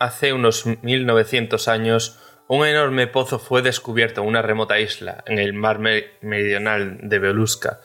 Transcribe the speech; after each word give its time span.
hace 0.00 0.32
unos 0.32 0.64
1900 0.66 1.68
años, 1.68 2.18
un 2.48 2.66
enorme 2.66 3.06
pozo 3.06 3.38
fue 3.38 3.62
descubierto 3.62 4.22
en 4.22 4.26
una 4.26 4.42
remota 4.42 4.80
isla, 4.80 5.22
en 5.26 5.38
el 5.38 5.52
mar 5.52 5.78
meridional 5.78 6.98
de 7.02 7.18
Beluska, 7.20 7.80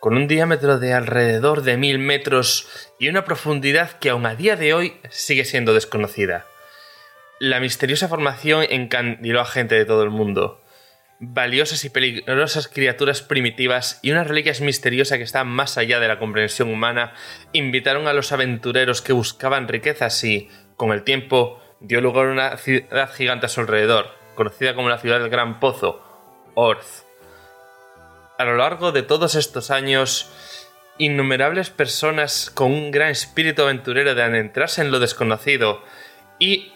con 0.00 0.16
un 0.16 0.28
diámetro 0.28 0.78
de 0.78 0.92
alrededor 0.92 1.62
de 1.62 1.78
mil 1.78 1.98
metros 1.98 2.68
y 2.98 3.08
una 3.08 3.24
profundidad 3.24 3.98
que 4.00 4.10
aún 4.10 4.26
a 4.26 4.34
día 4.34 4.56
de 4.56 4.74
hoy 4.74 4.94
sigue 5.08 5.44
siendo 5.44 5.72
desconocida. 5.72 6.44
La 7.38 7.60
misteriosa 7.60 8.08
formación 8.08 8.66
encandiló 8.68 9.40
a 9.40 9.46
gente 9.46 9.76
de 9.76 9.84
todo 9.84 10.02
el 10.02 10.10
mundo. 10.10 10.60
Valiosas 11.20 11.84
y 11.84 11.90
peligrosas 11.90 12.66
criaturas 12.66 13.22
primitivas 13.22 14.00
y 14.02 14.10
unas 14.10 14.26
reliquias 14.26 14.60
misteriosas 14.60 15.18
que 15.18 15.24
están 15.24 15.46
más 15.46 15.78
allá 15.78 16.00
de 16.00 16.08
la 16.08 16.18
comprensión 16.18 16.68
humana 16.68 17.14
invitaron 17.52 18.08
a 18.08 18.12
los 18.12 18.32
aventureros 18.32 19.02
que 19.02 19.12
buscaban 19.12 19.68
riquezas 19.68 20.22
y, 20.24 20.50
con 20.82 20.90
el 20.90 21.04
tiempo, 21.04 21.62
dio 21.78 22.00
lugar 22.00 22.26
a 22.26 22.32
una 22.32 22.56
ciudad 22.56 23.08
gigante 23.14 23.46
a 23.46 23.48
su 23.48 23.60
alrededor, 23.60 24.06
conocida 24.34 24.74
como 24.74 24.88
la 24.88 24.98
ciudad 24.98 25.20
del 25.20 25.30
Gran 25.30 25.60
Pozo, 25.60 26.02
Orth. 26.54 27.04
A 28.36 28.44
lo 28.44 28.56
largo 28.56 28.90
de 28.90 29.04
todos 29.04 29.36
estos 29.36 29.70
años, 29.70 30.32
innumerables 30.98 31.70
personas 31.70 32.50
con 32.50 32.72
un 32.72 32.90
gran 32.90 33.10
espíritu 33.10 33.62
aventurero 33.62 34.16
de 34.16 34.24
adentrarse 34.24 34.82
en 34.82 34.90
lo 34.90 34.98
desconocido 34.98 35.84
y, 36.40 36.72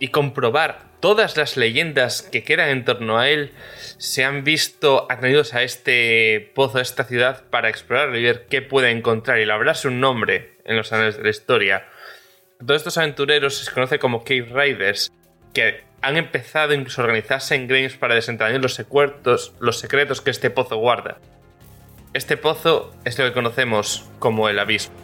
y 0.00 0.08
comprobar 0.08 0.80
todas 0.98 1.36
las 1.36 1.56
leyendas 1.56 2.22
que 2.22 2.42
quedan 2.42 2.70
en 2.70 2.84
torno 2.84 3.20
a 3.20 3.28
él 3.28 3.52
se 3.98 4.24
han 4.24 4.42
visto 4.42 5.06
atraídos 5.08 5.54
a 5.54 5.62
este 5.62 6.50
pozo, 6.56 6.78
a 6.78 6.82
esta 6.82 7.04
ciudad, 7.04 7.44
para 7.48 7.68
explorar 7.68 8.16
y 8.16 8.24
ver 8.24 8.46
qué 8.50 8.60
puede 8.60 8.90
encontrar 8.90 9.38
y 9.38 9.46
labrarse 9.46 9.86
un 9.86 10.00
nombre 10.00 10.58
en 10.64 10.76
los 10.76 10.92
anales 10.92 11.16
de 11.16 11.22
la 11.22 11.30
historia. 11.30 11.86
Todos 12.66 12.80
estos 12.80 12.98
aventureros 12.98 13.56
se 13.56 13.70
conoce 13.70 14.00
como 14.00 14.24
Cave 14.24 14.48
Riders, 14.52 15.12
que 15.54 15.84
han 16.02 16.16
empezado 16.16 16.74
incluso 16.74 17.00
a 17.00 17.04
organizarse 17.04 17.54
en 17.54 17.68
gremios 17.68 17.94
para 17.94 18.16
desentrañar 18.16 18.60
los 18.60 18.74
secretos, 18.74 19.54
los 19.60 19.78
secretos 19.78 20.20
que 20.20 20.30
este 20.30 20.50
pozo 20.50 20.76
guarda. 20.76 21.18
Este 22.14 22.36
pozo 22.36 22.92
es 23.04 23.16
lo 23.16 23.26
que 23.26 23.32
conocemos 23.32 24.10
como 24.18 24.48
el 24.48 24.58
abismo. 24.58 24.96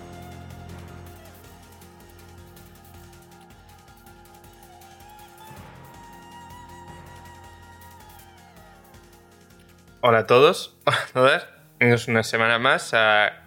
Hola 10.01 10.19
a 10.19 10.27
todos, 10.27 10.77
hola 10.87 10.99
a 10.99 11.13
todas. 11.13 11.55
Bienvenidos 11.79 12.09
una 12.09 12.23
semana 12.23 12.59
más 12.59 12.93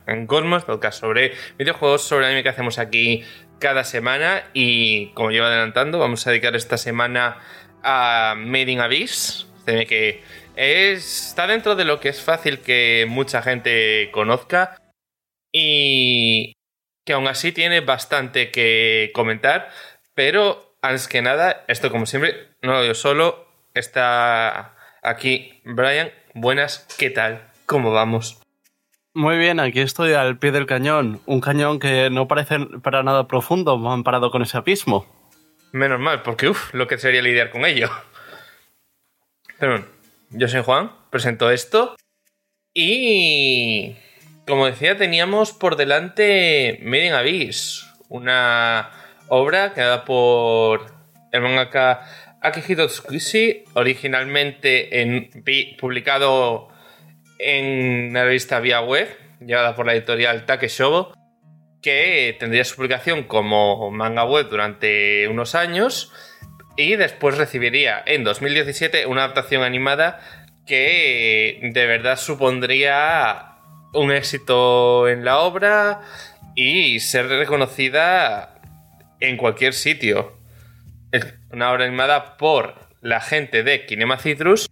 en 0.06 0.28
Cosmos, 0.28 0.64
podcast 0.64 1.00
sobre 1.00 1.34
videojuegos, 1.58 2.04
sobre 2.04 2.26
anime 2.26 2.44
que 2.44 2.50
hacemos 2.50 2.78
aquí 2.78 3.26
cada 3.60 3.84
semana. 3.84 4.44
Y 4.54 5.08
como 5.14 5.32
llevo 5.32 5.48
adelantando, 5.48 6.00
vamos 6.00 6.26
a 6.26 6.32
dedicar 6.32 6.56
esta 6.56 6.78
semana 6.78 7.38
a 7.84 8.36
Made 8.38 8.72
in 8.72 8.80
Abyss. 8.80 9.48
que 9.66 10.24
está 10.56 11.48
dentro 11.48 11.76
de 11.76 11.86
lo 11.86 12.00
que 12.00 12.10
es 12.10 12.22
fácil 12.22 12.60
que 12.60 13.06
mucha 13.08 13.42
gente 13.42 14.10
conozca. 14.12 14.78
Y 15.52 16.54
que 17.06 17.14
aún 17.14 17.28
así 17.28 17.52
tiene 17.52 17.82
bastante 17.82 18.52
que 18.52 19.12
comentar. 19.14 19.70
Pero 20.14 20.76
antes 20.82 21.08
que 21.08 21.22
nada, 21.22 21.64
esto 21.68 21.92
como 21.92 22.06
siempre, 22.06 22.50
no 22.62 22.74
lo 22.74 22.82
digo 22.82 22.94
solo. 22.94 23.48
Está 23.74 24.76
aquí 25.04 25.62
Brian 25.64 26.12
Buenas, 26.34 26.88
¿qué 26.98 27.10
tal? 27.10 27.50
¿Cómo 27.66 27.92
vamos? 27.92 28.40
Muy 29.18 29.40
bien, 29.40 29.60
aquí 29.60 29.80
estoy 29.80 30.14
al 30.14 30.38
pie 30.38 30.52
del 30.52 30.68
cañón. 30.68 31.20
Un 31.26 31.42
cañón 31.42 31.80
que 31.80 32.12
no 32.12 32.28
parece 32.28 32.60
para 32.84 33.02
nada 33.02 33.28
profundo, 33.28 33.72
amparado 33.90 34.30
con 34.30 34.44
ese 34.44 34.58
abismo. 34.58 35.08
Menos 35.72 36.00
mal, 36.00 36.22
porque 36.22 36.50
uff, 36.50 36.72
lo 36.76 36.86
que 36.86 37.00
sería 37.00 37.24
lidiar 37.24 37.50
con 37.50 37.66
ello. 37.66 37.90
Pero 39.58 39.84
yo 40.30 40.48
soy 40.48 40.62
Juan, 40.62 40.92
presento 41.10 41.50
esto. 41.50 41.96
Y. 42.76 43.96
Como 44.46 44.68
decía, 44.68 44.98
teníamos 44.98 45.52
por 45.52 45.78
delante 45.78 46.80
Made 46.84 47.08
in 47.08 47.14
Abyss, 47.14 47.88
una 48.10 48.92
obra 49.30 49.74
creada 49.74 50.06
por 50.06 50.94
el 51.32 51.42
mangaka 51.42 52.08
Akihito 52.44 52.86
Tsukushi, 52.86 53.64
originalmente 53.74 55.02
en, 55.02 55.32
publicado 55.80 56.70
en 57.40 58.10
una 58.10 58.24
revista 58.24 58.60
vía 58.60 58.82
web, 58.82 59.08
llevada 59.40 59.76
por 59.76 59.86
la 59.86 59.94
editorial 59.94 60.46
Takeshobo, 60.46 61.14
que 61.82 62.36
tendría 62.40 62.64
su 62.64 62.76
publicación 62.76 63.24
como 63.24 63.92
manga 63.92 64.26
web 64.26 64.50
durante 64.50 65.28
unos 65.28 65.56
años 65.56 66.12
y 66.76 66.96
después 66.96 67.38
recibiría 67.38 68.04
en 68.06 68.24
2017 68.24 69.06
una 69.06 69.24
adaptación 69.24 69.64
animada 69.64 70.20
que 70.66 71.60
de 71.62 71.86
verdad 71.86 72.18
supondría 72.18 73.54
un 73.94 74.12
éxito 74.12 75.08
en 75.08 75.24
la 75.26 75.40
obra 75.40 76.02
y 76.56 77.00
ser 77.00 77.28
reconocida 77.28 78.60
en 79.20 79.38
cualquier 79.38 79.74
sitio. 79.74 80.38
Una 81.52 81.72
obra 81.72 81.86
animada 81.86 82.38
por 82.38 82.76
la 83.02 83.22
gente 83.22 83.64
de 83.64 83.86
Kinema 83.86 84.18
Citrus, 84.18 84.70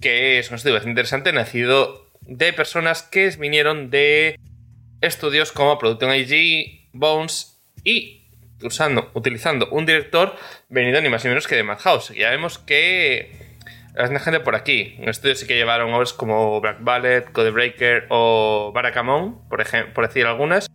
que 0.00 0.38
es 0.38 0.50
un 0.50 0.56
estudio 0.56 0.74
bastante 0.74 0.90
interesante, 0.90 1.32
nacido 1.32 2.06
de 2.22 2.52
personas 2.52 3.02
que 3.02 3.28
vinieron 3.38 3.90
de 3.90 4.38
estudios 5.00 5.52
como 5.52 5.78
Production 5.78 6.14
IG, 6.14 6.88
Bones 6.92 7.60
y 7.84 8.28
usando, 8.62 9.10
utilizando 9.14 9.68
un 9.70 9.86
director 9.86 10.34
venido 10.68 11.00
ni 11.00 11.08
más 11.08 11.24
ni 11.24 11.28
menos 11.28 11.46
que 11.46 11.56
de 11.56 11.62
Madhouse. 11.62 12.14
Ya 12.16 12.30
vemos 12.30 12.58
que 12.58 13.56
hay 13.96 14.18
gente 14.18 14.40
por 14.40 14.54
aquí. 14.54 14.96
En 14.98 15.08
estudios 15.08 15.40
sí 15.40 15.46
que 15.46 15.56
llevaron 15.56 15.92
obras 15.92 16.12
como 16.12 16.60
Black 16.60 16.78
Ballet, 16.80 17.30
Codebreaker 17.32 18.06
o 18.08 18.72
Barakamon, 18.74 19.48
por, 19.48 19.64
por 19.92 20.08
decir 20.08 20.26
algunas 20.26 20.68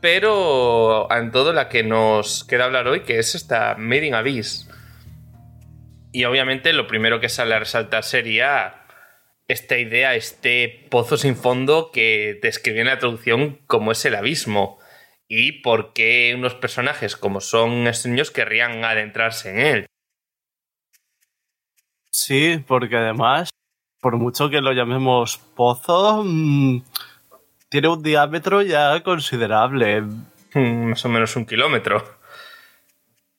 pero 0.00 1.10
en 1.10 1.32
todo 1.32 1.52
la 1.52 1.68
que 1.68 1.82
nos 1.82 2.44
queda 2.44 2.66
hablar 2.66 2.86
hoy, 2.86 3.00
que 3.00 3.18
es 3.18 3.34
esta 3.34 3.76
in 3.76 4.14
Abyss. 4.14 4.65
Y 6.16 6.24
obviamente 6.24 6.72
lo 6.72 6.86
primero 6.86 7.20
que 7.20 7.28
sale 7.28 7.54
a 7.54 7.58
resaltar 7.58 8.02
sería 8.02 8.86
esta 9.48 9.76
idea, 9.76 10.14
este 10.14 10.86
pozo 10.88 11.18
sin 11.18 11.36
fondo 11.36 11.90
que 11.92 12.38
describe 12.40 12.80
en 12.80 12.86
la 12.86 12.98
traducción 12.98 13.60
como 13.66 13.92
es 13.92 14.02
el 14.06 14.14
abismo. 14.14 14.78
Y 15.28 15.60
por 15.60 15.92
qué 15.92 16.32
unos 16.34 16.54
personajes 16.54 17.16
como 17.16 17.42
son 17.42 17.86
estos 17.86 18.06
niños 18.06 18.30
querrían 18.30 18.82
adentrarse 18.82 19.50
en 19.50 19.58
él. 19.58 19.86
Sí, 22.10 22.64
porque 22.66 22.96
además, 22.96 23.50
por 24.00 24.16
mucho 24.16 24.48
que 24.48 24.62
lo 24.62 24.72
llamemos 24.72 25.36
pozo, 25.54 26.22
mm, 26.24 26.82
tiene 27.68 27.88
un 27.88 28.02
diámetro 28.02 28.62
ya 28.62 29.02
considerable. 29.02 30.00
Mm, 30.54 30.88
más 30.88 31.04
o 31.04 31.10
menos 31.10 31.36
un 31.36 31.44
kilómetro. 31.44 32.16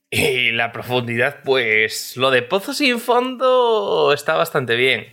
Y 0.09 0.51
la 0.51 0.71
profundidad, 0.71 1.39
pues 1.43 2.15
lo 2.15 2.31
de 2.31 2.41
Pozo 2.41 2.73
sin 2.73 2.99
fondo 2.99 4.13
está 4.13 4.35
bastante 4.35 4.75
bien. 4.75 5.07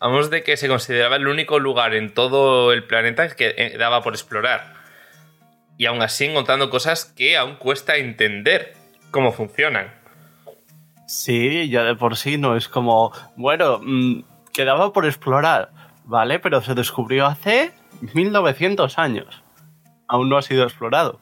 Vamos 0.00 0.30
de 0.30 0.42
que 0.42 0.56
se 0.56 0.68
consideraba 0.68 1.16
el 1.16 1.28
único 1.28 1.58
lugar 1.58 1.94
en 1.94 2.14
todo 2.14 2.72
el 2.72 2.84
planeta 2.84 3.28
que 3.36 3.54
eh, 3.56 3.76
daba 3.78 4.02
por 4.02 4.14
explorar. 4.14 4.74
Y 5.76 5.86
aún 5.86 6.00
así 6.00 6.24
encontrando 6.24 6.70
cosas 6.70 7.04
que 7.04 7.36
aún 7.36 7.56
cuesta 7.56 7.96
entender 7.96 8.74
cómo 9.10 9.32
funcionan. 9.32 9.92
Sí, 11.06 11.68
ya 11.68 11.84
de 11.84 11.94
por 11.94 12.16
sí 12.16 12.38
no 12.38 12.56
es 12.56 12.68
como, 12.68 13.12
bueno, 13.36 13.80
mm, 13.82 14.24
quedaba 14.54 14.94
por 14.94 15.04
explorar, 15.04 15.70
¿vale? 16.04 16.38
Pero 16.38 16.62
se 16.62 16.74
descubrió 16.74 17.26
hace 17.26 17.72
1900 18.14 18.98
años. 18.98 19.42
Aún 20.08 20.30
no 20.30 20.38
ha 20.38 20.42
sido 20.42 20.64
explorado. 20.64 21.20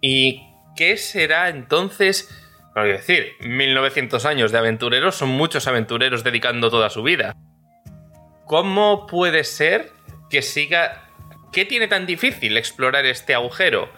¿Y 0.00 0.49
qué 0.80 0.96
será 0.96 1.50
entonces? 1.50 2.30
Quiero 2.72 2.88
decir, 2.88 3.34
1900 3.40 4.24
años 4.24 4.50
de 4.50 4.56
aventureros 4.56 5.14
son 5.14 5.28
muchos 5.28 5.66
aventureros 5.66 6.24
dedicando 6.24 6.70
toda 6.70 6.88
su 6.88 7.02
vida. 7.02 7.36
¿Cómo 8.46 9.06
puede 9.06 9.44
ser 9.44 9.92
que 10.30 10.40
siga... 10.40 11.04
¿Qué 11.52 11.66
tiene 11.66 11.86
tan 11.86 12.06
difícil 12.06 12.56
explorar 12.56 13.04
este 13.04 13.34
agujero? 13.34 13.92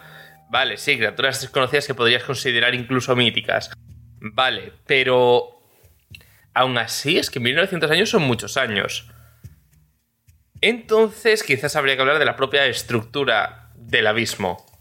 Vale, 0.49 0.75
sí, 0.75 0.97
criaturas 0.97 1.39
desconocidas 1.39 1.87
que 1.87 1.93
podrías 1.93 2.25
considerar 2.25 2.75
incluso 2.75 3.15
míticas. 3.15 3.71
Vale, 4.19 4.73
pero... 4.85 5.61
Aún 6.53 6.77
así, 6.77 7.17
es 7.17 7.29
que 7.29 7.39
1900 7.39 7.91
años 7.91 8.09
son 8.09 8.23
muchos 8.23 8.57
años. 8.57 9.09
Entonces, 10.59 11.43
quizás 11.43 11.77
habría 11.77 11.95
que 11.95 12.01
hablar 12.01 12.19
de 12.19 12.25
la 12.25 12.35
propia 12.35 12.65
estructura 12.65 13.71
del 13.77 14.05
abismo. 14.05 14.72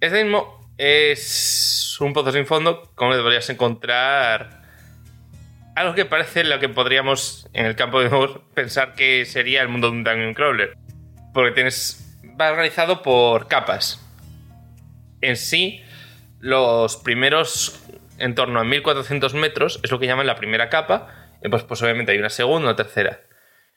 Este 0.00 0.24
mismo 0.24 0.72
es 0.78 1.98
un 2.00 2.14
pozo 2.14 2.32
sin 2.32 2.46
fondo, 2.46 2.90
como 2.94 3.14
deberías 3.14 3.50
encontrar 3.50 4.62
algo 5.76 5.94
que 5.94 6.06
parece 6.06 6.42
lo 6.42 6.58
que 6.58 6.70
podríamos 6.70 7.48
en 7.52 7.66
el 7.66 7.76
campo 7.76 8.00
de 8.00 8.08
juego 8.08 8.48
pensar 8.54 8.94
que 8.94 9.26
sería 9.26 9.60
el 9.60 9.68
mundo 9.68 9.90
de 9.90 9.96
un 9.98 10.04
Dungeon 10.04 10.34
Crawler. 10.34 10.74
Porque 11.34 11.52
tienes. 11.52 12.18
va 12.40 12.50
organizado 12.50 13.02
por 13.02 13.46
capas. 13.46 14.00
En 15.20 15.36
sí, 15.36 15.82
los 16.38 16.96
primeros 16.96 17.82
en 18.18 18.34
torno 18.34 18.58
a 18.58 18.64
1400 18.64 19.34
metros 19.34 19.80
es 19.82 19.90
lo 19.90 19.98
que 19.98 20.06
llaman 20.06 20.26
la 20.26 20.36
primera 20.36 20.70
capa. 20.70 21.28
Y 21.42 21.50
pues, 21.50 21.62
pues 21.62 21.82
obviamente 21.82 22.12
hay 22.12 22.18
una 22.18 22.30
segunda 22.30 22.68
una 22.68 22.76
tercera. 22.76 23.20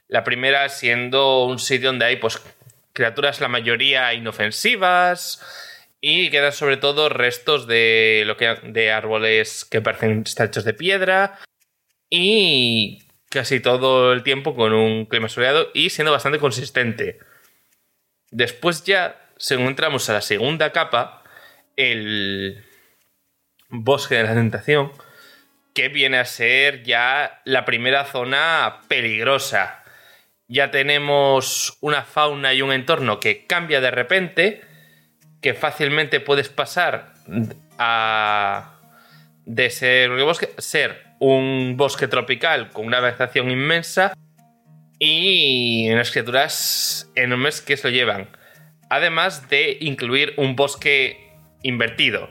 La 0.08 0.24
primera 0.24 0.70
siendo 0.70 1.44
un 1.46 1.60
sitio 1.60 1.90
donde 1.90 2.06
hay 2.06 2.16
pues 2.16 2.42
criaturas 2.94 3.42
la 3.42 3.50
mayoría 3.50 4.14
inofensivas 4.14 5.42
y 6.06 6.30
quedan 6.32 6.52
sobre 6.52 6.76
todo 6.76 7.08
restos 7.08 7.66
de 7.66 8.24
lo 8.26 8.36
que 8.36 8.54
de 8.62 8.92
árboles 8.92 9.64
que 9.64 9.80
parecen 9.80 10.24
estar 10.26 10.48
hechos 10.48 10.66
de 10.66 10.74
piedra 10.74 11.40
y 12.10 13.08
casi 13.30 13.62
todo 13.62 14.12
el 14.12 14.22
tiempo 14.22 14.54
con 14.54 14.74
un 14.74 15.06
clima 15.06 15.30
soleado 15.30 15.70
y 15.74 15.92
siendo 15.92 16.12
bastante 16.12 16.40
consistente. 16.40 17.20
Después 18.32 18.84
ya, 18.84 19.30
según 19.38 19.68
entramos 19.68 20.10
a 20.10 20.14
la 20.14 20.22
segunda 20.22 20.74
capa, 20.74 21.24
el 21.78 22.66
bosque 23.70 24.16
de 24.16 24.24
la 24.24 24.34
tentación, 24.34 24.92
que 25.74 25.88
viene 25.88 26.18
a 26.18 26.26
ser 26.26 26.84
ya 26.84 27.42
la 27.46 27.64
primera 27.64 28.04
zona 28.04 28.82
peligrosa. 28.90 29.86
Ya 30.50 30.70
tenemos 30.70 31.78
una 31.80 32.04
fauna 32.04 32.54
y 32.54 32.62
un 32.62 32.74
entorno 32.74 33.22
que 33.22 33.46
cambia 33.48 33.80
de 33.80 33.92
repente, 33.92 34.73
que 35.44 35.54
fácilmente 35.54 36.22
puedes 36.22 36.50
pasar 36.50 37.14
a 37.78 38.80
de 39.46 39.70
ser 39.70 40.10
bosque, 40.24 40.50
ser 40.58 41.04
un 41.20 41.76
bosque 41.76 42.08
tropical 42.08 42.70
con 42.70 42.88
una 42.88 43.02
vegetación 43.02 43.52
inmensa 43.52 44.14
y 45.00 45.92
unas 45.92 46.12
criaturas 46.12 47.12
enormes 47.16 47.62
que 47.62 47.76
se 47.76 47.90
lo 47.90 47.94
llevan. 47.94 48.30
Además 48.90 49.50
de 49.50 49.78
incluir 49.82 50.34
un 50.38 50.56
bosque 50.56 51.34
invertido. 51.62 52.30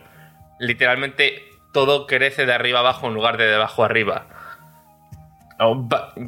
Literalmente 0.58 1.42
todo 1.74 2.06
crece 2.06 2.46
de 2.46 2.54
arriba 2.54 2.78
abajo 2.78 3.08
en 3.08 3.14
lugar 3.14 3.36
de 3.36 3.46
de 3.46 3.56
abajo 3.56 3.84
arriba. 3.84 4.26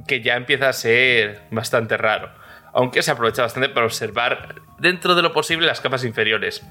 Que 0.07 0.21
ya 0.21 0.37
empieza 0.37 0.69
a 0.69 0.73
ser 0.75 1.41
bastante 1.51 1.97
raro. 1.97 2.31
Aunque 2.75 3.03
se 3.03 3.11
aprovecha 3.11 3.43
bastante 3.43 3.71
para 3.71 3.87
observar 3.87 4.57
dentro 4.79 5.15
de 5.15 5.23
lo 5.23 5.33
posible 5.33 5.67
las 5.67 5.81
capas 5.81 6.05
inferiores. 6.05 6.63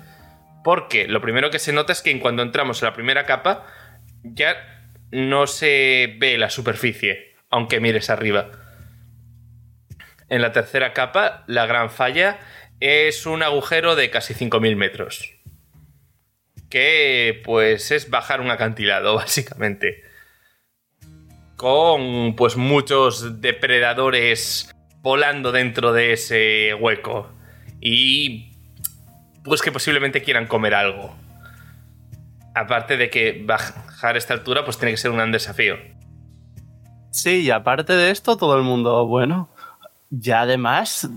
Porque 0.63 1.07
lo 1.07 1.21
primero 1.21 1.50
que 1.50 1.59
se 1.59 1.73
nota 1.73 1.94
es 1.94 2.01
que 2.01 2.11
en 2.11 2.19
cuando 2.19 2.41
entramos 2.41 2.81
en 2.81 2.88
la 2.88 2.94
primera 2.94 3.25
capa, 3.25 3.65
ya 4.23 4.55
no 5.11 5.47
se 5.47 6.15
ve 6.17 6.38
la 6.38 6.50
superficie, 6.50 7.35
aunque 7.50 7.79
mires 7.79 8.09
arriba. 8.09 8.51
En 10.29 10.41
la 10.41 10.51
tercera 10.51 10.94
capa, 10.94 11.44
la 11.47 11.65
gran 11.65 11.91
falla 11.91 12.39
es 12.79 13.25
un 13.25 13.44
agujero 13.44 13.95
de 13.95 14.09
casi 14.09 14.33
5.000 14.33 14.75
metros. 14.75 15.35
Que 16.69 17.41
pues 17.45 17.91
es 17.91 18.09
bajar 18.09 18.41
un 18.41 18.49
acantilado, 18.49 19.15
básicamente. 19.15 20.03
Con 21.56 22.35
pues 22.35 22.57
muchos 22.57 23.41
depredadores 23.41 24.73
volando 25.01 25.51
dentro 25.51 25.94
de 25.94 26.13
ese 26.13 26.73
hueco. 26.73 27.32
Y 27.85 28.53
pues 29.44 29.62
que 29.62 29.74
posiblemente 29.74 30.24
quieran 30.24 30.47
comer 30.47 30.74
algo. 30.74 31.13
Aparte 32.56 32.95
de 32.95 33.09
que 33.09 33.44
bajar 33.45 34.15
esta 34.15 34.33
altura, 34.33 34.63
pues 34.63 34.77
tiene 34.77 34.91
que 34.91 34.97
ser 34.97 35.12
un 35.12 35.18
gran 35.18 35.33
desafío. 35.33 35.75
Sí, 37.12 37.41
y 37.41 37.51
aparte 37.51 37.94
de 37.94 38.09
esto, 38.09 38.38
todo 38.38 38.56
el 38.56 38.63
mundo, 38.63 39.06
bueno, 39.06 39.50
ya 40.09 40.41
además, 40.41 41.09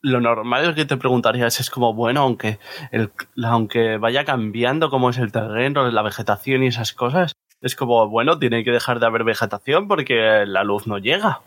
lo 0.00 0.20
normal 0.20 0.70
es 0.70 0.76
que 0.76 0.84
te 0.84 0.96
preguntarías 0.96 1.58
es 1.58 1.70
como, 1.70 1.92
bueno, 1.92 2.20
aunque, 2.20 2.60
el, 2.92 3.10
aunque 3.42 3.96
vaya 3.96 4.24
cambiando 4.24 4.90
cómo 4.90 5.10
es 5.10 5.18
el 5.18 5.32
terreno, 5.32 5.90
la 5.90 6.02
vegetación 6.02 6.62
y 6.62 6.68
esas 6.68 6.92
cosas, 6.92 7.32
es 7.60 7.74
como, 7.74 8.08
bueno, 8.08 8.38
tiene 8.38 8.62
que 8.62 8.70
dejar 8.70 9.00
de 9.00 9.06
haber 9.06 9.24
vegetación 9.24 9.88
porque 9.88 10.44
la 10.46 10.62
luz 10.62 10.86
no 10.86 10.98
llega. 10.98 11.40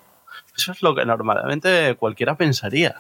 Eso 0.57 0.74
es 0.74 0.81
lo 0.81 0.95
que 0.95 1.06
normalmente 1.06 1.95
cualquiera 1.95 2.36
pensaría. 2.36 2.95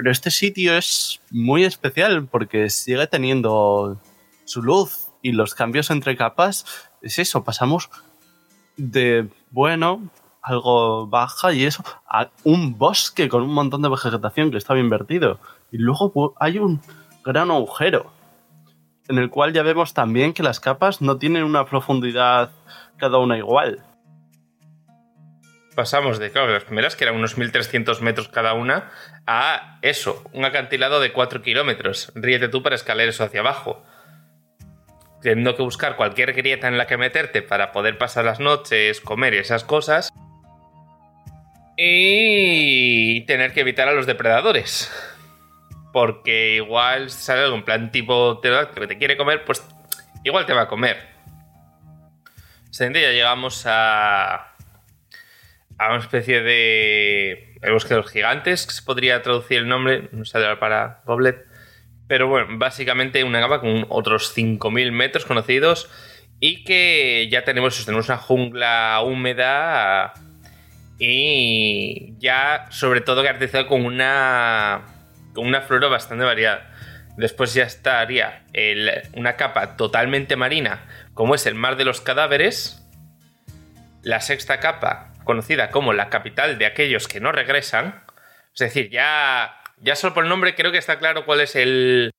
Pero 0.00 0.12
este 0.12 0.30
sitio 0.30 0.78
es 0.78 1.20
muy 1.30 1.64
especial 1.64 2.26
porque 2.26 2.70
sigue 2.70 3.06
teniendo 3.06 4.00
su 4.46 4.62
luz, 4.62 5.10
y 5.20 5.32
los 5.32 5.54
cambios 5.54 5.90
entre 5.90 6.16
capas 6.16 6.64
es 7.02 7.18
eso, 7.18 7.44
pasamos 7.44 7.90
de, 8.78 9.28
bueno, 9.50 10.08
algo 10.40 11.06
baja 11.06 11.52
y 11.52 11.64
eso, 11.64 11.84
a 12.08 12.30
un 12.44 12.78
bosque 12.78 13.28
con 13.28 13.42
un 13.42 13.52
montón 13.52 13.82
de 13.82 13.90
vegetación 13.90 14.50
que 14.50 14.56
estaba 14.56 14.80
invertido. 14.80 15.38
Y 15.70 15.76
luego 15.76 16.34
hay 16.40 16.56
un 16.56 16.80
gran 17.22 17.50
agujero, 17.50 18.10
en 19.06 19.18
el 19.18 19.28
cual 19.28 19.52
ya 19.52 19.62
vemos 19.62 19.92
también 19.92 20.32
que 20.32 20.42
las 20.42 20.60
capas 20.60 21.02
no 21.02 21.18
tienen 21.18 21.44
una 21.44 21.66
profundidad 21.66 22.52
cada 22.96 23.18
una 23.18 23.36
igual. 23.36 23.84
Pasamos 25.76 26.18
de, 26.18 26.32
claro, 26.32 26.52
las 26.52 26.64
primeras, 26.64 26.96
que 26.96 27.04
eran 27.04 27.16
unos 27.16 27.38
1300 27.38 28.00
metros 28.00 28.28
cada 28.28 28.54
una, 28.54 28.90
a 29.26 29.78
eso, 29.82 30.22
un 30.32 30.44
acantilado 30.44 31.00
de 31.00 31.12
4 31.12 31.42
kilómetros. 31.42 32.12
Ríete 32.14 32.48
tú 32.48 32.62
para 32.62 32.76
escalar 32.76 33.08
eso 33.08 33.24
hacia 33.24 33.40
abajo 33.40 33.84
teniendo 35.20 35.56
que 35.56 35.62
buscar 35.62 35.96
cualquier 35.96 36.32
grieta 36.32 36.68
en 36.68 36.78
la 36.78 36.86
que 36.86 36.96
meterte 36.96 37.42
para 37.42 37.72
poder 37.72 37.98
pasar 37.98 38.24
las 38.24 38.40
noches, 38.40 39.00
comer 39.00 39.34
y 39.34 39.38
esas 39.38 39.64
cosas. 39.64 40.10
Y 41.76 43.22
tener 43.22 43.52
que 43.52 43.60
evitar 43.60 43.88
a 43.88 43.92
los 43.92 44.06
depredadores. 44.06 44.90
Porque 45.92 46.56
igual 46.56 47.10
sale 47.10 47.42
algún 47.42 47.64
plan 47.64 47.90
tipo 47.90 48.40
que 48.40 48.86
te 48.86 48.98
quiere 48.98 49.16
comer, 49.16 49.44
pues 49.44 49.66
igual 50.24 50.46
te 50.46 50.52
va 50.52 50.62
a 50.62 50.68
comer. 50.68 51.08
Siguiente 52.70 53.02
ya 53.02 53.10
llegamos 53.10 53.64
a. 53.66 54.54
a 55.78 55.88
una 55.88 55.98
especie 55.98 56.42
de. 56.42 57.49
El 57.62 57.72
bosque 57.72 57.94
de 57.94 58.00
los 58.00 58.10
gigantes, 58.10 58.66
que 58.66 58.72
se 58.72 58.82
podría 58.82 59.22
traducir 59.22 59.58
el 59.58 59.68
nombre, 59.68 60.08
no 60.12 60.24
sale 60.24 60.56
para 60.56 61.02
Goblet 61.04 61.50
pero 62.10 62.26
bueno, 62.26 62.58
básicamente 62.58 63.22
una 63.22 63.38
capa 63.38 63.60
con 63.60 63.86
otros 63.88 64.36
5.000 64.36 64.90
metros 64.90 65.24
conocidos 65.24 65.88
y 66.40 66.64
que 66.64 67.28
ya 67.30 67.44
tenemos, 67.44 67.84
tenemos 67.84 68.08
una 68.08 68.18
jungla 68.18 69.00
húmeda 69.06 70.14
y 70.98 72.14
ya 72.18 72.66
sobre 72.70 73.00
todo 73.00 73.22
caracterizada 73.22 73.68
con 73.68 73.86
una, 73.86 74.86
con 75.34 75.46
una 75.46 75.60
flora 75.60 75.86
bastante 75.86 76.24
variada. 76.24 76.72
Después 77.16 77.54
ya 77.54 77.62
estaría 77.62 78.42
una 79.12 79.36
capa 79.36 79.76
totalmente 79.76 80.34
marina, 80.34 80.88
como 81.14 81.36
es 81.36 81.46
el 81.46 81.54
mar 81.54 81.76
de 81.76 81.84
los 81.84 82.00
cadáveres. 82.00 82.84
La 84.02 84.20
sexta 84.20 84.58
capa, 84.58 85.09
conocida 85.24 85.70
como 85.70 85.92
la 85.92 86.10
capital 86.10 86.58
de 86.58 86.66
aquellos 86.66 87.08
que 87.08 87.20
no 87.20 87.32
regresan. 87.32 88.04
Es 88.54 88.60
decir, 88.60 88.90
ya 88.90 89.60
ya 89.80 89.96
solo 89.96 90.14
por 90.14 90.24
el 90.24 90.30
nombre 90.30 90.54
creo 90.54 90.72
que 90.72 90.78
está 90.78 90.98
claro 90.98 91.24
cuál 91.24 91.40
es 91.40 91.56
el 91.56 92.12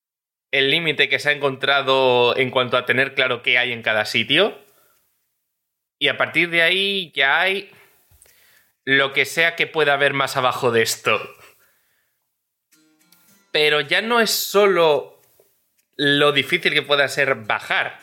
límite 0.52 1.10
que 1.10 1.20
se 1.20 1.30
ha 1.30 1.34
encontrado 1.34 2.36
en 2.36 2.50
cuanto 2.50 2.76
a 2.76 2.86
tener 2.86 3.14
claro 3.14 3.44
qué 3.44 3.58
hay 3.58 3.72
en 3.72 3.84
cada 3.84 4.06
sitio. 4.06 4.60
Y 6.00 6.08
a 6.08 6.18
partir 6.18 6.50
de 6.50 6.64
ahí 6.64 7.12
ya 7.16 7.40
hay 7.40 7.72
lo 8.84 9.14
que 9.14 9.26
sea 9.26 9.56
que 9.56 9.68
pueda 9.68 9.94
haber 9.94 10.14
más 10.14 10.36
abajo 10.36 10.72
de 10.72 10.82
esto. 10.82 11.22
Pero 13.52 13.82
ya 13.82 14.02
no 14.02 14.20
es 14.20 14.32
solo 14.32 15.22
lo 15.98 16.32
difícil 16.32 16.74
que 16.74 16.82
pueda 16.82 17.08
ser 17.08 17.36
bajar, 17.36 18.00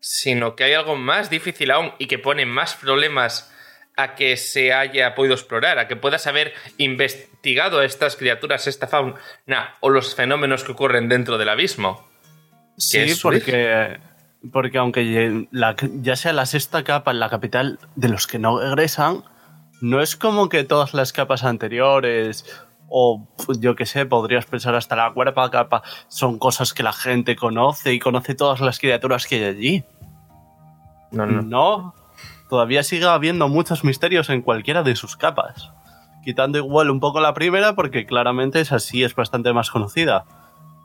sino 0.00 0.56
que 0.56 0.64
hay 0.64 0.72
algo 0.72 0.96
más 0.96 1.28
difícil 1.28 1.70
aún 1.70 1.92
y 1.98 2.06
que 2.06 2.18
pone 2.18 2.46
más 2.46 2.74
problemas 2.74 3.53
a 3.96 4.14
que 4.14 4.36
se 4.36 4.72
haya 4.72 5.14
podido 5.14 5.34
explorar, 5.34 5.78
a 5.78 5.86
que 5.88 5.96
puedas 5.96 6.26
haber 6.26 6.52
investigado 6.78 7.78
a 7.78 7.84
estas 7.84 8.16
criaturas, 8.16 8.66
esta 8.66 8.88
fauna 8.88 9.74
o 9.80 9.90
los 9.90 10.14
fenómenos 10.14 10.64
que 10.64 10.72
ocurren 10.72 11.08
dentro 11.08 11.38
del 11.38 11.48
abismo. 11.48 12.08
Sí, 12.76 13.14
porque, 13.22 13.98
porque 14.52 14.78
aunque 14.78 15.46
ya 16.00 16.16
sea 16.16 16.32
la 16.32 16.46
sexta 16.46 16.82
capa 16.82 17.12
en 17.12 17.20
la 17.20 17.30
capital 17.30 17.78
de 17.94 18.08
los 18.08 18.26
que 18.26 18.38
no 18.38 18.58
regresan, 18.58 19.22
no 19.80 20.00
es 20.00 20.16
como 20.16 20.48
que 20.48 20.64
todas 20.64 20.94
las 20.94 21.12
capas 21.12 21.44
anteriores 21.44 22.44
o 22.88 23.26
yo 23.58 23.74
que 23.74 23.86
sé, 23.86 24.06
podrías 24.06 24.46
pensar 24.46 24.74
hasta 24.74 24.96
la 24.96 25.12
cuarta 25.12 25.50
capa, 25.50 25.82
son 26.08 26.38
cosas 26.38 26.72
que 26.74 26.82
la 26.82 26.92
gente 26.92 27.34
conoce 27.36 27.92
y 27.92 27.98
conoce 27.98 28.34
todas 28.34 28.60
las 28.60 28.78
criaturas 28.78 29.26
que 29.26 29.36
hay 29.36 29.44
allí. 29.44 29.84
No, 31.10 31.26
no. 31.26 31.42
No, 31.42 31.94
todavía 32.54 32.84
sigue 32.84 33.06
habiendo 33.06 33.48
muchos 33.48 33.82
misterios 33.82 34.30
en 34.30 34.40
cualquiera 34.40 34.84
de 34.84 34.94
sus 34.94 35.16
capas. 35.16 35.72
Quitando 36.22 36.56
igual 36.56 36.88
un 36.88 37.00
poco 37.00 37.18
la 37.20 37.34
primera, 37.34 37.74
porque 37.74 38.06
claramente 38.06 38.60
esa 38.60 38.78
sí 38.78 39.02
es 39.02 39.16
bastante 39.16 39.52
más 39.52 39.72
conocida. 39.72 40.24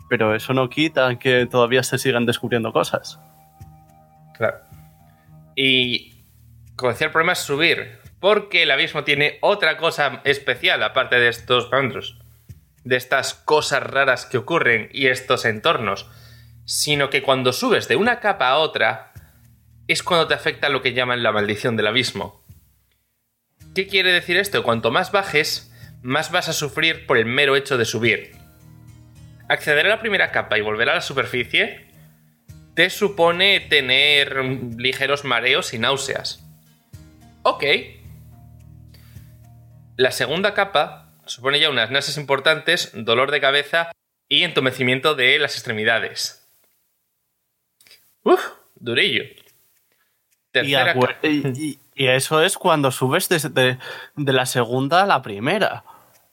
Pero 0.09 0.33
eso 0.33 0.55
no 0.55 0.67
quita 0.71 1.19
que 1.19 1.45
todavía 1.45 1.83
se 1.83 1.99
sigan 1.99 2.25
descubriendo 2.25 2.73
cosas. 2.73 3.19
Claro. 4.35 4.57
Y 5.55 6.25
como 6.75 6.91
decía, 6.91 7.05
el 7.05 7.13
problema 7.13 7.33
es 7.33 7.39
subir. 7.39 7.99
Porque 8.19 8.63
el 8.63 8.71
abismo 8.71 9.03
tiene 9.03 9.37
otra 9.41 9.77
cosa 9.77 10.21
especial, 10.23 10.81
aparte 10.81 11.19
de 11.19 11.29
estos 11.29 11.71
monstruos. 11.71 12.17
De 12.83 12.95
estas 12.95 13.35
cosas 13.35 13.83
raras 13.83 14.25
que 14.25 14.39
ocurren 14.39 14.89
y 14.91 15.05
estos 15.05 15.45
entornos. 15.45 16.09
sino 16.69 17.09
que 17.09 17.23
cuando 17.23 17.51
subes 17.51 17.87
de 17.87 17.95
una 17.95 18.19
capa 18.19 18.49
a 18.49 18.57
otra 18.59 19.08
es 19.89 20.03
cuando 20.03 20.27
te 20.27 20.35
afecta 20.35 20.69
lo 20.69 20.83
que 20.83 20.93
llaman 20.93 21.23
la 21.23 21.31
maldición 21.31 21.75
del 21.75 21.87
abismo. 21.87 22.45
¿Qué 23.73 23.87
quiere 23.87 24.13
decir 24.13 24.37
esto? 24.37 24.61
Cuanto 24.61 24.91
más 24.91 25.11
bajes, 25.11 25.73
más 26.03 26.31
vas 26.31 26.47
a 26.47 26.53
sufrir 26.53 27.07
por 27.07 27.17
el 27.17 27.25
mero 27.25 27.55
hecho 27.55 27.75
de 27.75 27.85
subir. 27.85 28.31
Acceder 29.47 29.87
a 29.87 29.89
la 29.89 29.99
primera 29.99 30.31
capa 30.31 30.59
y 30.59 30.61
volver 30.61 30.89
a 30.89 30.95
la 30.95 31.01
superficie 31.01 31.87
te 32.75 32.91
supone 32.91 33.61
tener 33.61 34.35
ligeros 34.77 35.25
mareos 35.25 35.73
y 35.73 35.79
náuseas. 35.79 36.45
Ok. 37.41 37.63
La 39.97 40.11
segunda 40.11 40.53
capa 40.53 41.15
supone 41.25 41.59
ya 41.59 41.71
unas 41.71 41.89
náuseas 41.89 42.17
importantes, 42.17 42.91
dolor 42.93 43.31
de 43.31 43.41
cabeza 43.41 43.91
y 44.27 44.43
entumecimiento 44.43 45.15
de 45.15 45.39
las 45.39 45.55
extremidades. 45.55 46.47
Uf, 48.23 48.39
durillo. 48.75 49.23
Tercera 50.51 50.95
y, 51.23 51.79
y, 51.95 52.07
eso 52.07 52.41
es 52.41 52.57
cuando 52.57 52.91
subes 52.91 53.29
de, 53.29 53.77
de, 54.15 54.33
la 54.33 54.45
segunda 54.45 55.03
a 55.03 55.05
la 55.05 55.21
primera. 55.21 55.83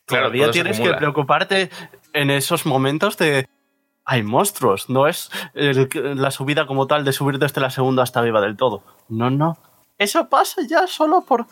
Claro, 0.06 0.26
Todavía 0.26 0.50
tienes 0.50 0.80
que 0.80 0.92
preocuparte 0.94 1.68
en 2.12 2.30
esos 2.30 2.64
momentos 2.64 3.18
de 3.18 3.46
hay 4.06 4.22
monstruos, 4.22 4.88
no 4.88 5.08
es 5.08 5.30
la 5.52 6.30
subida 6.30 6.66
como 6.66 6.86
tal 6.86 7.04
de 7.04 7.12
subir 7.12 7.38
desde 7.38 7.60
la 7.60 7.70
segunda 7.70 8.04
hasta 8.04 8.20
arriba 8.20 8.40
del 8.40 8.56
todo. 8.56 8.82
No, 9.08 9.30
no. 9.30 9.58
Eso 9.98 10.28
pasa 10.28 10.62
ya 10.66 10.86
solo 10.86 11.22
por 11.22 11.46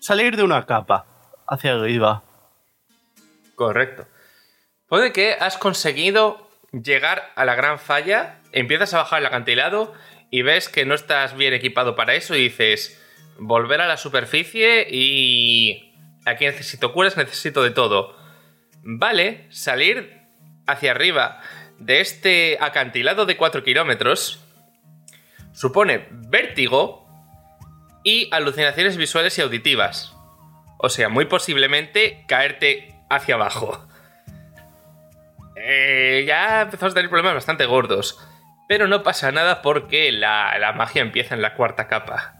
salir 0.00 0.36
de 0.36 0.42
una 0.42 0.66
capa 0.66 1.06
hacia 1.46 1.74
arriba. 1.74 2.22
Correcto. 3.54 4.06
Puede 4.88 5.12
que 5.12 5.34
has 5.34 5.56
conseguido 5.58 6.48
llegar 6.72 7.30
a 7.36 7.44
la 7.44 7.54
gran 7.54 7.78
falla, 7.78 8.40
empiezas 8.52 8.92
a 8.94 8.98
bajar 8.98 9.20
el 9.20 9.26
acantilado 9.26 9.94
y 10.36 10.42
ves 10.42 10.68
que 10.68 10.84
no 10.84 10.94
estás 10.94 11.34
bien 11.34 11.54
equipado 11.54 11.96
para 11.96 12.14
eso 12.14 12.34
y 12.34 12.42
dices, 12.42 13.02
volver 13.38 13.80
a 13.80 13.86
la 13.86 13.96
superficie 13.96 14.86
y... 14.90 15.94
Aquí 16.26 16.44
necesito 16.44 16.92
curas, 16.92 17.16
necesito 17.16 17.62
de 17.62 17.70
todo. 17.70 18.14
Vale, 18.82 19.46
salir 19.48 20.12
hacia 20.66 20.90
arriba 20.90 21.40
de 21.78 22.02
este 22.02 22.58
acantilado 22.60 23.24
de 23.24 23.38
4 23.38 23.64
kilómetros 23.64 24.44
supone 25.54 26.06
vértigo 26.10 27.08
y 28.04 28.28
alucinaciones 28.30 28.98
visuales 28.98 29.38
y 29.38 29.40
auditivas. 29.40 30.14
O 30.76 30.90
sea, 30.90 31.08
muy 31.08 31.24
posiblemente 31.24 32.26
caerte 32.28 32.94
hacia 33.08 33.36
abajo. 33.36 33.88
Eh, 35.56 36.24
ya 36.28 36.60
empezamos 36.60 36.92
a 36.92 36.96
tener 36.96 37.08
problemas 37.08 37.36
bastante 37.36 37.64
gordos. 37.64 38.18
Pero 38.68 38.88
no 38.88 39.02
pasa 39.02 39.32
nada 39.32 39.62
porque 39.62 40.10
la, 40.12 40.58
la, 40.58 40.72
magia 40.72 41.02
empieza 41.02 41.34
en 41.34 41.42
la 41.42 41.54
cuarta 41.54 41.86
capa. 41.88 42.34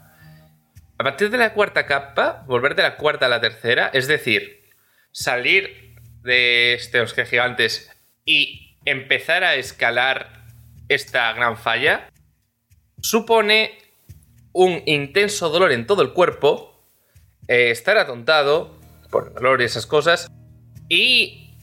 A 0.99 1.05
partir 1.05 1.31
de 1.31 1.39
la 1.39 1.53
cuarta 1.53 1.87
capa, 1.87 2.45
volver 2.47 2.75
de 2.75 2.83
la 2.83 2.97
cuarta 2.97 3.27
a 3.27 3.29
la 3.29 3.41
tercera, 3.41 3.91
es 3.93 4.09
decir, 4.09 4.71
salir 5.13 5.95
de 6.23 6.75
estos 6.75 7.15
gigantes 7.15 7.91
y 8.25 8.77
empezar 8.85 9.45
a 9.45 9.55
escalar 9.55 10.45
esta 10.89 11.33
gran 11.33 11.57
falla 11.57 12.09
supone 13.01 13.79
un 14.53 14.83
intenso 14.87 15.51
dolor 15.51 15.73
en 15.73 15.87
todo 15.87 16.03
el 16.03 16.13
cuerpo, 16.13 16.83
eh, 17.47 17.71
estar 17.71 17.99
atontado 17.99 18.79
por 19.11 19.35
dolor 19.35 19.61
y 19.61 19.65
esas 19.65 19.87
cosas, 19.87 20.29
y 20.89 21.55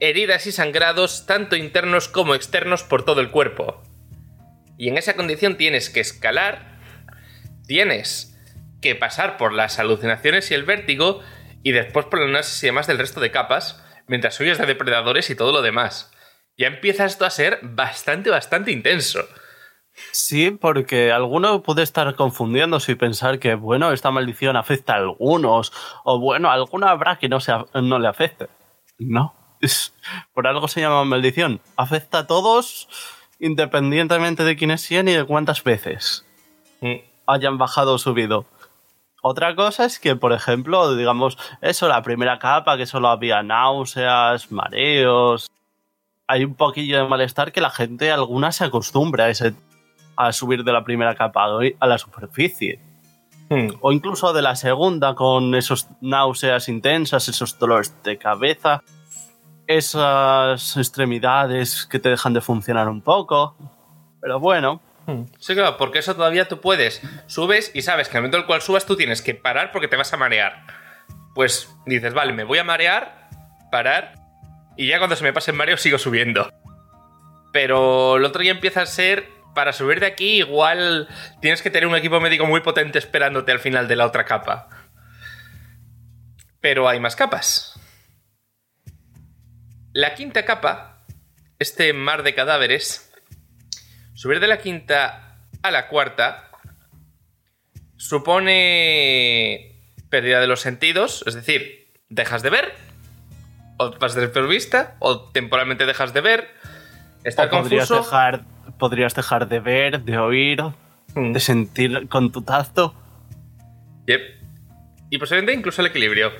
heridas 0.00 0.46
y 0.46 0.52
sangrados 0.52 1.26
tanto 1.26 1.56
internos 1.56 2.08
como 2.08 2.34
externos 2.34 2.82
por 2.82 3.04
todo 3.04 3.20
el 3.20 3.30
cuerpo. 3.30 3.82
Y 4.78 4.88
en 4.88 4.98
esa 4.98 5.14
condición 5.16 5.56
tienes 5.56 5.90
que 5.90 6.00
escalar, 6.00 6.78
tienes 7.66 8.38
que 8.80 8.94
pasar 8.94 9.36
por 9.36 9.52
las 9.52 9.78
alucinaciones 9.78 10.50
y 10.50 10.54
el 10.54 10.64
vértigo, 10.64 11.22
y 11.62 11.72
después 11.72 12.06
por 12.06 12.20
las 12.20 12.30
nases 12.30 12.62
y 12.62 12.66
demás 12.66 12.86
del 12.86 12.98
resto 12.98 13.20
de 13.20 13.30
capas, 13.30 13.82
mientras 14.06 14.38
huyes 14.40 14.58
de 14.58 14.66
depredadores 14.66 15.30
y 15.30 15.34
todo 15.34 15.52
lo 15.52 15.62
demás 15.62 16.12
ya 16.56 16.68
empieza 16.68 17.04
esto 17.04 17.24
a 17.24 17.30
ser 17.30 17.60
bastante, 17.62 18.30
bastante 18.30 18.72
intenso. 18.72 19.20
Sí, 20.12 20.50
porque 20.50 21.10
alguno 21.10 21.62
puede 21.62 21.82
estar 21.82 22.14
confundiéndose 22.16 22.92
y 22.92 22.96
pensar 22.96 23.38
que, 23.38 23.54
bueno, 23.54 23.92
esta 23.92 24.10
maldición 24.10 24.56
afecta 24.56 24.94
a 24.94 24.96
algunos, 24.96 25.72
o 26.04 26.18
bueno, 26.18 26.50
alguno 26.50 26.86
habrá 26.86 27.18
que 27.18 27.28
no, 27.28 27.38
no 27.74 27.98
le 27.98 28.08
afecte. 28.08 28.48
No, 28.98 29.34
por 30.34 30.46
algo 30.46 30.68
se 30.68 30.80
llama 30.80 31.04
maldición. 31.04 31.60
Afecta 31.76 32.20
a 32.20 32.26
todos, 32.26 32.88
independientemente 33.38 34.44
de 34.44 34.56
quiénes 34.56 34.82
sean 34.82 35.08
y 35.08 35.12
de 35.12 35.24
cuántas 35.24 35.62
veces 35.62 36.24
mm. 36.80 36.94
hayan 37.26 37.58
bajado 37.58 37.94
o 37.94 37.98
subido. 37.98 38.46
Otra 39.22 39.56
cosa 39.56 39.84
es 39.84 39.98
que, 39.98 40.14
por 40.14 40.32
ejemplo, 40.32 40.94
digamos, 40.94 41.36
eso, 41.60 41.88
la 41.88 42.02
primera 42.02 42.38
capa, 42.38 42.76
que 42.76 42.86
solo 42.86 43.08
había 43.08 43.42
náuseas, 43.42 44.52
mareos, 44.52 45.50
hay 46.28 46.44
un 46.44 46.54
poquillo 46.54 46.98
de 46.98 47.08
malestar 47.08 47.52
que 47.52 47.60
la 47.60 47.70
gente 47.70 48.10
alguna 48.10 48.52
se 48.52 48.64
acostumbra 48.64 49.24
a, 49.24 49.30
ese, 49.30 49.54
a 50.16 50.32
subir 50.32 50.64
de 50.64 50.72
la 50.72 50.84
primera 50.84 51.14
capa 51.14 51.46
a 51.80 51.86
la 51.86 51.98
superficie. 51.98 52.78
Hmm. 53.48 53.68
O 53.80 53.92
incluso 53.92 54.32
de 54.32 54.42
la 54.42 54.56
segunda 54.56 55.14
con 55.14 55.54
esos 55.54 55.88
náuseas 56.00 56.68
intensas, 56.68 57.28
esos 57.28 57.58
dolores 57.58 57.94
de 58.02 58.18
cabeza, 58.18 58.82
esas 59.66 60.76
extremidades 60.76 61.86
que 61.86 61.98
te 61.98 62.08
dejan 62.08 62.32
de 62.32 62.40
funcionar 62.40 62.88
un 62.88 63.02
poco. 63.02 63.56
Pero 64.20 64.40
bueno. 64.40 64.80
Hmm. 65.06 65.24
Sí, 65.38 65.54
claro, 65.54 65.76
porque 65.76 66.00
eso 66.00 66.14
todavía 66.14 66.48
tú 66.48 66.60
puedes. 66.60 67.00
Subes 67.26 67.70
y 67.74 67.82
sabes 67.82 68.08
que 68.08 68.16
al 68.16 68.22
momento 68.22 68.38
en 68.38 68.42
el 68.42 68.46
cual 68.46 68.62
subas 68.62 68.86
tú 68.86 68.96
tienes 68.96 69.22
que 69.22 69.34
parar 69.34 69.72
porque 69.72 69.88
te 69.88 69.96
vas 69.96 70.12
a 70.12 70.16
marear. 70.16 70.66
Pues 71.34 71.68
dices, 71.84 72.14
vale, 72.14 72.32
me 72.32 72.44
voy 72.44 72.58
a 72.58 72.64
marear, 72.64 73.28
parar 73.70 74.14
y 74.76 74.88
ya 74.88 74.98
cuando 74.98 75.16
se 75.16 75.24
me 75.24 75.32
pase 75.32 75.50
el 75.50 75.56
mareo 75.56 75.76
sigo 75.76 75.98
subiendo. 75.98 76.50
Pero 77.52 78.16
el 78.16 78.24
otro 78.24 78.42
día 78.42 78.52
empieza 78.52 78.82
a 78.82 78.86
ser. 78.86 79.34
Para 79.54 79.72
subir 79.72 80.00
de 80.00 80.06
aquí, 80.06 80.40
igual 80.40 81.08
tienes 81.40 81.62
que 81.62 81.70
tener 81.70 81.86
un 81.86 81.96
equipo 81.96 82.20
médico 82.20 82.44
muy 82.44 82.60
potente 82.60 82.98
esperándote 82.98 83.52
al 83.52 83.58
final 83.58 83.88
de 83.88 83.96
la 83.96 84.04
otra 84.04 84.26
capa. 84.26 84.68
Pero 86.60 86.86
hay 86.86 87.00
más 87.00 87.16
capas. 87.16 87.75
La 89.96 90.14
quinta 90.14 90.44
capa, 90.44 90.98
este 91.58 91.94
mar 91.94 92.22
de 92.22 92.34
cadáveres, 92.34 93.10
subir 94.12 94.40
de 94.40 94.46
la 94.46 94.58
quinta 94.58 95.38
a 95.62 95.70
la 95.70 95.88
cuarta 95.88 96.50
supone 97.96 99.80
pérdida 100.10 100.38
de 100.38 100.48
los 100.48 100.60
sentidos, 100.60 101.24
es 101.26 101.32
decir, 101.32 101.94
dejas 102.10 102.42
de 102.42 102.50
ver 102.50 102.74
o 103.78 103.90
pasas 103.92 104.30
vista 104.46 104.96
o 104.98 105.30
temporalmente 105.30 105.86
dejas 105.86 106.12
de 106.12 106.20
ver. 106.20 106.50
Estar 107.24 107.48
podrías 107.48 107.88
Dejar, 107.88 108.44
podrías 108.78 109.14
dejar 109.14 109.48
de 109.48 109.60
ver, 109.60 110.02
de 110.02 110.18
oír, 110.18 110.60
hmm. 111.14 111.32
de 111.32 111.40
sentir 111.40 112.06
con 112.10 112.32
tu 112.32 112.42
tacto. 112.42 112.94
Yep. 114.08 114.20
Y 115.08 115.16
posiblemente 115.16 115.54
incluso 115.54 115.80
el 115.80 115.86
equilibrio. 115.86 116.32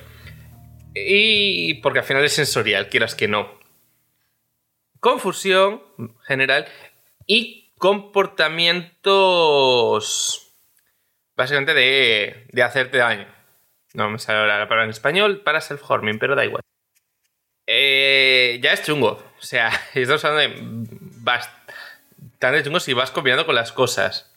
Y 0.99 1.75
porque 1.75 1.99
al 1.99 2.05
final 2.05 2.25
es 2.25 2.33
sensorial, 2.33 2.89
quieras 2.89 3.15
que 3.15 3.29
no. 3.29 3.61
Confusión 5.01 5.83
general 6.27 6.67
y 7.27 7.75
comportamientos 7.77 10.47
básicamente 11.37 11.75
de, 11.75 12.47
de 12.51 12.63
hacerte 12.63 12.99
daño. 12.99 13.27
No 13.93 14.11
me 14.11 14.19
sale 14.19 14.41
ahora 14.41 14.59
la 14.59 14.69
palabra 14.69 14.85
en 14.85 14.91
español 14.91 15.43
para 15.43 15.61
self-harming, 15.61 16.19
pero 16.19 16.35
da 16.35 16.45
igual. 16.45 16.63
Eh, 17.67 18.59
ya 18.63 18.73
es 18.73 18.83
chungo. 18.83 19.23
O 19.39 19.43
sea, 19.43 19.71
estamos 19.95 20.25
hablando 20.25 20.57
de 20.57 20.87
bastante 21.19 22.63
chungo 22.65 22.81
si 22.81 22.95
vas 22.95 23.11
combinando 23.11 23.47
con 23.47 23.55
las 23.55 23.73
cosas. 23.73 24.33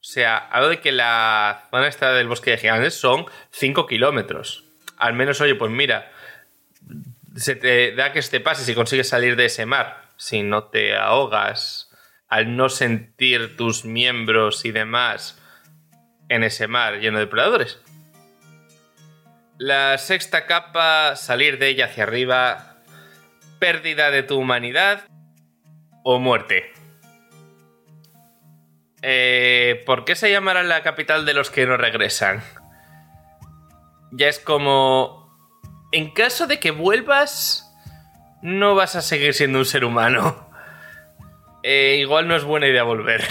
O 0.00 0.06
sea, 0.06 0.36
hablo 0.36 0.68
de 0.68 0.80
que 0.80 0.92
la 0.92 1.66
zona 1.70 1.88
esta 1.88 2.12
del 2.12 2.28
bosque 2.28 2.50
de 2.50 2.58
gigantes 2.58 2.94
son 2.94 3.24
5 3.52 3.86
kilómetros. 3.86 4.63
Al 4.96 5.14
menos, 5.14 5.40
oye, 5.40 5.54
pues 5.54 5.70
mira, 5.70 6.10
se 7.36 7.56
te 7.56 7.94
da 7.94 8.12
que 8.12 8.22
te 8.22 8.40
pase 8.40 8.64
si 8.64 8.74
consigues 8.74 9.08
salir 9.08 9.36
de 9.36 9.46
ese 9.46 9.66
mar. 9.66 10.02
Si 10.16 10.42
no 10.42 10.64
te 10.64 10.96
ahogas 10.96 11.90
al 12.28 12.56
no 12.56 12.68
sentir 12.68 13.56
tus 13.56 13.84
miembros 13.84 14.64
y 14.64 14.72
demás 14.72 15.40
en 16.28 16.42
ese 16.42 16.66
mar 16.66 16.98
lleno 16.98 17.18
de 17.18 17.26
predadores. 17.26 17.80
La 19.58 19.98
sexta 19.98 20.46
capa, 20.46 21.14
salir 21.16 21.58
de 21.58 21.68
ella 21.68 21.86
hacia 21.86 22.02
arriba, 22.02 22.78
pérdida 23.60 24.10
de 24.10 24.24
tu 24.24 24.36
humanidad 24.36 25.04
o 26.02 26.18
muerte. 26.18 26.72
Eh, 29.02 29.82
¿Por 29.86 30.04
qué 30.04 30.16
se 30.16 30.30
llamará 30.30 30.62
la 30.62 30.82
capital 30.82 31.26
de 31.26 31.34
los 31.34 31.50
que 31.50 31.66
no 31.66 31.76
regresan? 31.76 32.42
Ya 34.16 34.28
es 34.28 34.38
como... 34.38 35.24
En 35.92 36.10
caso 36.10 36.46
de 36.46 36.58
que 36.58 36.70
vuelvas, 36.72 37.72
no 38.42 38.74
vas 38.74 38.96
a 38.96 39.02
seguir 39.02 39.32
siendo 39.34 39.58
un 39.60 39.64
ser 39.64 39.84
humano. 39.84 40.48
eh, 41.62 41.98
igual 42.00 42.26
no 42.26 42.34
es 42.34 42.44
buena 42.44 42.66
idea 42.66 42.82
volver. 42.82 43.22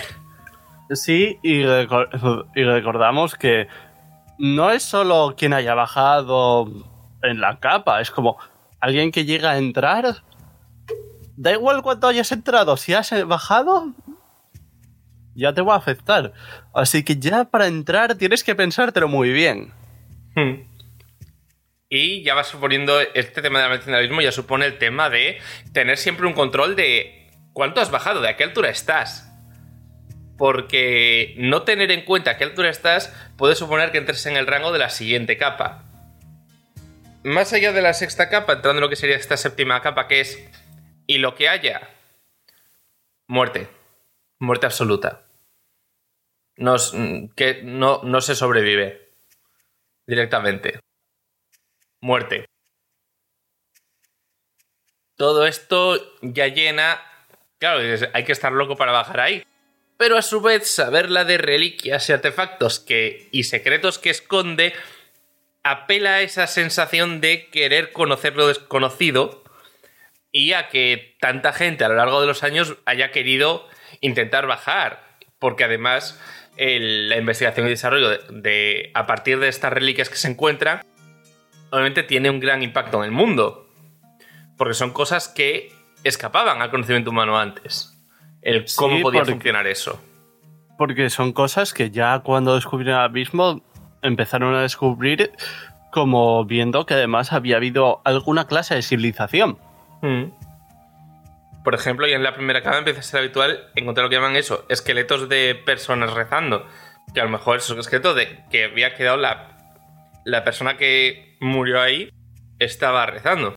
Sí, 0.91 1.39
y, 1.43 1.63
recor- 1.63 2.47
y 2.55 2.63
recordamos 2.63 3.35
que 3.35 3.67
no 4.37 4.71
es 4.71 4.83
solo 4.83 5.35
quien 5.37 5.53
haya 5.53 5.73
bajado 5.75 6.67
en 7.21 7.39
la 7.41 7.59
capa, 7.59 7.99
es 8.01 8.11
como 8.11 8.37
alguien 8.79 9.11
que 9.11 9.25
llega 9.25 9.51
a 9.51 9.57
entrar. 9.57 10.23
Da 11.35 11.51
igual 11.51 11.81
cuánto 11.81 12.07
hayas 12.07 12.31
entrado, 12.31 12.77
si 12.77 12.93
has 12.93 13.11
bajado, 13.27 13.91
ya 15.35 15.53
te 15.53 15.61
va 15.61 15.73
a 15.73 15.77
afectar. 15.77 16.31
Así 16.73 17.03
que 17.03 17.17
ya 17.17 17.45
para 17.45 17.67
entrar 17.67 18.15
tienes 18.15 18.43
que 18.43 18.55
pensártelo 18.55 19.07
muy 19.07 19.31
bien. 19.31 19.73
Hmm. 20.35 20.61
Y 21.95 22.23
ya 22.23 22.33
va 22.33 22.43
suponiendo 22.43 23.00
este 23.00 23.43
tema 23.43 23.62
del 23.62 23.93
abismo, 23.93 24.19
ya 24.19 24.31
supone 24.31 24.65
el 24.65 24.79
tema 24.79 25.12
de 25.12 25.39
tener 25.73 26.00
siempre 26.00 26.25
un 26.25 26.33
control 26.33 26.75
de 26.75 27.29
cuánto 27.53 27.81
has 27.81 27.91
bajado, 27.91 28.19
de 28.19 28.29
a 28.29 28.35
qué 28.35 28.43
altura 28.43 28.71
estás. 28.71 29.31
Porque 30.35 31.35
no 31.38 31.62
tener 31.62 31.91
en 31.91 32.03
cuenta 32.03 32.31
a 32.31 32.38
qué 32.38 32.45
altura 32.45 32.71
estás 32.71 33.13
puede 33.38 33.53
suponer 33.53 33.91
que 33.91 34.00
entres 34.00 34.25
en 34.25 34.38
el 34.38 34.47
rango 34.47 34.71
de 34.71 34.79
la 34.79 34.89
siguiente 34.89 35.38
capa. 35.38 35.83
Más 37.23 37.53
allá 37.53 37.71
de 37.71 37.83
la 37.83 37.93
sexta 37.93 38.27
capa, 38.27 38.53
entrando 38.53 38.79
en 38.79 38.81
lo 38.81 38.89
que 38.89 38.95
sería 38.95 39.15
esta 39.15 39.38
séptima 39.38 39.79
capa, 39.83 40.07
que 40.07 40.19
es 40.21 40.43
y 41.05 41.19
lo 41.19 41.35
que 41.35 41.47
haya, 41.47 41.89
muerte. 43.27 43.67
Muerte 44.39 44.65
absoluta. 44.65 45.27
S- 46.57 47.29
que 47.35 47.62
no, 47.63 48.01
no 48.03 48.19
se 48.19 48.33
sobrevive 48.33 49.12
directamente. 50.07 50.79
Muerte. 52.03 52.45
Todo 55.15 55.48
esto 55.48 55.98
ya 56.22 56.48
llena. 56.48 57.00
Claro, 57.60 57.79
hay 58.13 58.24
que 58.25 58.33
estar 58.33 58.51
loco 58.51 58.75
para 58.75 58.91
bajar 58.91 59.22
ahí. 59.22 59.45
Pero 59.95 60.17
a 60.17 60.22
su 60.22 60.41
vez, 60.41 60.69
saber 60.69 61.10
la 61.10 61.24
de 61.24 61.38
reliquias 61.38 62.10
y 62.10 62.12
artefactos 62.12 62.81
que, 62.81 63.29
y 63.31 63.45
secretos 63.45 64.00
que 64.00 64.10
esconde 64.10 64.74
apela 65.63 66.15
a 66.15 66.22
esa 66.22 66.45
sensación 66.48 67.22
de 67.22 67.48
querer 67.48 67.93
conocer 67.93 68.36
lo 68.36 68.48
desconocido 68.50 69.41
y 70.29 70.51
a 70.51 70.67
que 70.67 71.15
tanta 71.22 71.53
gente 71.53 71.86
a 71.86 71.88
lo 71.88 71.95
largo 71.95 72.19
de 72.19 72.27
los 72.27 72.43
años 72.43 72.75
haya 72.83 73.12
querido 73.12 73.65
intentar 74.01 74.45
bajar. 74.45 75.07
Porque 75.39 75.63
además 75.63 76.19
la 76.57 77.15
investigación 77.15 77.65
y 77.67 77.69
desarrollo 77.69 78.10
de, 78.10 78.19
de- 78.41 78.91
a 78.93 79.05
partir 79.05 79.39
de 79.39 79.48
estas 79.48 79.72
reliquias 79.72 80.10
que 80.10 80.17
se 80.17 80.27
encuentran 80.27 80.81
obviamente 81.73 82.03
tiene 82.03 82.29
un 82.29 82.39
gran 82.39 82.61
impacto 82.61 82.99
en 82.99 83.05
el 83.05 83.11
mundo. 83.11 83.67
Porque 84.57 84.75
son 84.75 84.91
cosas 84.91 85.27
que 85.27 85.73
escapaban 86.03 86.61
al 86.61 86.69
conocimiento 86.69 87.09
humano 87.09 87.37
antes. 87.37 87.97
El 88.43 88.65
cómo 88.75 88.97
Sí, 88.97 89.01
podía 89.01 89.21
porque- 89.21 89.33
funcionar 89.33 89.65
eso. 89.67 89.99
Porque 90.77 91.09
son 91.09 91.33
cosas 91.33 91.73
que 91.73 91.89
ya 91.89 92.19
cuando 92.19 92.55
descubrieron 92.55 92.99
el 92.99 93.05
abismo 93.05 93.63
empezaron 94.01 94.53
a 94.53 94.61
descubrir 94.61 95.31
como 95.91 96.43
viendo 96.45 96.85
que 96.85 96.93
además 96.93 97.33
había 97.33 97.57
habido 97.57 98.01
alguna 98.05 98.45
clase 98.47 98.75
de 98.75 98.81
civilización. 98.81 99.57
Mm. 100.01 100.25
Por 101.63 101.73
ejemplo, 101.75 102.07
y 102.07 102.13
en 102.13 102.23
la 102.23 102.33
primera 102.35 102.62
cama 102.62 102.79
empieza 102.79 102.99
a 102.99 103.03
ser 103.03 103.19
habitual 103.21 103.69
encontrar 103.75 104.03
lo 104.05 104.09
que 104.09 104.17
llaman 104.17 104.36
eso, 104.36 104.65
esqueletos 104.69 105.29
de 105.29 105.55
personas 105.55 106.13
rezando. 106.13 106.65
Que 107.13 107.21
a 107.21 107.23
lo 107.23 107.29
mejor 107.29 107.57
esos 107.57 107.77
esqueletos 107.77 108.15
de 108.15 108.43
que 108.51 108.65
había 108.65 108.95
quedado 108.95 109.17
la, 109.17 109.52
la 110.25 110.43
persona 110.43 110.77
que 110.77 111.38
murió 111.39 111.81
ahí 111.81 112.12
estaba 112.59 113.05
rezando. 113.05 113.55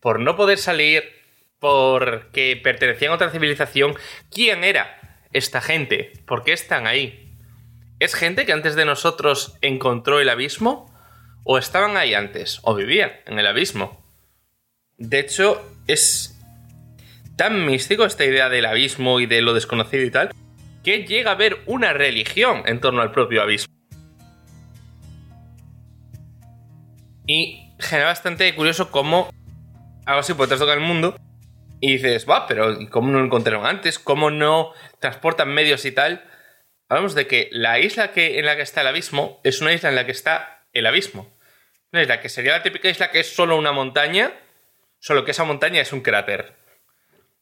Por 0.00 0.20
no 0.20 0.36
poder 0.36 0.58
salir, 0.58 1.04
porque 1.58 2.60
pertenecían 2.62 3.12
a 3.12 3.14
otra 3.14 3.30
civilización, 3.30 3.94
¿quién 4.30 4.64
era 4.64 5.24
esta 5.32 5.60
gente? 5.60 6.12
¿Por 6.26 6.44
qué 6.44 6.52
están 6.52 6.86
ahí? 6.86 7.34
¿Es 7.98 8.14
gente 8.14 8.44
que 8.44 8.52
antes 8.52 8.74
de 8.76 8.84
nosotros 8.84 9.56
encontró 9.62 10.20
el 10.20 10.28
abismo? 10.28 10.92
¿O 11.44 11.58
estaban 11.58 11.96
ahí 11.96 12.14
antes? 12.14 12.60
¿O 12.62 12.74
vivían 12.74 13.12
en 13.26 13.38
el 13.38 13.46
abismo? 13.46 14.04
De 14.98 15.20
hecho, 15.20 15.64
es 15.86 16.38
tan 17.36 17.66
místico 17.66 18.04
esta 18.04 18.24
idea 18.24 18.48
del 18.48 18.66
abismo 18.66 19.20
y 19.20 19.26
de 19.26 19.42
lo 19.42 19.54
desconocido 19.54 20.04
y 20.04 20.10
tal, 20.10 20.30
que 20.82 21.04
llega 21.04 21.30
a 21.30 21.34
haber 21.34 21.58
una 21.66 21.92
religión 21.92 22.62
en 22.66 22.80
torno 22.80 23.02
al 23.02 23.12
propio 23.12 23.42
abismo. 23.42 23.75
Y 27.26 27.72
genera 27.78 28.08
bastante 28.08 28.54
curioso 28.54 28.90
cómo 28.90 29.30
algo 30.06 30.20
así 30.20 30.34
puede 30.34 30.56
tocar 30.56 30.78
el 30.78 30.84
mundo 30.84 31.16
y 31.80 31.94
dices, 31.94 32.26
va, 32.28 32.46
pero 32.46 32.80
¿y 32.80 32.86
¿cómo 32.88 33.10
no 33.10 33.18
lo 33.18 33.26
encontraron 33.26 33.66
antes? 33.66 33.98
¿Cómo 33.98 34.30
no 34.30 34.72
transportan 35.00 35.48
medios 35.48 35.84
y 35.84 35.92
tal? 35.92 36.24
Hablamos 36.88 37.14
de 37.14 37.26
que 37.26 37.48
la 37.52 37.80
isla 37.80 38.12
que, 38.12 38.38
en 38.38 38.46
la 38.46 38.56
que 38.56 38.62
está 38.62 38.80
el 38.80 38.86
abismo 38.86 39.40
es 39.44 39.60
una 39.60 39.72
isla 39.72 39.88
en 39.88 39.96
la 39.96 40.06
que 40.06 40.12
está 40.12 40.64
el 40.72 40.86
abismo. 40.86 41.36
Una 41.92 42.02
isla 42.02 42.20
que 42.20 42.28
sería 42.28 42.52
la 42.52 42.62
típica 42.62 42.88
isla 42.88 43.10
que 43.10 43.20
es 43.20 43.34
solo 43.34 43.56
una 43.56 43.72
montaña, 43.72 44.32
solo 45.00 45.24
que 45.24 45.32
esa 45.32 45.44
montaña 45.44 45.80
es 45.80 45.92
un 45.92 46.00
cráter. 46.00 46.54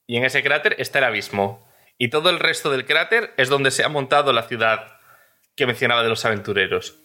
Y 0.07 0.17
en 0.17 0.25
ese 0.25 0.43
cráter 0.43 0.77
está 0.79 0.99
el 0.99 1.05
abismo. 1.05 1.67
Y 1.99 2.09
todo 2.09 2.31
el 2.31 2.41
resto 2.41 2.71
del 2.71 2.87
cráter 2.87 3.33
es 3.37 3.49
donde 3.49 3.71
se 3.71 3.85
ha 3.85 3.89
montado 3.89 4.33
la 4.33 4.45
ciudad 4.45 4.99
que 5.55 5.67
mencionaba 5.67 6.03
de 6.03 6.09
los 6.09 6.25
aventureros. 6.25 7.04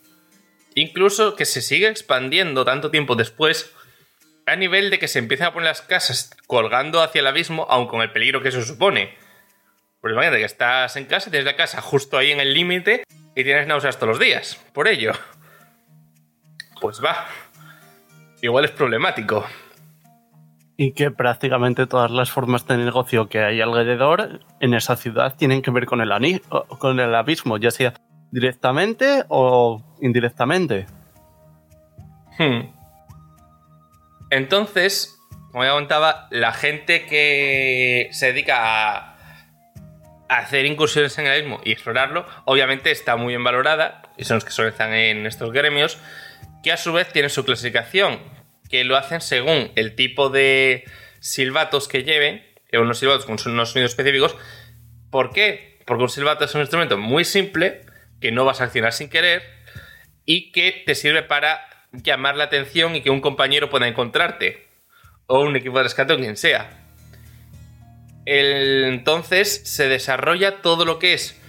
Incluso 0.75 1.36
que 1.36 1.45
se 1.45 1.62
sigue 1.62 1.88
expandiendo 1.88 2.65
tanto 2.65 2.91
tiempo 2.91 3.15
después 3.15 3.73
a 4.45 4.55
nivel 4.55 4.89
de 4.89 4.99
que 4.99 5.08
se 5.08 5.19
empiezan 5.19 5.47
a 5.47 5.53
poner 5.53 5.67
las 5.67 5.82
casas 5.82 6.32
colgando 6.47 7.01
hacia 7.01 7.19
el 7.19 7.27
abismo, 7.27 7.67
aun 7.69 7.88
con 7.88 8.01
el 8.01 8.12
peligro 8.12 8.41
que 8.41 8.49
eso 8.49 8.62
supone. 8.62 9.15
Pues 10.01 10.13
imagínate 10.13 10.39
que 10.39 10.45
estás 10.45 10.95
en 10.95 11.05
casa, 11.05 11.29
tienes 11.29 11.45
la 11.45 11.55
casa 11.55 11.82
justo 11.82 12.17
ahí 12.17 12.32
en 12.32 12.39
el 12.39 12.53
límite 12.53 13.03
y 13.36 13.43
tienes 13.43 13.67
náuseas 13.67 13.97
todos 13.97 14.10
los 14.10 14.19
días. 14.19 14.55
Por 14.73 14.88
ello. 14.88 15.12
Pues 16.82 17.03
va. 17.03 17.27
Igual 18.41 18.65
es 18.65 18.71
problemático. 18.71 19.45
Y 20.77 20.93
que 20.93 21.12
prácticamente 21.12 21.88
todas 21.88 22.10
las 22.10 22.32
formas 22.32 22.65
de 22.65 22.77
negocio 22.77 23.27
que 23.27 23.39
hay 23.39 23.60
alrededor 23.60 24.39
en 24.62 24.73
esa 24.73 24.95
ciudad 24.95 25.36
tienen 25.36 25.62
que 25.62 25.71
ver 25.71 25.86
con 25.86 25.99
el, 25.99 26.41
con 26.79 26.99
el 27.01 27.13
abismo, 27.13 27.58
ya 27.58 27.71
sea 27.71 27.93
directamente 28.31 29.25
o 29.29 29.83
indirectamente. 30.01 30.85
Hmm. 32.37 32.71
Entonces, 34.29 35.19
como 35.51 35.63
ya 35.63 35.71
contaba, 35.71 36.27
la 36.31 36.53
gente 36.53 37.05
que 37.05 38.09
se 38.11 38.27
dedica 38.27 38.97
a 38.97 39.15
hacer 40.29 40.65
incursiones 40.65 41.17
en 41.17 41.25
el 41.25 41.33
abismo 41.33 41.59
y 41.63 41.71
explorarlo, 41.71 42.25
obviamente 42.45 42.91
está 42.91 43.15
muy 43.15 43.33
bien 43.33 43.43
valorada, 43.43 44.03
y 44.17 44.25
son 44.25 44.35
los 44.35 44.45
que 44.45 44.51
suelen 44.51 44.93
en 44.93 45.25
estos 45.25 45.51
gremios, 45.51 45.97
que 46.63 46.71
a 46.71 46.77
su 46.77 46.93
vez 46.93 47.11
tienen 47.11 47.31
su 47.31 47.43
clasificación, 47.45 48.19
que 48.69 48.83
lo 48.83 48.95
hacen 48.95 49.21
según 49.21 49.71
el 49.75 49.95
tipo 49.95 50.29
de 50.29 50.83
silbatos 51.19 51.87
que 51.87 52.03
lleven, 52.03 52.43
eh, 52.71 52.77
unos 52.77 52.99
silbatos 52.99 53.25
con 53.25 53.37
unos 53.47 53.71
sonidos 53.71 53.91
específicos. 53.91 54.35
¿Por 55.09 55.31
qué? 55.31 55.79
Porque 55.87 56.03
un 56.03 56.09
silbato 56.09 56.45
es 56.45 56.53
un 56.53 56.61
instrumento 56.61 56.97
muy 56.97 57.25
simple, 57.25 57.81
que 58.19 58.32
no 58.32 58.45
vas 58.45 58.62
a 58.62 58.65
accionar 58.65 58.93
sin 58.93 59.10
querer, 59.10 59.43
y 60.25 60.51
que 60.51 60.84
te 60.86 60.95
sirve 60.95 61.23
para 61.23 61.62
llamar 61.91 62.36
la 62.36 62.45
atención 62.45 62.95
y 62.95 63.01
que 63.01 63.10
un 63.10 63.21
compañero 63.21 63.69
pueda 63.69 63.88
encontrarte, 63.88 64.67
o 65.27 65.41
un 65.41 65.55
equipo 65.55 65.77
de 65.77 65.84
rescate 65.84 66.13
o 66.13 66.17
quien 66.17 66.38
sea. 66.38 66.69
Entonces 68.25 69.62
se 69.65 69.88
desarrolla 69.88 70.62
todo 70.62 70.86
lo 70.86 70.99
que 70.99 71.13
es 71.13 71.39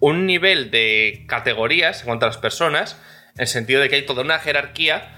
un 0.00 0.26
nivel 0.26 0.70
de 0.70 1.24
categorías 1.28 2.00
en 2.00 2.06
cuanto 2.06 2.26
a 2.26 2.28
las 2.28 2.38
personas, 2.38 3.00
en 3.36 3.42
el 3.42 3.46
sentido 3.46 3.80
de 3.80 3.88
que 3.88 3.96
hay 3.96 4.06
toda 4.06 4.22
una 4.22 4.38
jerarquía 4.38 5.14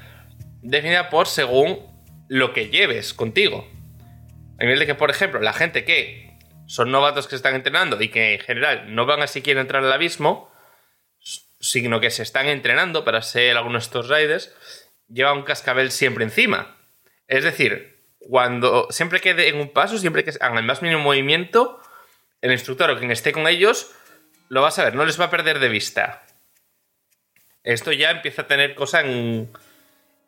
definida 0.62 1.10
por 1.10 1.26
según 1.26 1.80
lo 2.28 2.52
que 2.52 2.68
lleves 2.68 3.14
contigo. 3.14 3.66
A 4.58 4.64
nivel 4.64 4.78
de 4.78 4.86
que, 4.86 4.94
por 4.94 5.10
ejemplo, 5.10 5.40
la 5.40 5.52
gente 5.52 5.84
que 5.84 6.36
son 6.66 6.90
novatos 6.90 7.26
que 7.26 7.30
se 7.30 7.36
están 7.36 7.54
entrenando 7.54 8.00
y 8.00 8.08
que 8.08 8.34
en 8.34 8.40
general 8.40 8.94
no 8.94 9.06
van 9.06 9.22
a 9.22 9.26
siquiera 9.26 9.60
entrar 9.60 9.84
al 9.84 9.92
abismo, 9.92 10.50
sino 11.60 12.00
que 12.00 12.10
se 12.10 12.22
están 12.22 12.46
entrenando 12.46 13.04
para 13.04 13.22
ser 13.22 13.56
algunos 13.56 13.82
de 13.82 13.86
estos 13.86 14.08
raiders, 14.08 14.54
lleva 15.08 15.32
un 15.32 15.42
cascabel 15.42 15.90
siempre 15.90 16.24
encima. 16.24 16.76
Es 17.28 17.44
decir, 17.44 18.04
cuando 18.18 18.88
siempre 18.90 19.20
que 19.20 19.30
en 19.30 19.56
un 19.56 19.72
paso, 19.72 19.98
siempre 19.98 20.24
que 20.24 20.32
hagan 20.40 20.58
el 20.58 20.64
más 20.64 20.82
mínimo 20.82 21.00
movimiento, 21.00 21.80
el 22.40 22.52
instructor 22.52 22.90
o 22.90 22.98
quien 22.98 23.10
esté 23.10 23.32
con 23.32 23.46
ellos 23.46 23.92
lo 24.48 24.62
va 24.62 24.68
a 24.68 24.72
saber, 24.72 24.94
no 24.94 25.04
les 25.04 25.20
va 25.20 25.26
a 25.26 25.30
perder 25.30 25.58
de 25.58 25.68
vista. 25.68 26.24
Esto 27.64 27.92
ya 27.92 28.10
empieza 28.10 28.42
a 28.42 28.46
tener 28.46 28.74
cosa 28.74 29.00
en, 29.00 29.50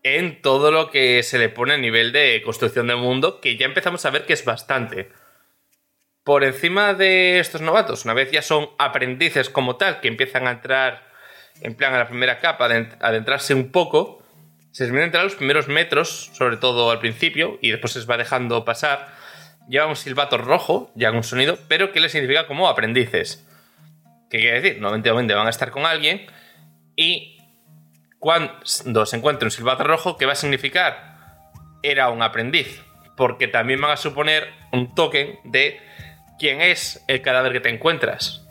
en 0.03 0.43
todo 0.43 0.73
lo 0.73 0.91
que 0.91 1.23
se 1.23 1.39
le 1.39 1.49
pone 1.49 1.75
a 1.75 1.79
nivel 1.79 2.13
de 2.13 2.43
construcción 2.45 2.89
del 2.89 2.97
mundo, 2.97 3.41
que 3.41 3.57
ya 3.57 3.67
empezamos 3.67 4.05
a 4.05 4.11
ver 4.11 4.27
que 4.27 4.33
es 4.33 4.45
bastante. 4.45 5.11
Por 6.25 6.45
encima 6.45 6.95
de 6.95 7.39
estos 7.39 7.61
novatos, 7.61 8.05
una 8.05 8.15
vez 8.15 8.31
ya 8.31 8.43
son 8.43 8.71
aprendices 8.79 9.51
como 9.51 9.77
tal, 9.77 10.01
que 10.01 10.09
empiezan 10.09 10.47
a 10.47 10.51
entrar 10.53 11.08
en 11.63 11.75
plan 11.75 11.95
a 11.95 11.99
la 11.99 12.09
primera 12.09 12.39
capa, 12.39 12.69
de 12.69 12.89
adentrarse 13.01 13.55
un 13.55 13.71
poco, 13.71 14.23
se 14.73 14.85
les 14.85 14.91
viene 14.93 15.03
a 15.05 15.07
entrar 15.07 15.25
los 15.25 15.35
primeros 15.35 15.69
metros, 15.69 16.31
sobre 16.35 16.57
todo 16.57 16.91
al 16.91 16.99
principio, 17.01 17.59
y 17.63 17.71
después 17.71 17.93
se 17.93 18.05
va 18.05 18.17
dejando 18.17 18.65
pasar. 18.65 19.09
lleva 19.69 19.87
un 19.87 19.97
silbato 19.97 20.39
rojo, 20.39 20.91
ya 20.95 21.11
un 21.11 21.23
sonido, 21.23 21.59
pero 21.69 21.93
que 21.93 22.01
les 22.01 22.13
significa 22.13 22.47
como 22.47 22.69
aprendices. 22.69 23.47
¿Qué 24.31 24.39
quiere 24.39 24.61
decir? 24.61 24.81
Normalmente 24.81 25.35
van 25.35 25.47
a 25.47 25.51
estar 25.51 25.71
con 25.71 25.85
alguien 25.87 26.27
y 26.97 27.39
cuando 28.19 29.07
se 29.07 29.17
encuentre 29.17 29.47
un 29.47 29.51
silbato 29.51 29.85
rojo, 29.85 30.17
¿qué 30.17 30.27
va 30.27 30.33
a 30.33 30.37
significar? 30.37 31.17
Era 31.83 32.11
un 32.11 32.23
aprendiz, 32.23 32.83
porque 33.17 33.47
también 33.49 33.81
van 33.81 33.93
a 33.93 33.97
suponer 33.97 34.49
un 34.73 34.95
token 34.95 35.39
de 35.45 35.81
quién 36.39 36.61
es 36.61 37.05
el 37.09 37.23
cadáver 37.23 37.53
que 37.53 37.61
te 37.61 37.69
encuentras. 37.69 38.45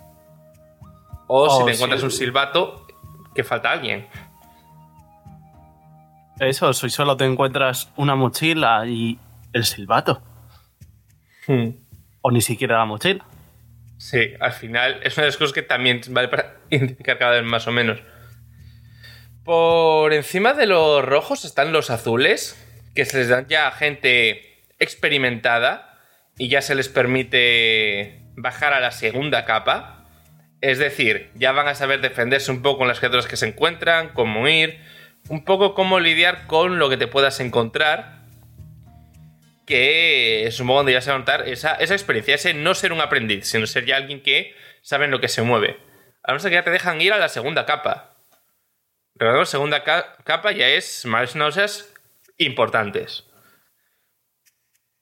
O 1.28 1.50
si 1.50 1.62
Oh, 1.62 1.66
te 1.66 1.74
encuentras 1.74 2.00
sí. 2.02 2.06
un 2.06 2.12
silbato, 2.12 2.87
que 3.38 3.44
falta 3.44 3.72
alguien. 3.72 4.08
Eso, 6.40 6.74
si 6.74 6.90
solo 6.90 7.16
te 7.16 7.24
encuentras 7.24 7.92
una 7.96 8.16
mochila 8.16 8.88
y 8.88 9.20
el 9.54 9.64
silbato. 9.64 10.24
O 12.22 12.32
ni 12.32 12.42
siquiera 12.42 12.80
la 12.80 12.86
mochila. 12.86 13.24
Sí, 13.98 14.34
al 14.40 14.54
final 14.54 15.00
es 15.04 15.16
una 15.18 15.26
de 15.26 15.30
las 15.30 15.38
cosas 15.38 15.54
que 15.54 15.62
también 15.62 16.02
vale 16.10 16.30
para 16.30 16.58
identificar 16.72 17.20
cada 17.20 17.34
vez 17.34 17.44
más 17.44 17.68
o 17.68 17.72
menos. 17.72 18.00
Por 19.44 20.14
encima 20.14 20.54
de 20.54 20.66
los 20.66 21.06
rojos 21.06 21.46
están 21.46 21.72
los 21.72 21.92
azules, 21.92 22.58
que 22.96 23.06
se 23.06 23.20
les 23.20 23.30
dan 23.30 23.46
ya 23.48 23.68
a 23.68 23.72
gente 23.72 24.64
experimentada 24.80 26.00
y 26.40 26.50
ya 26.50 26.62
se 26.64 26.74
les 26.74 26.90
permite 26.90 28.24
bajar 28.36 28.74
a 28.74 28.80
la 28.80 28.92
segunda 28.92 29.46
capa. 29.46 29.97
Es 30.62 30.80
decir, 30.80 31.30
ya 31.36 31.52
van 31.52 31.68
a 31.68 31.76
saber 31.76 32.02
defenderse 32.02 32.52
un 32.52 32.62
poco 32.62 32.80
con 32.80 32.88
las 32.88 33.00
criaturas 33.00 33.28
que 33.28 33.38
se 33.38 33.48
encuentran, 33.48 34.10
cómo 34.10 34.48
ir, 34.48 34.80
un 35.30 35.46
poco 35.46 35.74
cómo 35.76 36.00
lidiar 36.00 36.48
con 36.48 36.80
lo 36.80 36.90
que 36.90 36.98
te 36.98 37.08
puedas 37.08 37.40
encontrar. 37.40 38.18
Que 39.66 40.48
es 40.48 40.60
un 40.60 40.68
poco 40.68 40.78
donde 40.80 40.94
ya 40.94 41.02
se 41.02 41.10
va 41.10 41.18
a 41.18 41.20
notar 41.20 41.48
esa, 41.48 41.74
esa 41.76 41.94
experiencia, 41.94 42.36
ese 42.36 42.54
no 42.54 42.74
ser 42.74 42.94
un 42.94 43.02
aprendiz, 43.02 43.48
sino 43.48 43.68
ser 43.68 43.86
ya 43.86 43.98
alguien 43.98 44.24
que 44.24 44.56
sabe 44.82 45.06
en 45.06 45.12
lo 45.12 45.20
que 45.20 45.28
se 45.28 45.42
mueve. 45.42 45.78
A 46.24 46.32
no 46.34 46.40
ser 46.40 46.52
que 46.52 46.56
ya 46.56 46.64
te 46.64 46.72
dejan 46.72 47.02
ir 47.02 47.12
a 47.14 47.18
la 47.18 47.30
segunda 47.30 47.66
capa. 47.66 48.16
Recordemos, 49.16 49.50
segunda 49.50 49.84
ca- 49.84 50.16
capa 50.24 50.52
ya 50.54 50.68
es 50.70 51.06
más 51.06 51.36
náuseas 51.36 51.94
importantes. 52.38 53.26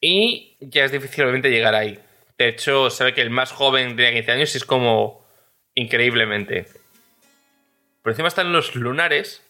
Y 0.02 0.58
ya 0.60 0.86
es 0.86 0.92
difícil 0.92 1.26
llegar 1.42 1.76
ahí. 1.76 2.00
De 2.38 2.48
hecho, 2.50 2.90
sabe 2.90 3.14
que 3.14 3.22
el 3.22 3.30
más 3.30 3.52
joven 3.52 3.96
tenía 3.96 4.14
15 4.14 4.32
años 4.32 4.54
y 4.54 4.58
es 4.58 4.66
como 4.66 5.25
increíblemente. 5.76 6.68
Por 8.02 8.12
encima 8.12 8.28
están 8.28 8.52
los 8.52 8.76
lunares, 8.76 9.44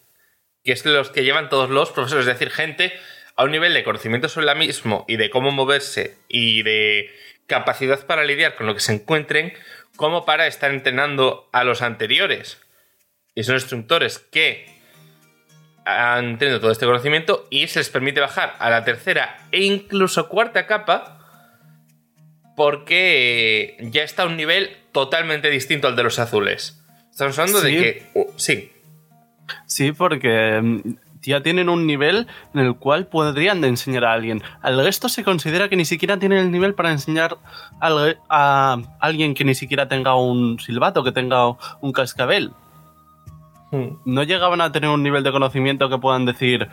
que 0.64 0.72
es 0.72 0.86
los 0.86 1.10
que 1.10 1.24
llevan 1.24 1.50
todos 1.50 1.70
los 1.70 1.92
profesores, 1.92 2.28
es 2.28 2.34
decir, 2.34 2.52
gente 2.52 2.94
a 3.36 3.44
un 3.44 3.52
nivel 3.52 3.74
de 3.74 3.84
conocimiento 3.84 4.30
sobre 4.30 4.46
la 4.48 4.56
mismo 4.56 5.06
y 5.08 5.18
de 5.18 5.30
cómo 5.30 5.52
moverse 5.52 6.18
y 6.28 6.64
de 6.64 7.14
capacidad 7.48 8.06
para 8.06 8.24
lidiar 8.24 8.56
con 8.56 8.66
lo 8.66 8.74
que 8.74 8.80
se 8.80 8.94
encuentren, 8.94 9.54
como 9.96 10.26
para 10.26 10.48
estar 10.48 10.72
entrenando 10.72 11.50
a 11.52 11.64
los 11.64 11.82
anteriores. 11.82 12.60
Y 13.36 13.44
son 13.44 13.56
instructores 13.56 14.20
que 14.20 14.74
han 15.86 16.38
tenido 16.40 16.60
todo 16.60 16.72
este 16.72 16.86
conocimiento 16.86 17.48
y 17.50 17.68
se 17.68 17.80
les 17.80 17.90
permite 17.90 18.20
bajar 18.20 18.56
a 18.60 18.70
la 18.70 18.84
tercera 18.84 19.38
e 19.52 19.64
incluso 19.64 20.28
cuarta 20.30 20.66
capa 20.66 21.25
porque 22.56 23.78
ya 23.92 24.04
está 24.04 24.24
a 24.24 24.28
un 24.28 24.38
nivel 24.38 24.70
totalmente 24.92 25.50
distinto 25.50 25.88
al 25.88 25.96
de 25.96 26.04
los 26.04 26.20
azules. 26.20 26.82
Estamos 27.12 27.38
hablando 27.40 27.62
de 27.62 27.72
que... 27.72 28.04
sí, 28.36 28.72
Sí, 29.66 29.92
porque 29.92 30.60
mm, 30.62 30.96
ya 31.22 31.42
tienen 31.42 31.70
un 31.70 31.86
nivel 31.86 32.28
en 32.54 32.62
el 32.62 32.76
cual 32.76 33.08
podrían 33.08 33.62
de 33.62 33.68
enseñar 33.68 34.06
a 34.06 34.14
alguien. 34.14 34.42
Al 34.62 34.84
resto 34.84 35.10
se 35.10 35.24
considera 35.24 35.70
que 35.70 35.76
ni 35.76 35.86
siquiera 35.86 36.18
tienen 36.18 36.40
el 36.40 36.52
nivel 36.52 36.74
para 36.74 36.92
enseñar 36.92 37.38
a 37.80 38.78
alguien 39.00 39.34
que 39.34 39.44
ni 39.44 39.56
siquiera 39.56 39.88
tenga 39.88 40.16
un 40.16 40.60
silbato, 40.60 41.04
que 41.04 41.12
tenga 41.12 41.50
un 41.82 41.92
cascabel. 41.92 42.52
Hmm. 43.72 43.98
No 44.06 44.24
llegaban 44.24 44.62
a 44.62 44.72
tener 44.72 44.90
un 44.90 45.04
nivel 45.04 45.24
de 45.24 45.32
conocimiento 45.32 45.90
que 45.90 45.98
puedan 45.98 46.26
decir, 46.26 46.70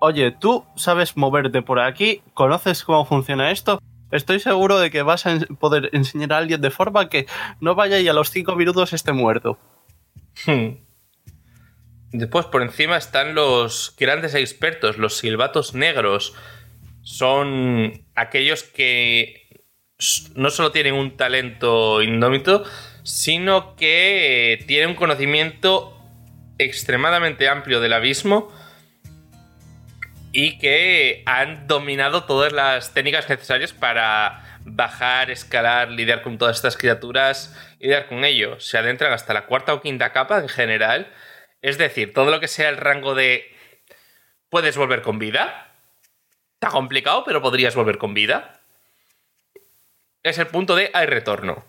oye, 0.00 0.32
tú 0.32 0.64
sabes 0.74 1.16
moverte 1.16 1.62
por 1.62 1.80
aquí, 1.80 2.22
conoces 2.34 2.84
cómo 2.84 3.04
funciona 3.04 3.50
esto. 3.50 3.80
Estoy 4.10 4.40
seguro 4.40 4.78
de 4.78 4.90
que 4.90 5.02
vas 5.02 5.26
a 5.26 5.38
poder 5.58 5.90
enseñar 5.92 6.32
a 6.32 6.38
alguien 6.38 6.60
de 6.60 6.70
forma 6.70 7.08
que 7.08 7.26
no 7.60 7.74
vaya 7.74 8.00
y 8.00 8.08
a 8.08 8.12
los 8.12 8.30
cinco 8.30 8.56
minutos 8.56 8.92
esté 8.92 9.12
muerto. 9.12 9.58
Hmm. 10.46 10.76
Después, 12.12 12.46
por 12.46 12.62
encima 12.62 12.96
están 12.96 13.34
los 13.34 13.94
grandes 13.98 14.34
expertos, 14.34 14.98
los 14.98 15.16
silbatos 15.16 15.74
negros. 15.74 16.34
Son 17.02 18.04
aquellos 18.16 18.64
que 18.64 19.48
no 20.34 20.50
solo 20.50 20.72
tienen 20.72 20.94
un 20.94 21.16
talento 21.16 22.02
indómito, 22.02 22.64
sino 23.04 23.76
que 23.76 24.64
tienen 24.66 24.90
un 24.90 24.96
conocimiento 24.96 25.96
extremadamente 26.58 27.48
amplio 27.48 27.80
del 27.80 27.92
abismo 27.92 28.48
y 30.32 30.58
que 30.58 31.22
han 31.26 31.66
dominado 31.66 32.24
todas 32.24 32.52
las 32.52 32.94
técnicas 32.94 33.28
necesarias 33.28 33.72
para 33.72 34.60
bajar, 34.64 35.30
escalar, 35.30 35.90
lidiar 35.90 36.22
con 36.22 36.38
todas 36.38 36.56
estas 36.56 36.76
criaturas, 36.76 37.56
lidiar 37.80 38.06
con 38.06 38.24
ello. 38.24 38.60
Se 38.60 38.78
adentran 38.78 39.12
hasta 39.12 39.34
la 39.34 39.46
cuarta 39.46 39.74
o 39.74 39.80
quinta 39.80 40.12
capa 40.12 40.38
en 40.38 40.48
general. 40.48 41.12
Es 41.62 41.78
decir, 41.78 42.12
todo 42.12 42.30
lo 42.30 42.40
que 42.40 42.48
sea 42.48 42.68
el 42.68 42.76
rango 42.76 43.14
de... 43.14 43.50
¿Puedes 44.48 44.76
volver 44.76 45.02
con 45.02 45.18
vida? 45.18 45.74
Está 46.54 46.68
complicado, 46.68 47.24
pero 47.24 47.42
podrías 47.42 47.74
volver 47.74 47.98
con 47.98 48.14
vida. 48.14 48.60
Es 50.22 50.38
el 50.38 50.46
punto 50.48 50.76
de 50.76 50.90
hay 50.92 51.06
retorno. 51.06 51.64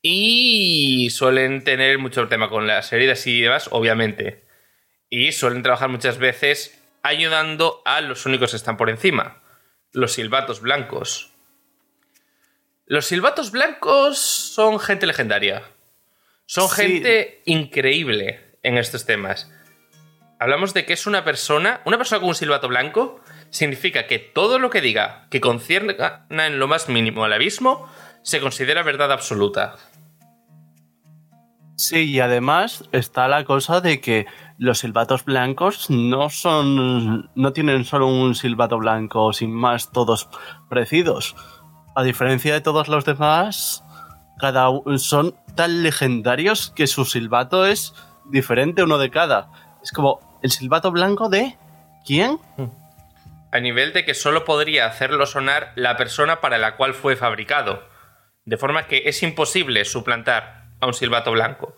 Y 0.00 1.10
suelen 1.10 1.62
tener 1.62 1.98
mucho 1.98 2.26
tema 2.28 2.48
con 2.48 2.66
las 2.66 2.92
heridas 2.92 3.26
y 3.26 3.40
demás, 3.40 3.68
obviamente. 3.70 4.42
Y 5.14 5.32
suelen 5.32 5.62
trabajar 5.62 5.90
muchas 5.90 6.16
veces 6.16 6.82
ayudando 7.02 7.82
a 7.84 8.00
los 8.00 8.24
únicos 8.24 8.52
que 8.52 8.56
están 8.56 8.78
por 8.78 8.88
encima. 8.88 9.42
Los 9.92 10.14
silbatos 10.14 10.62
blancos. 10.62 11.28
Los 12.86 13.04
silbatos 13.04 13.50
blancos 13.50 14.16
son 14.18 14.80
gente 14.80 15.06
legendaria. 15.06 15.64
Son 16.46 16.66
Sí. 16.70 16.76
gente 16.76 17.42
increíble 17.44 18.56
en 18.62 18.78
estos 18.78 19.04
temas. 19.04 19.52
Hablamos 20.40 20.72
de 20.72 20.86
que 20.86 20.94
es 20.94 21.06
una 21.06 21.24
persona, 21.24 21.82
una 21.84 21.98
persona 21.98 22.20
con 22.20 22.30
un 22.30 22.34
silbato 22.34 22.68
blanco, 22.68 23.20
significa 23.50 24.06
que 24.06 24.18
todo 24.18 24.58
lo 24.58 24.70
que 24.70 24.80
diga 24.80 25.26
que 25.30 25.42
concierne 25.42 25.94
en 26.30 26.58
lo 26.58 26.68
más 26.68 26.88
mínimo 26.88 27.24
al 27.24 27.34
abismo 27.34 27.86
se 28.22 28.40
considera 28.40 28.82
verdad 28.82 29.12
absoluta. 29.12 29.76
Sí, 31.82 32.04
y 32.12 32.20
además 32.20 32.84
está 32.92 33.26
la 33.26 33.44
cosa 33.44 33.80
de 33.80 34.00
que 34.00 34.26
los 34.56 34.78
silbatos 34.78 35.24
blancos 35.24 35.90
no 35.90 36.30
son. 36.30 37.28
no 37.34 37.52
tienen 37.52 37.84
solo 37.84 38.06
un 38.06 38.36
silbato 38.36 38.78
blanco, 38.78 39.32
sin 39.32 39.52
más, 39.52 39.90
todos 39.90 40.28
parecidos. 40.70 41.34
A 41.96 42.04
diferencia 42.04 42.54
de 42.54 42.60
todos 42.60 42.86
los 42.86 43.04
demás, 43.04 43.82
cada 44.38 44.68
son 44.98 45.34
tan 45.56 45.82
legendarios 45.82 46.70
que 46.70 46.86
su 46.86 47.04
silbato 47.04 47.66
es 47.66 47.94
diferente 48.30 48.84
uno 48.84 48.96
de 48.98 49.10
cada. 49.10 49.50
Es 49.82 49.90
como 49.90 50.38
el 50.40 50.52
silbato 50.52 50.92
blanco 50.92 51.28
de. 51.28 51.58
¿Quién? 52.06 52.38
A 53.50 53.58
nivel 53.58 53.92
de 53.92 54.04
que 54.04 54.14
solo 54.14 54.44
podría 54.44 54.86
hacerlo 54.86 55.26
sonar 55.26 55.72
la 55.74 55.96
persona 55.96 56.40
para 56.40 56.58
la 56.58 56.76
cual 56.76 56.94
fue 56.94 57.16
fabricado. 57.16 57.82
De 58.44 58.56
forma 58.56 58.86
que 58.86 59.02
es 59.06 59.20
imposible 59.24 59.84
suplantar 59.84 60.61
a 60.82 60.86
un 60.86 60.94
silbato 60.94 61.30
blanco. 61.30 61.74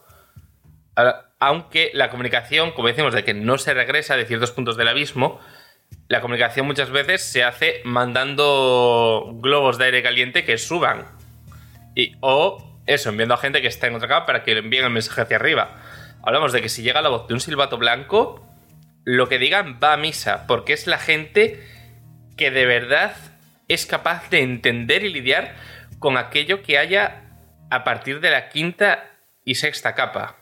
Aunque 1.38 1.90
la 1.92 2.08
comunicación, 2.08 2.72
como 2.72 2.88
decimos, 2.88 3.12
de 3.14 3.22
que 3.22 3.34
no 3.34 3.58
se 3.58 3.74
regresa 3.74 4.16
de 4.16 4.24
ciertos 4.24 4.50
puntos 4.50 4.76
del 4.76 4.88
abismo, 4.88 5.40
la 6.08 6.22
comunicación 6.22 6.66
muchas 6.66 6.90
veces 6.90 7.22
se 7.22 7.44
hace 7.44 7.82
mandando 7.84 9.30
globos 9.34 9.76
de 9.76 9.84
aire 9.84 10.02
caliente 10.02 10.44
que 10.44 10.56
suban. 10.56 11.04
Y, 11.94 12.16
o 12.20 12.80
eso, 12.86 13.10
enviando 13.10 13.34
a 13.34 13.38
gente 13.38 13.60
que 13.60 13.68
está 13.68 13.86
en 13.88 13.94
otra 13.94 14.08
capa 14.08 14.26
para 14.26 14.42
que 14.42 14.54
le 14.54 14.60
envíen 14.60 14.84
el 14.84 14.90
mensaje 14.90 15.20
hacia 15.20 15.36
arriba. 15.36 15.76
Hablamos 16.22 16.52
de 16.52 16.62
que 16.62 16.70
si 16.70 16.82
llega 16.82 17.02
la 17.02 17.10
voz 17.10 17.28
de 17.28 17.34
un 17.34 17.40
silbato 17.40 17.76
blanco, 17.76 18.42
lo 19.04 19.28
que 19.28 19.38
digan 19.38 19.78
va 19.82 19.92
a 19.92 19.98
misa, 19.98 20.46
porque 20.46 20.72
es 20.72 20.86
la 20.86 20.98
gente 20.98 21.62
que 22.38 22.50
de 22.50 22.64
verdad 22.64 23.14
es 23.68 23.84
capaz 23.84 24.30
de 24.30 24.40
entender 24.40 25.04
y 25.04 25.12
lidiar 25.12 25.54
con 25.98 26.16
aquello 26.16 26.62
que 26.62 26.78
haya 26.78 27.23
a 27.74 27.82
partir 27.82 28.20
de 28.20 28.30
la 28.30 28.50
quinta 28.50 29.10
y 29.44 29.56
sexta 29.56 29.96
capa. 29.96 30.36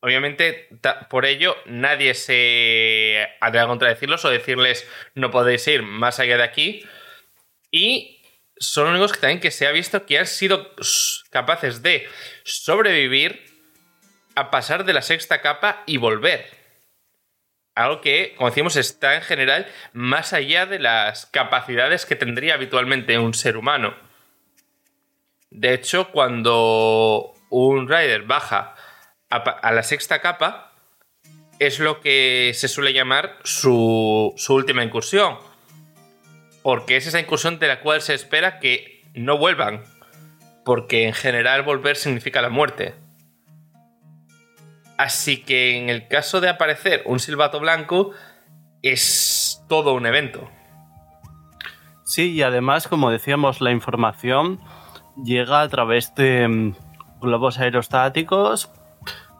Obviamente, 0.00 0.68
por 1.10 1.26
ello, 1.26 1.54
nadie 1.66 2.14
se 2.14 3.28
atreve 3.40 3.64
a 3.64 3.68
contradecirlos 3.68 4.24
o 4.24 4.30
decirles 4.30 4.88
no 5.14 5.30
podéis 5.30 5.66
ir 5.68 5.82
más 5.82 6.18
allá 6.18 6.38
de 6.38 6.44
aquí. 6.44 6.86
Y 7.70 8.22
son 8.56 8.84
los 8.84 8.92
únicos 8.92 9.12
que 9.12 9.20
también 9.20 9.40
que 9.40 9.50
se 9.50 9.66
ha 9.66 9.72
visto 9.72 10.06
que 10.06 10.18
han 10.18 10.26
sido 10.26 10.74
capaces 11.30 11.82
de 11.82 12.08
sobrevivir 12.44 13.44
a 14.34 14.50
pasar 14.50 14.84
de 14.84 14.94
la 14.94 15.02
sexta 15.02 15.42
capa 15.42 15.82
y 15.84 15.98
volver. 15.98 16.46
Algo 17.74 18.00
que, 18.00 18.34
como 18.36 18.48
decimos, 18.48 18.76
está 18.76 19.16
en 19.16 19.22
general 19.22 19.66
más 19.92 20.32
allá 20.32 20.64
de 20.64 20.78
las 20.78 21.26
capacidades 21.26 22.06
que 22.06 22.16
tendría 22.16 22.54
habitualmente 22.54 23.18
un 23.18 23.34
ser 23.34 23.58
humano. 23.58 24.07
De 25.50 25.74
hecho, 25.74 26.10
cuando 26.10 27.34
un 27.50 27.88
rider 27.88 28.22
baja 28.22 28.74
a, 29.30 29.72
la 29.72 29.82
sexta 29.82 30.20
capa, 30.20 30.72
es 31.58 31.80
lo 31.80 32.00
que 32.00 32.52
se 32.54 32.68
suele 32.68 32.92
llamar 32.92 33.38
su, 33.44 34.32
su 34.36 34.54
última 34.54 34.84
incursión. 34.84 35.38
Porque 36.62 36.96
es 36.96 37.06
esa 37.06 37.20
incursión 37.20 37.58
de 37.58 37.68
la 37.68 37.80
cual 37.80 38.02
se 38.02 38.14
espera 38.14 38.58
que 38.60 39.02
no 39.14 39.38
vuelvan. 39.38 39.82
Porque 40.64 41.06
en 41.06 41.14
general 41.14 41.62
volver 41.62 41.96
significa 41.96 42.42
la 42.42 42.50
muerte. 42.50 42.94
Así 44.98 45.42
que 45.42 45.76
en 45.76 45.88
el 45.88 46.08
caso 46.08 46.40
de 46.40 46.48
aparecer 46.48 47.02
un 47.06 47.20
silbato 47.20 47.60
blanco, 47.60 48.10
es 48.82 49.64
todo 49.68 49.94
un 49.94 50.06
evento. 50.06 50.50
Sí, 52.04 52.32
y 52.32 52.42
además, 52.42 52.88
como 52.88 53.10
decíamos, 53.10 53.60
la 53.60 53.70
información 53.70 54.60
llega 55.24 55.62
a 55.62 55.68
través 55.68 56.14
de 56.14 56.48
mm, 56.48 56.74
globos 57.20 57.58
aerostáticos, 57.58 58.70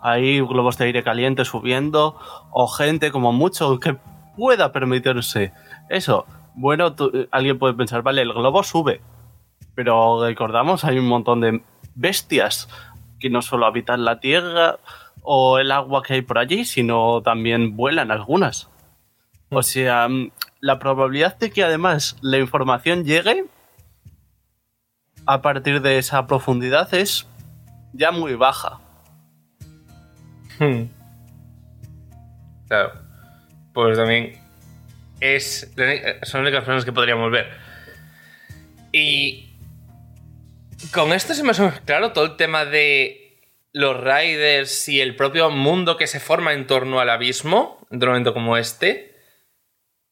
hay 0.00 0.40
globos 0.40 0.78
de 0.78 0.86
aire 0.86 1.02
caliente 1.02 1.44
subiendo, 1.44 2.16
o 2.50 2.68
gente 2.68 3.10
como 3.10 3.32
mucho 3.32 3.78
que 3.80 3.96
pueda 4.36 4.72
permitirse 4.72 5.52
eso. 5.88 6.26
Bueno, 6.54 6.94
alguien 7.30 7.58
puede 7.58 7.74
pensar, 7.74 8.02
vale, 8.02 8.22
el 8.22 8.32
globo 8.32 8.62
sube, 8.62 9.00
pero 9.74 10.24
recordamos, 10.24 10.84
hay 10.84 10.98
un 10.98 11.06
montón 11.06 11.40
de 11.40 11.62
bestias 11.94 12.68
que 13.20 13.30
no 13.30 13.42
solo 13.42 13.66
habitan 13.66 14.04
la 14.04 14.20
Tierra, 14.20 14.78
o 15.22 15.58
el 15.58 15.72
agua 15.72 16.02
que 16.02 16.14
hay 16.14 16.22
por 16.22 16.38
allí, 16.38 16.64
sino 16.64 17.20
también 17.22 17.76
vuelan 17.76 18.10
algunas. 18.10 18.70
O 19.50 19.62
sea, 19.62 20.08
mm, 20.08 20.30
la 20.60 20.78
probabilidad 20.78 21.36
de 21.38 21.50
que 21.50 21.64
además 21.64 22.16
la 22.20 22.38
información 22.38 23.04
llegue 23.04 23.44
a 25.28 25.42
partir 25.42 25.82
de 25.82 25.98
esa 25.98 26.26
profundidad 26.26 26.92
es 26.94 27.26
ya 27.92 28.10
muy 28.10 28.34
baja. 28.34 28.80
Hmm. 30.58 30.84
Claro. 32.66 32.92
Pues 33.74 33.98
también 33.98 34.40
es, 35.20 35.70
son 35.76 35.86
las 35.86 36.34
únicas 36.34 36.60
personas 36.60 36.84
que 36.86 36.92
podríamos 36.92 37.30
ver. 37.30 37.50
Y 38.90 39.50
con 40.94 41.12
esto 41.12 41.34
se 41.34 41.44
me 41.44 41.50
ha 41.50 41.80
claro 41.84 42.12
todo 42.12 42.24
el 42.24 42.36
tema 42.36 42.64
de 42.64 43.38
los 43.74 44.00
riders 44.00 44.88
y 44.88 45.02
el 45.02 45.14
propio 45.14 45.50
mundo 45.50 45.98
que 45.98 46.06
se 46.06 46.20
forma 46.20 46.54
en 46.54 46.66
torno 46.66 47.00
al 47.00 47.10
abismo, 47.10 47.86
en 47.90 48.02
un 48.02 48.08
momento 48.08 48.32
como 48.32 48.56
este, 48.56 49.14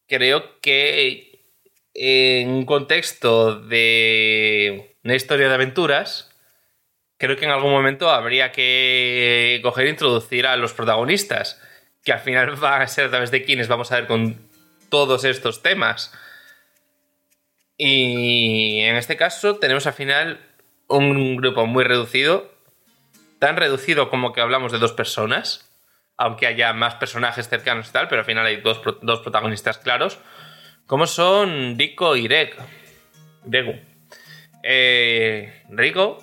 creo 0.06 0.60
que 0.60 1.54
en 1.94 2.50
un 2.50 2.66
contexto 2.66 3.58
de 3.58 4.95
una 5.06 5.14
historia 5.14 5.48
de 5.48 5.54
aventuras, 5.54 6.30
creo 7.16 7.36
que 7.36 7.44
en 7.44 7.52
algún 7.52 7.70
momento 7.70 8.10
habría 8.10 8.50
que 8.50 9.60
coger 9.62 9.86
e 9.86 9.90
introducir 9.90 10.48
a 10.48 10.56
los 10.56 10.72
protagonistas, 10.74 11.62
que 12.04 12.12
al 12.12 12.18
final 12.18 12.56
van 12.60 12.82
a 12.82 12.88
ser 12.88 13.06
a 13.06 13.10
través 13.10 13.30
de 13.30 13.44
quienes 13.44 13.68
vamos 13.68 13.92
a 13.92 13.96
ver 13.96 14.08
con 14.08 14.36
todos 14.88 15.24
estos 15.24 15.62
temas. 15.62 16.12
Y 17.78 18.80
en 18.80 18.96
este 18.96 19.16
caso 19.16 19.56
tenemos 19.56 19.86
al 19.86 19.92
final 19.92 20.40
un 20.88 21.36
grupo 21.36 21.66
muy 21.66 21.84
reducido 21.84 22.50
tan 23.38 23.56
reducido 23.56 24.10
como 24.10 24.32
que 24.32 24.40
hablamos 24.40 24.72
de 24.72 24.78
dos 24.78 24.92
personas, 24.92 25.70
aunque 26.16 26.48
haya 26.48 26.72
más 26.72 26.96
personajes 26.96 27.48
cercanos 27.48 27.88
y 27.88 27.92
tal, 27.92 28.08
pero 28.08 28.22
al 28.22 28.26
final 28.26 28.46
hay 28.46 28.56
dos, 28.56 28.80
protagonistas 28.80 29.78
claros, 29.78 30.18
como 30.86 31.06
son 31.06 31.78
Rico 31.78 32.16
y 32.16 32.26
Reg. 32.26 32.56
Eh, 34.68 35.62
Rico, 35.68 36.18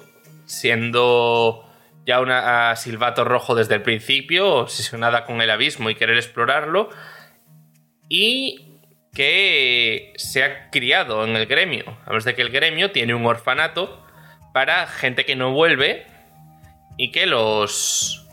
siendo 0.46 1.66
ya 2.06 2.20
una 2.20 2.76
silbato 2.76 3.24
rojo 3.24 3.56
desde 3.56 3.76
el 3.76 3.82
principio, 3.82 4.56
obsesionada 4.56 5.24
con 5.24 5.42
el 5.42 5.50
abismo 5.50 5.90
y 5.90 5.96
querer 5.96 6.18
explorarlo, 6.18 6.90
y 8.10 8.82
que 9.14 10.12
se 10.18 10.44
ha 10.44 10.70
criado 10.72 11.24
en 11.24 11.38
el 11.38 11.46
gremio. 11.46 11.98
A 12.06 12.12
ver 12.12 12.24
de 12.24 12.36
que 12.36 12.42
el 12.42 12.50
gremio 12.50 12.92
tiene 12.92 13.14
un 13.14 13.26
orfanato 13.26 14.06
para 14.54 14.88
gente 14.88 15.24
que 15.24 15.38
no 15.38 15.54
vuelve 15.54 16.06
y 16.98 17.12
que 17.12 17.26
los 17.26 18.28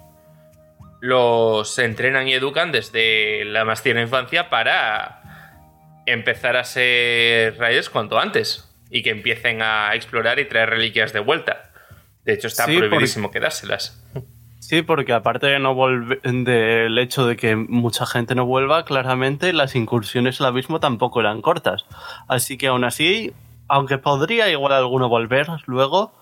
los 1.00 1.78
entrenan 1.78 2.26
y 2.26 2.34
educan 2.34 2.72
desde 2.72 3.44
la 3.44 3.64
más 3.64 3.82
tierna 3.82 4.02
infancia 4.02 4.50
para 4.50 6.02
empezar 6.04 6.56
a 6.56 6.64
ser 6.64 7.56
raiders 7.58 7.88
cuanto 7.88 8.18
antes 8.18 8.69
y 8.90 9.02
que 9.02 9.10
empiecen 9.10 9.62
a 9.62 9.94
explorar 9.94 10.38
y 10.38 10.46
traer 10.46 10.70
reliquias 10.70 11.12
de 11.12 11.20
vuelta. 11.20 11.70
De 12.24 12.34
hecho, 12.34 12.48
está 12.48 12.64
prohibidísimo 12.66 13.30
quedárselas. 13.30 14.02
Sí, 14.58 14.82
porque 14.82 15.12
aparte 15.12 15.46
de 15.46 15.58
no 15.58 15.74
del 16.22 16.98
hecho 16.98 17.26
de 17.26 17.36
que 17.36 17.56
mucha 17.56 18.06
gente 18.06 18.34
no 18.34 18.46
vuelva, 18.46 18.84
claramente 18.84 19.52
las 19.52 19.74
incursiones 19.74 20.40
al 20.40 20.48
abismo 20.48 20.80
tampoco 20.80 21.20
eran 21.20 21.40
cortas. 21.42 21.86
Así 22.28 22.58
que 22.58 22.68
aún 22.68 22.84
así, 22.84 23.32
aunque 23.68 23.98
podría 23.98 24.48
igual 24.50 24.72
alguno 24.72 25.08
volver 25.08 25.48
luego, 25.66 26.12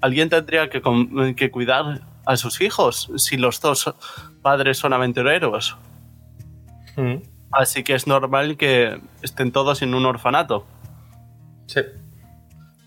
alguien 0.00 0.30
tendría 0.30 0.70
que, 0.70 0.80
que, 1.36 1.50
cuidar 1.50 2.00
a 2.24 2.36
sus 2.36 2.60
hijos 2.60 3.10
si 3.16 3.36
los 3.36 3.60
dos 3.60 3.92
padres 4.42 4.78
son 4.78 4.92
aventureros. 4.92 5.76
Mm. 6.96 7.16
Así 7.50 7.82
que 7.82 7.94
es 7.94 8.06
normal 8.06 8.56
que 8.56 9.00
estén 9.22 9.52
todos 9.52 9.82
en 9.82 9.94
un 9.94 10.06
orfanato. 10.06 10.66
Sí. 11.66 11.80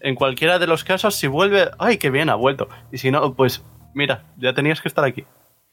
En 0.03 0.15
cualquiera 0.15 0.59
de 0.59 0.67
los 0.67 0.83
casos, 0.83 1.15
si 1.15 1.27
vuelve, 1.27 1.69
¡ay, 1.79 1.97
qué 1.97 2.09
bien, 2.09 2.29
ha 2.29 2.35
vuelto! 2.35 2.69
Y 2.91 2.97
si 2.97 3.11
no, 3.11 3.35
pues 3.35 3.63
mira, 3.93 4.25
ya 4.37 4.53
tenías 4.53 4.81
que 4.81 4.87
estar 4.87 5.05
aquí. 5.05 5.25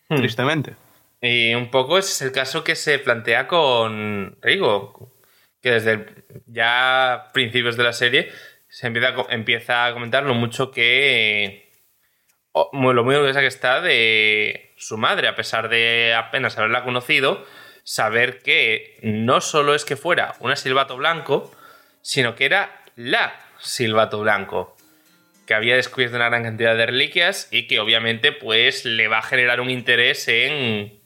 Mm. 0.08 0.16
Tristemente. 0.16 0.74
Y 1.20 1.54
un 1.54 1.70
poco 1.70 1.98
ese 1.98 2.12
es 2.12 2.22
el 2.22 2.32
caso 2.32 2.62
que 2.62 2.76
se 2.76 2.98
plantea 2.98 3.48
con 3.48 4.36
Rigo, 4.40 5.12
que 5.60 5.72
desde 5.72 6.06
ya 6.46 7.30
principios 7.32 7.76
de 7.76 7.84
la 7.84 7.92
serie 7.92 8.30
se 8.68 8.86
empieza 8.86 9.86
a, 9.86 9.92
comentar 9.92 10.24
lo 10.24 10.34
mucho 10.34 10.70
que. 10.70 11.72
lo 12.54 12.70
muy 12.72 13.14
orgullosa 13.14 13.40
que 13.40 13.46
está 13.46 13.80
de 13.80 14.74
su 14.76 14.96
madre, 14.96 15.28
a 15.28 15.34
pesar 15.34 15.68
de 15.68 16.14
apenas 16.14 16.56
haberla 16.58 16.84
conocido, 16.84 17.44
saber 17.82 18.40
que 18.42 18.98
no 19.02 19.40
solo 19.40 19.74
es 19.74 19.84
que 19.84 19.96
fuera 19.96 20.34
una 20.40 20.54
silbato 20.54 20.96
blanco, 20.96 21.50
sino 22.02 22.36
que 22.36 22.44
era 22.44 22.84
la 22.94 23.47
silbato 23.60 24.20
blanco, 24.20 24.76
que 25.46 25.54
había 25.54 25.76
descubierto 25.76 26.16
una 26.16 26.28
gran 26.28 26.44
cantidad 26.44 26.76
de 26.76 26.86
reliquias 26.86 27.48
y 27.50 27.66
que 27.66 27.80
obviamente 27.80 28.32
pues 28.32 28.84
le 28.84 29.08
va 29.08 29.18
a 29.18 29.22
generar 29.22 29.60
un 29.60 29.70
interés 29.70 30.28
en 30.28 31.00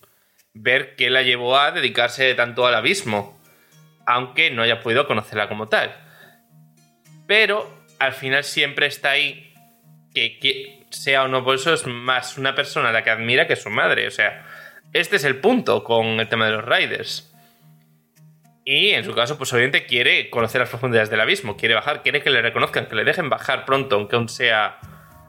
ver 0.54 0.96
qué 0.96 1.10
la 1.10 1.22
llevó 1.22 1.58
a 1.58 1.70
dedicarse 1.70 2.34
tanto 2.34 2.66
al 2.66 2.74
abismo, 2.74 3.40
aunque 4.06 4.50
no 4.50 4.62
haya 4.62 4.80
podido 4.80 5.06
conocerla 5.06 5.48
como 5.48 5.68
tal 5.68 6.02
pero 7.32 7.66
al 7.98 8.12
final 8.12 8.44
siempre 8.44 8.86
está 8.86 9.12
ahí 9.12 9.54
que, 10.14 10.84
sea 10.90 11.24
o 11.24 11.28
no, 11.28 11.42
por 11.42 11.54
eso 11.54 11.72
es 11.72 11.86
más 11.86 12.36
una 12.36 12.54
persona 12.54 12.90
a 12.90 12.92
la 12.92 13.02
que 13.02 13.08
admira 13.08 13.46
que 13.46 13.56
su 13.56 13.70
madre. 13.70 14.06
O 14.06 14.10
sea, 14.10 14.44
este 14.92 15.16
es 15.16 15.24
el 15.24 15.36
punto 15.36 15.82
con 15.82 16.20
el 16.20 16.28
tema 16.28 16.44
de 16.44 16.52
los 16.52 16.64
Riders. 16.64 17.31
Y 18.64 18.90
en 18.90 19.04
su 19.04 19.14
caso, 19.14 19.38
pues 19.38 19.52
obviamente 19.52 19.86
quiere 19.86 20.30
conocer 20.30 20.60
las 20.60 20.70
profundidades 20.70 21.10
del 21.10 21.20
abismo, 21.20 21.56
quiere 21.56 21.74
bajar, 21.74 22.02
quiere 22.02 22.22
que 22.22 22.30
le 22.30 22.42
reconozcan, 22.42 22.86
que 22.86 22.94
le 22.94 23.04
dejen 23.04 23.28
bajar 23.28 23.64
pronto, 23.64 23.96
aunque 23.96 24.16
aún 24.16 24.28
sea. 24.28 24.78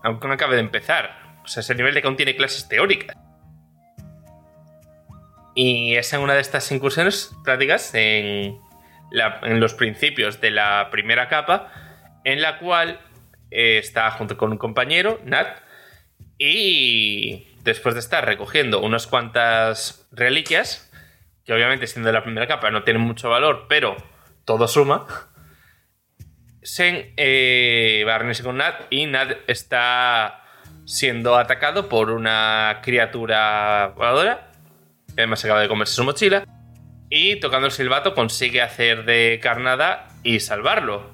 aunque 0.04 0.28
aún 0.28 0.34
acabe 0.34 0.56
de 0.56 0.62
empezar. 0.62 1.40
O 1.44 1.48
sea, 1.48 1.62
es 1.62 1.70
el 1.70 1.78
nivel 1.78 1.94
de 1.94 2.02
que 2.02 2.08
aún 2.08 2.16
tiene 2.16 2.36
clases 2.36 2.68
teóricas. 2.68 3.18
Y 5.56 5.96
es 5.96 6.12
en 6.14 6.22
una 6.22 6.34
de 6.34 6.42
estas 6.42 6.72
incursiones 6.72 7.32
prácticas, 7.44 7.94
en, 7.94 8.60
en 9.12 9.60
los 9.60 9.74
principios 9.74 10.42
de 10.42 10.52
la 10.52 10.90
primera 10.92 11.28
capa, 11.28 11.72
en 12.24 12.42
la 12.42 12.58
cual 12.60 13.00
eh, 13.52 13.78
está 13.78 14.10
junto 14.12 14.38
con 14.38 14.52
un 14.52 14.58
compañero, 14.58 15.20
Nat, 15.26 15.60
y 16.40 17.48
después 17.64 17.94
de 17.94 18.00
estar 18.00 18.26
recogiendo 18.26 18.82
unas 18.82 19.06
cuantas 19.06 20.08
reliquias, 20.12 20.92
que 21.46 21.54
obviamente 21.54 21.88
siendo 21.88 22.12
la 22.12 22.24
primera 22.24 22.48
capa 22.48 22.72
no 22.72 22.84
tienen 22.84 23.02
mucho 23.02 23.30
valor, 23.30 23.66
pero 23.68 23.96
todo 24.46 24.68
suma, 24.68 25.06
se 26.62 27.14
eh, 27.18 28.04
va 28.08 28.16
a 28.16 28.18
reunirse 28.20 28.44
con 28.44 28.58
Nat 28.58 28.82
y 28.90 29.06
Nat 29.06 29.32
está 29.48 30.44
siendo 30.86 31.36
atacado 31.36 31.90
por 31.90 32.10
una 32.10 32.80
criatura 32.82 33.94
voladora, 33.96 34.52
que 35.08 35.22
además 35.22 35.44
acaba 35.44 35.62
de 35.62 35.68
comerse 35.68 35.94
su 35.94 36.04
mochila, 36.04 36.46
y 37.10 37.40
tocando 37.40 37.68
el 37.68 37.72
silbato 37.72 38.16
consigue 38.16 38.62
hacer 38.62 39.06
de 39.06 39.40
carnada 39.42 40.08
y 40.24 40.40
salvarlo. 40.40 41.12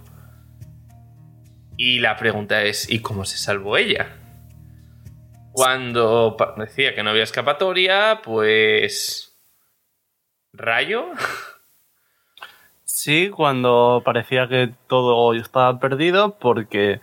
Y 1.77 1.99
la 1.99 2.17
pregunta 2.17 2.63
es, 2.63 2.89
¿y 2.89 2.99
cómo 2.99 3.25
se 3.25 3.37
salvó 3.37 3.77
ella? 3.77 4.15
Cuando 5.51 6.37
decía 6.57 6.93
que 6.93 7.03
no 7.03 7.09
había 7.09 7.23
escapatoria, 7.23 8.21
pues 8.23 9.28
rayo. 10.53 11.05
Sí, 12.83 13.29
cuando 13.29 14.01
parecía 14.03 14.47
que 14.47 14.73
todo 14.87 15.33
estaba 15.33 15.79
perdido, 15.79 16.35
porque 16.39 16.99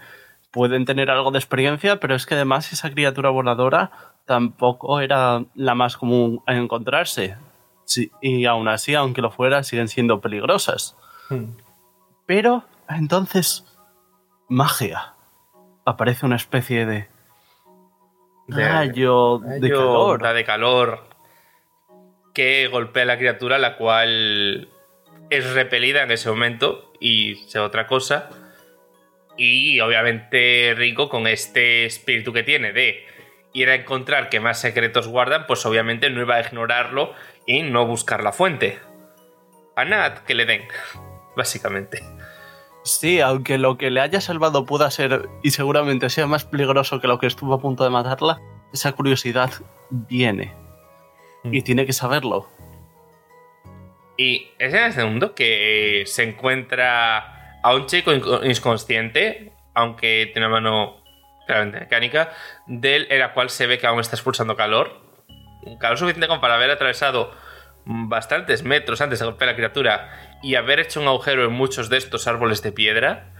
pueden 0.50 0.84
tener 0.84 1.10
algo 1.10 1.30
de 1.30 1.38
experiencia, 1.38 2.00
pero 2.00 2.14
es 2.14 2.26
que 2.26 2.34
además 2.34 2.72
esa 2.72 2.90
criatura 2.90 3.30
voladora 3.30 3.90
tampoco 4.26 5.00
era 5.00 5.44
la 5.54 5.74
más 5.74 5.96
común 5.96 6.42
a 6.46 6.54
encontrarse. 6.54 7.36
Sí, 7.84 8.10
y 8.20 8.46
aún 8.46 8.66
así, 8.68 8.94
aunque 8.94 9.22
lo 9.22 9.30
fuera, 9.30 9.62
siguen 9.62 9.88
siendo 9.88 10.20
peligrosas. 10.20 10.96
Hmm. 11.30 11.52
Pero 12.26 12.64
entonces, 12.88 13.64
magia. 14.48 15.12
Aparece 15.84 16.26
una 16.26 16.34
especie 16.36 16.84
de 16.84 17.08
De- 18.48 18.68
rayo 18.68 19.38
de 19.38 19.70
calor. 19.70 20.14
onda 20.16 20.32
de 20.32 20.44
calor 20.44 21.05
que 22.36 22.66
golpea 22.66 23.04
a 23.04 23.06
la 23.06 23.16
criatura, 23.16 23.56
la 23.56 23.78
cual 23.78 24.68
es 25.30 25.54
repelida 25.54 26.02
en 26.02 26.10
ese 26.10 26.28
momento 26.28 26.92
y 27.00 27.36
se 27.48 27.58
otra 27.58 27.86
cosa. 27.86 28.28
Y 29.38 29.80
obviamente 29.80 30.74
Rico, 30.76 31.08
con 31.08 31.26
este 31.26 31.86
espíritu 31.86 32.34
que 32.34 32.42
tiene 32.42 32.74
de 32.74 33.06
ir 33.54 33.70
a 33.70 33.74
encontrar 33.74 34.28
que 34.28 34.38
más 34.38 34.60
secretos 34.60 35.08
guardan, 35.08 35.46
pues 35.46 35.64
obviamente 35.64 36.10
no 36.10 36.20
iba 36.20 36.34
a 36.34 36.42
ignorarlo 36.42 37.14
y 37.46 37.62
no 37.62 37.86
buscar 37.86 38.22
la 38.22 38.32
fuente. 38.32 38.80
A 39.74 39.86
Nat 39.86 40.18
que 40.24 40.34
le 40.34 40.44
den, 40.44 40.68
básicamente. 41.38 42.02
Sí, 42.84 43.18
aunque 43.20 43.56
lo 43.56 43.78
que 43.78 43.90
le 43.90 44.02
haya 44.02 44.20
salvado 44.20 44.66
pueda 44.66 44.90
ser, 44.90 45.26
y 45.42 45.52
seguramente 45.52 46.10
sea 46.10 46.26
más 46.26 46.44
peligroso 46.44 47.00
que 47.00 47.08
lo 47.08 47.18
que 47.18 47.28
estuvo 47.28 47.54
a 47.54 47.60
punto 47.60 47.82
de 47.82 47.88
matarla, 47.88 48.42
esa 48.74 48.92
curiosidad 48.92 49.50
viene. 49.88 50.65
Y 51.44 51.62
tiene 51.62 51.86
que 51.86 51.92
saberlo. 51.92 52.48
Y 54.16 54.48
es 54.58 54.72
en 54.72 54.84
el 54.84 54.92
segundo 54.92 55.34
que 55.34 56.04
se 56.06 56.22
encuentra 56.22 57.58
a 57.62 57.74
un 57.74 57.86
chico 57.86 58.12
inco- 58.12 58.44
inconsciente, 58.44 59.52
aunque 59.74 60.30
tiene 60.32 60.46
una 60.46 60.60
mano 60.60 61.02
claramente 61.46 61.80
mecánica, 61.80 62.32
de 62.66 62.96
él 62.96 63.06
en 63.10 63.20
la 63.20 63.34
cual 63.34 63.50
se 63.50 63.66
ve 63.66 63.78
que 63.78 63.86
aún 63.86 64.00
está 64.00 64.16
expulsando 64.16 64.56
calor. 64.56 65.00
Un 65.62 65.78
calor 65.78 65.98
suficiente 65.98 66.28
como 66.28 66.40
para 66.40 66.54
haber 66.54 66.70
atravesado 66.70 67.32
bastantes 67.84 68.64
metros 68.64 69.00
antes 69.00 69.18
de 69.18 69.26
golpear 69.26 69.50
a 69.50 69.52
la 69.52 69.56
criatura 69.56 70.38
y 70.42 70.54
haber 70.54 70.80
hecho 70.80 71.00
un 71.00 71.06
agujero 71.06 71.44
en 71.44 71.52
muchos 71.52 71.88
de 71.88 71.98
estos 71.98 72.26
árboles 72.26 72.62
de 72.62 72.72
piedra. 72.72 73.32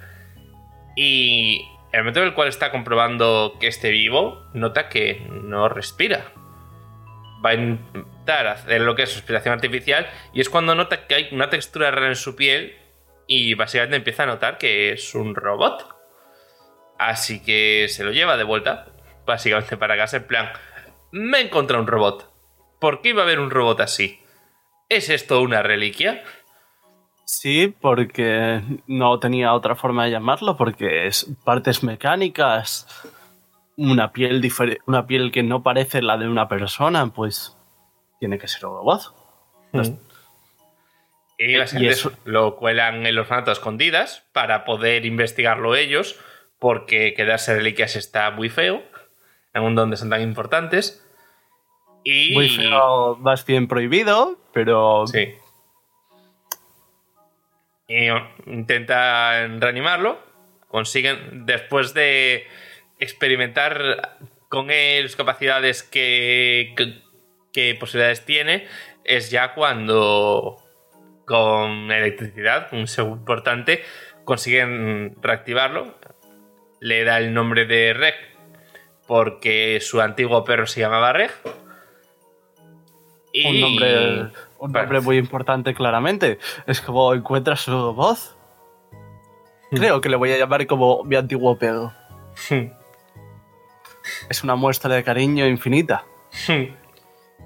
Y 0.95 1.63
en 1.93 1.99
el 1.99 2.01
momento 2.03 2.21
en 2.21 2.27
el 2.27 2.35
cual 2.35 2.49
está 2.49 2.71
comprobando 2.71 3.57
que 3.59 3.67
esté 3.67 3.91
vivo, 3.91 4.43
nota 4.55 4.89
que 4.89 5.27
no 5.31 5.69
respira 5.69 6.33
va 7.47 7.51
a 7.51 7.55
intentar 7.55 8.49
hacer 8.49 8.81
lo 8.81 8.97
que 8.97 9.05
es 9.05 9.15
respiración 9.15 9.55
artificial 9.55 10.07
y 10.33 10.41
es 10.41 10.51
cuando 10.51 10.75
nota 10.75 11.07
que 11.07 11.15
hay 11.15 11.29
una 11.31 11.49
textura 11.49 11.91
rara 11.91 12.09
en 12.09 12.17
su 12.17 12.35
piel 12.35 12.77
y 13.29 13.55
básicamente 13.55 13.97
empieza 13.97 14.25
a 14.25 14.27
notar 14.27 14.59
que 14.59 14.93
es 14.93 15.15
un 15.15 15.35
robot. 15.35 15.95
Así 16.99 17.43
que 17.43 17.87
se 17.89 18.05
lo 18.05 18.11
lleva 18.11 18.37
de 18.37 18.45
vuelta, 18.45 18.87
básicamente 19.27 19.77
para 19.77 19.97
casa, 19.97 20.19
en 20.19 20.27
plan, 20.27 20.53
me 21.13 21.41
encontrado 21.41 21.83
un 21.83 21.89
robot. 21.89 22.33
¿Por 22.81 23.01
qué 23.01 23.11
iba 23.11 23.23
a 23.23 23.25
haber 23.25 23.39
un 23.39 23.51
robot 23.51 23.81
así? 23.81 24.21
¿Es 24.89 25.09
esto 25.09 25.41
una 25.41 25.63
reliquia? 25.63 26.23
Sí, 27.25 27.75
porque 27.81 28.61
no 28.87 29.19
tenía 29.19 29.53
otra 29.53 29.75
forma 29.75 30.05
de 30.05 30.13
llamarlo, 30.13 30.57
porque 30.57 31.07
es 31.07 31.27
partes 31.45 31.83
mecánicas, 31.83 32.87
una 33.77 34.13
piel 34.13 34.41
una 34.87 35.07
piel 35.07 35.31
que 35.33 35.43
no 35.43 35.63
parece 35.63 36.03
la 36.03 36.17
de 36.17 36.29
una 36.29 36.49
persona, 36.49 37.07
pues 37.09 37.57
tiene 38.19 38.39
que 38.39 38.49
ser 38.49 38.65
un 38.67 38.73
robot. 38.77 39.03
Y 41.39 41.57
las 41.57 41.73
Y 41.75 41.79
gentes 41.79 41.99
eso- 41.99 42.13
lo 42.25 42.57
cuelan 42.57 43.07
en 43.07 43.15
los 43.15 43.25
orfanato 43.25 43.51
a 43.51 43.55
escondidas 43.55 44.25
para 44.33 44.65
poder 44.65 45.05
investigarlo 45.05 45.75
ellos, 45.77 46.19
porque 46.59 47.13
quedarse 47.15 47.55
reliquias 47.55 47.97
está 47.97 48.31
muy 48.31 48.49
feo, 48.49 48.83
en 49.53 49.63
un 49.63 49.75
donde 49.75 49.99
son 49.99 50.09
tan 50.09 50.23
importantes. 50.23 51.03
Y... 52.05 52.33
Muy 52.33 52.49
feo, 52.49 53.17
más 53.17 53.45
bien 53.45 53.69
prohibido, 53.69 54.39
pero 54.53 55.07
Sí. 55.07 55.35
Y 57.89 58.09
oh, 58.11 58.27
intentan 58.47 59.61
reanimarlo. 59.61 60.19
Consiguen, 60.69 61.47
después 61.47 61.95
de 61.95 62.47
experimentar 62.99 64.19
con 64.49 64.71
él 64.71 65.07
sus 65.09 65.17
capacidades 65.17 65.83
que, 65.83 66.75
que, 66.77 67.03
que 67.53 67.75
posibilidades 67.79 68.25
tiene, 68.25 68.67
es 69.05 69.31
ya 69.31 69.55
cuando 69.55 70.59
con 71.25 71.91
electricidad, 71.91 72.69
un 72.73 72.87
segundo 72.87 73.17
importante, 73.19 73.83
consiguen 74.25 75.17
reactivarlo. 75.21 75.95
Le 76.81 77.05
da 77.05 77.19
el 77.19 77.35
nombre 77.35 77.67
de 77.67 77.95
Reg 77.95 78.15
porque 79.07 79.79
su 79.81 80.01
antiguo 80.01 80.45
perro 80.45 80.67
se 80.67 80.81
llamaba 80.81 81.13
Reg. 81.13 81.31
Y- 83.33 83.47
un 83.47 83.61
nombre, 83.61 84.33
un 84.59 84.73
nombre 84.73 85.01
muy 85.01 85.17
importante 85.19 85.75
claramente. 85.75 86.39
Es 86.67 86.81
como 86.81 87.13
encuentras 87.15 87.61
su 87.61 87.93
voz. 87.95 88.37
Creo 89.71 90.01
que 90.01 90.09
le 90.09 90.17
voy 90.17 90.33
a 90.33 90.39
llamar 90.39 90.67
como 90.67 91.03
mi 91.05 91.17
antiguo 91.17 91.59
perro. 91.59 91.93
Es 94.29 94.43
una 94.45 94.55
muestra 94.55 94.95
de 94.95 95.05
cariño 95.05 95.47
infinita. 95.47 96.05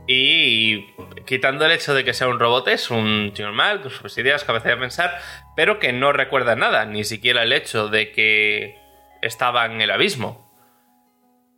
Y 0.07 0.87
quitando 1.27 1.65
el 1.67 1.73
hecho 1.73 1.95
de 1.95 2.05
que 2.05 2.15
sea 2.15 2.29
un 2.29 2.41
robot, 2.41 2.69
es 2.69 2.91
un 2.91 3.33
tío 3.35 3.47
normal, 3.47 3.83
con 3.83 3.91
sus 3.91 4.17
ideas, 4.19 4.45
capacidad 4.45 4.75
de 4.75 4.81
pensar, 4.81 5.19
pero 5.57 5.79
que 5.79 5.93
no 5.93 6.13
recuerda 6.13 6.57
nada, 6.57 6.85
ni 6.85 7.05
siquiera 7.05 7.43
el 7.43 7.53
hecho 7.53 7.89
de 7.89 8.11
que 8.11 8.77
estaba 9.23 9.67
en 9.67 9.81
el 9.81 9.91
abismo. 9.91 10.51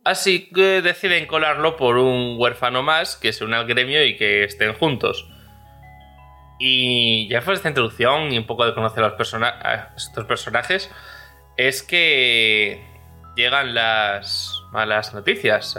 Así 0.05 0.49
que 0.53 0.81
deciden 0.81 1.25
colarlo 1.27 1.77
por 1.77 1.97
un 1.97 2.35
huérfano 2.37 2.83
más 2.83 3.15
que 3.15 3.31
se 3.33 3.45
une 3.45 3.55
al 3.55 3.65
gremio 3.65 4.03
y 4.05 4.17
que 4.17 4.43
estén 4.43 4.73
juntos. 4.73 5.29
Y 6.59 7.27
ya 7.29 7.41
fue 7.41 7.53
esta 7.53 7.69
introducción 7.69 8.31
y 8.31 8.37
un 8.37 8.45
poco 8.45 8.65
de 8.65 8.73
conocer 8.75 9.03
a, 9.03 9.07
los 9.07 9.17
persona- 9.17 9.59
a 9.63 9.93
estos 9.95 10.25
personajes, 10.25 10.91
es 11.57 11.81
que 11.83 12.85
llegan 13.35 13.73
las 13.73 14.63
malas 14.71 15.13
noticias. 15.13 15.77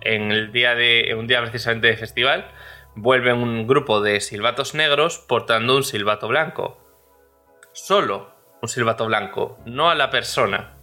en 0.00 0.30
el 0.30 0.52
día 0.52 0.74
de 0.74 1.14
un 1.18 1.26
día 1.26 1.40
precisamente 1.40 1.86
de 1.88 1.96
festival 1.96 2.50
vuelven 2.94 3.38
un 3.38 3.66
grupo 3.66 4.00
de 4.00 4.20
silbatos 4.20 4.74
negros 4.74 5.18
portando 5.18 5.76
un 5.76 5.84
silbato 5.84 6.28
blanco. 6.28 6.78
Solo 7.72 8.32
un 8.62 8.68
silbato 8.68 9.06
blanco, 9.06 9.58
no 9.66 9.90
a 9.90 9.94
la 9.94 10.10
persona. 10.10 10.76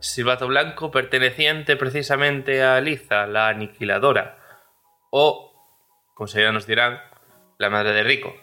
Silbato 0.00 0.48
blanco 0.48 0.90
perteneciente 0.90 1.76
precisamente 1.76 2.62
a 2.62 2.80
Liza, 2.80 3.26
la 3.26 3.48
aniquiladora. 3.48 4.38
O, 5.10 5.52
como 6.14 6.26
se 6.26 6.42
ya 6.42 6.52
nos 6.52 6.66
dirán, 6.66 7.00
la 7.58 7.70
madre 7.70 7.92
de 7.92 8.02
Rico. 8.02 8.34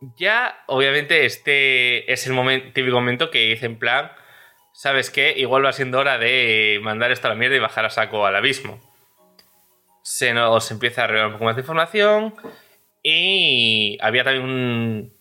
Ya, 0.00 0.62
obviamente, 0.66 1.26
este 1.26 2.10
es 2.10 2.26
el 2.26 2.72
típico 2.72 2.96
momento 2.96 3.30
que 3.30 3.48
dice 3.48 3.66
en 3.66 3.78
plan, 3.78 4.10
¿sabes 4.72 5.10
qué? 5.10 5.34
Igual 5.36 5.64
va 5.64 5.72
siendo 5.72 5.98
hora 5.98 6.16
de 6.16 6.80
mandar 6.82 7.12
esto 7.12 7.26
a 7.26 7.30
la 7.30 7.36
mierda 7.36 7.56
y 7.56 7.60
bajar 7.60 7.84
a 7.84 7.90
saco 7.90 8.24
al 8.24 8.34
abismo. 8.34 8.80
Se 10.02 10.32
nos 10.32 10.70
empieza 10.70 11.04
a 11.04 11.06
revelar 11.06 11.26
un 11.26 11.32
poco 11.34 11.44
más 11.44 11.56
de 11.56 11.62
información 11.62 12.34
y 13.02 13.98
había 14.00 14.24
también 14.24 14.44
un 14.44 15.12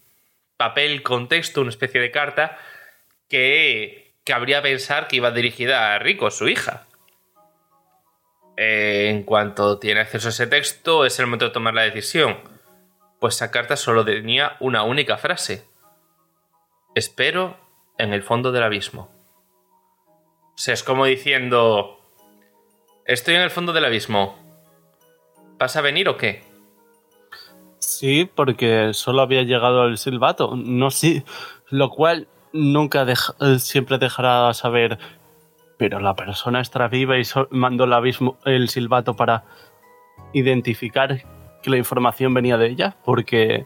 papel 0.56 1.04
contexto, 1.04 1.62
una 1.62 1.72
especie 1.72 2.00
de 2.00 2.12
carta 2.12 2.58
que 3.28 4.14
cabría 4.24 4.62
pensar 4.62 5.08
que 5.08 5.18
iba 5.18 5.32
dirigida 5.32 5.94
a 5.94 6.00
Rico, 6.00 6.32
su 6.32 6.48
hija. 6.48 6.86
Eh, 8.56 9.08
en 9.10 9.24
cuanto 9.24 9.78
tiene 9.78 10.02
acceso 10.02 10.30
a 10.30 10.32
ese 10.32 10.48
texto, 10.48 11.06
es 11.06 11.20
el 11.20 11.26
momento 11.28 11.46
de 11.46 11.52
tomar 11.52 11.74
la 11.74 11.84
decisión. 11.84 12.38
Pues 13.20 13.36
esa 13.36 13.52
carta 13.52 13.76
solo 13.76 14.06
tenía 14.06 14.56
una 14.60 14.84
única 14.84 15.18
frase. 15.18 15.66
Espero 16.96 17.58
en 17.98 18.14
el 18.14 18.24
fondo 18.24 18.52
del 18.52 18.64
abismo. 18.64 19.10
O 20.08 20.58
sea, 20.58 20.74
es 20.74 20.84
como 20.84 21.06
diciendo... 21.06 22.00
Estoy 23.06 23.36
en 23.36 23.42
el 23.42 23.50
fondo 23.50 23.74
del 23.74 23.86
abismo. 23.86 24.38
¿Vas 25.58 25.76
a 25.76 25.82
venir 25.82 26.08
o 26.08 26.16
qué? 26.16 26.44
Sí, 27.80 28.30
porque 28.34 28.94
solo 28.94 29.22
había 29.22 29.44
llegado 29.44 29.86
el 29.86 29.98
silbato. 29.98 30.56
No 30.56 30.92
sí, 30.92 31.24
lo 31.70 31.90
cual 31.90 32.28
nunca 32.54 33.06
eh, 33.40 33.60
siempre 33.60 33.98
dejará 33.98 34.54
saber. 34.54 34.98
Pero 35.78 36.00
la 36.00 36.16
persona 36.16 36.62
estará 36.62 36.88
viva 36.88 37.18
y 37.18 37.24
mandó 37.52 37.86
el, 37.86 37.94
abismo, 37.94 38.38
el 38.46 38.70
silbato 38.70 39.16
para 39.16 39.44
identificar 40.34 41.22
que 41.62 41.70
la 41.70 41.78
información 41.78 42.34
venía 42.34 42.57
de 42.57 42.68
ella, 42.68 42.95
porque 43.03 43.66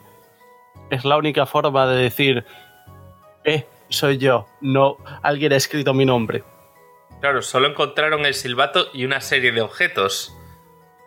es 0.90 1.06
la 1.06 1.18
única 1.18 1.46
forma 1.46 1.88
de 1.88 2.04
decir, 2.04 2.46
eh, 3.44 3.66
soy 3.90 4.18
yo, 4.18 4.48
no 4.62 4.98
alguien 5.22 5.54
ha 5.54 5.58
escrito 5.58 5.94
mi 5.94 6.06
nombre. 6.06 6.44
Claro, 7.22 7.42
solo 7.42 7.68
encontraron 7.68 8.26
el 8.26 8.34
silbato 8.34 8.88
y 8.94 9.06
una 9.06 9.22
serie 9.22 9.52
de 9.52 9.62
objetos. 9.62 10.36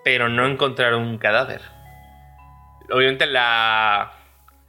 pero 0.04 0.28
no 0.28 0.46
encontraron 0.46 1.02
un 1.02 1.18
cadáver. 1.18 1.62
Obviamente 2.92 3.26
la 3.26 4.12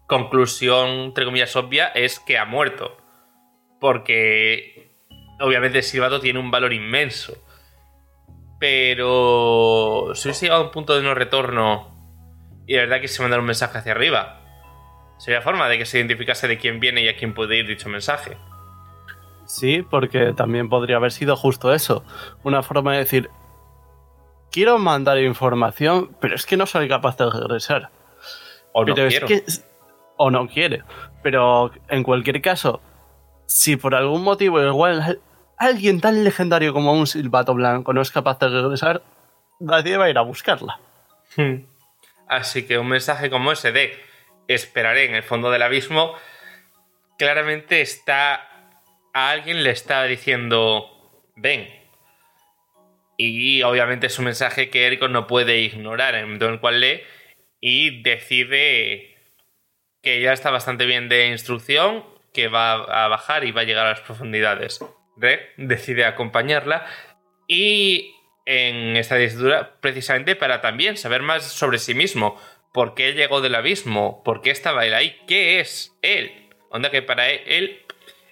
conclusión, 0.08 0.90
entre 0.90 1.26
comillas, 1.26 1.56
obvia 1.56 1.90
es 1.90 2.20
que 2.20 2.40
ha 2.40 2.46
muerto. 2.46 2.98
Porque 3.80 4.92
obviamente 5.40 5.84
Silvato 5.84 6.20
tiene 6.20 6.40
un 6.40 6.50
valor 6.50 6.74
inmenso. 6.74 7.38
Pero 8.60 10.14
si 10.16 10.28
hubiese 10.28 10.48
llegado 10.48 10.64
a 10.64 10.66
un 10.66 10.72
punto 10.72 10.96
de 10.96 11.04
no 11.04 11.14
retorno 11.14 11.97
y 12.68 12.74
de 12.74 12.82
verdad 12.82 13.02
que 13.02 13.08
se 13.08 13.22
mandara 13.22 13.40
un 13.40 13.48
mensaje 13.48 13.78
hacia 13.78 13.94
arriba, 13.94 14.42
sería 15.18 15.42
forma 15.42 15.68
de 15.70 15.78
que 15.78 15.86
se 15.86 15.98
identificase 15.98 16.48
de 16.48 16.58
quién 16.58 16.80
viene 16.80 17.02
y 17.02 17.08
a 17.08 17.16
quién 17.16 17.34
puede 17.34 17.58
ir 17.58 17.68
dicho 17.68 17.90
mensaje. 17.90 18.38
Sí, 19.46 19.82
porque 19.90 20.34
también 20.34 20.68
podría 20.70 20.98
haber 20.98 21.14
sido 21.14 21.38
justo 21.38 21.74
eso. 21.74 22.04
Una 22.44 22.62
forma 22.62 22.92
de 22.92 23.00
decir, 23.00 23.30
quiero 24.52 24.78
mandar 24.78 25.18
información, 25.20 26.16
pero 26.20 26.36
es 26.36 26.46
que 26.46 26.58
no 26.58 26.66
soy 26.66 26.90
capaz 26.90 27.18
de 27.18 27.30
regresar. 27.30 27.90
O 28.74 28.84
no 28.84 28.94
Pero 28.94 29.08
quiero. 29.08 29.28
es 29.28 29.60
que. 29.60 29.64
O 30.18 30.30
no 30.30 30.48
quiere. 30.48 30.84
Pero 31.24 31.72
en 31.88 32.04
cualquier 32.04 32.42
caso, 32.42 32.82
si 33.46 33.78
por 33.78 33.96
algún 33.96 34.24
motivo 34.24 34.62
igual 34.62 35.20
alguien 35.58 36.02
tan 36.02 36.24
legendario 36.24 36.74
como 36.74 36.92
un 36.94 37.08
silbato 37.08 37.54
blanco 37.54 37.94
no 37.94 38.02
es 38.02 38.12
capaz 38.12 38.40
de 38.40 38.50
regresar, 38.50 39.02
nadie 39.60 39.96
va 39.98 40.06
a 40.06 40.10
ir 40.10 40.18
a 40.18 40.22
buscarla. 40.22 40.80
Hmm. 41.36 41.64
Así 42.30 42.66
que 42.66 42.78
un 42.78 42.90
mensaje 42.90 43.30
como 43.30 43.52
ese 43.52 43.72
de 43.72 43.98
esperaré 44.48 45.06
en 45.06 45.16
el 45.16 45.24
fondo 45.24 45.52
del 45.52 45.62
abismo, 45.62 46.16
claramente 47.18 47.82
está. 47.82 48.44
A 49.14 49.32
alguien 49.32 49.64
le 49.64 49.72
está 49.72 50.04
diciendo 50.04 50.92
ven. 51.36 51.68
Y 53.18 53.64
obviamente 53.64 54.08
es 54.08 54.20
un 54.20 54.26
mensaje 54.26 54.70
que 54.70 54.86
Eriko 54.86 55.08
no 55.08 55.26
puede 55.26 55.60
ignorar, 55.60 56.14
en 56.14 56.20
el 56.20 56.26
momento 56.28 56.46
en 56.46 56.54
el 56.54 56.60
cual 56.60 56.80
lee 56.82 57.02
y 57.60 58.02
decide 58.02 59.16
que 60.02 60.22
ya 60.22 60.34
está 60.34 60.52
bastante 60.52 60.86
bien 60.86 61.10
de 61.10 61.28
instrucción, 61.28 62.06
que 62.34 62.48
va 62.48 62.74
a 62.74 63.08
bajar 63.08 63.44
y 63.44 63.52
va 63.52 63.62
a 63.62 63.66
llegar 63.66 63.88
a 63.88 63.92
las 63.92 64.02
profundidades. 64.02 64.80
Reg 65.18 65.54
decide 65.58 66.06
acompañarla 66.06 66.86
y 67.48 68.14
en 68.48 68.96
esta 68.96 69.18
dictadura 69.18 69.74
precisamente 69.82 70.38
para 70.38 70.62
también 70.62 70.96
saber 70.96 71.22
más 71.22 71.44
sobre 71.44 71.80
sí 71.80 71.94
mismo. 71.94 72.42
¿Por 72.72 72.96
qué 72.96 73.12
llegó 73.12 73.42
del 73.42 73.56
abismo? 73.56 74.24
¿Por 74.24 74.42
qué 74.42 74.52
estaba 74.52 74.86
él 74.86 74.94
ahí? 74.94 75.18
¿Qué 75.28 75.60
es 75.60 75.94
él? 76.02 76.50
Onda 76.70 76.90
que 76.90 77.02
para 77.02 77.30
él, 77.30 77.42
él, 77.46 77.86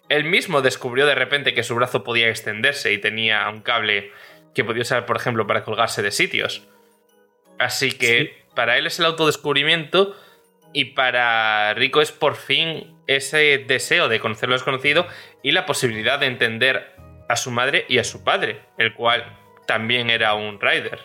él 0.07 0.23
mismo 0.23 0.61
descubrió 0.61 1.05
de 1.05 1.15
repente 1.15 1.53
que 1.53 1.63
su 1.63 1.75
brazo 1.75 2.05
podía 2.05 2.29
extenderse 2.29 2.93
y 2.93 2.97
tenía 2.97 3.49
un 3.49 3.61
cable 3.61 4.13
que 4.53 4.63
podía 4.63 4.83
usar, 4.83 5.05
por 5.05 5.17
ejemplo, 5.17 5.47
para 5.47 5.65
colgarse 5.65 6.01
de 6.01 6.11
sitios. 6.11 6.65
Así 7.59 7.91
que 7.91 8.45
para 8.55 8.77
él 8.77 8.87
es 8.87 8.99
el 8.99 9.05
autodescubrimiento 9.05 10.15
y 10.71 10.85
para 10.85 11.73
Rico 11.73 12.01
es 12.01 12.13
por 12.13 12.37
fin 12.37 12.95
ese 13.07 13.57
deseo 13.67 14.07
de 14.07 14.21
conocer 14.21 14.47
lo 14.47 14.55
desconocido 14.55 15.07
y 15.43 15.51
la 15.51 15.65
posibilidad 15.65 16.19
de 16.19 16.27
entender 16.27 16.95
a 17.27 17.35
su 17.35 17.51
madre 17.51 17.85
y 17.89 17.97
a 17.97 18.05
su 18.05 18.23
padre, 18.23 18.61
el 18.77 18.93
cual 18.93 19.44
también 19.67 20.09
era 20.09 20.33
un 20.35 20.59
rider. 20.59 20.99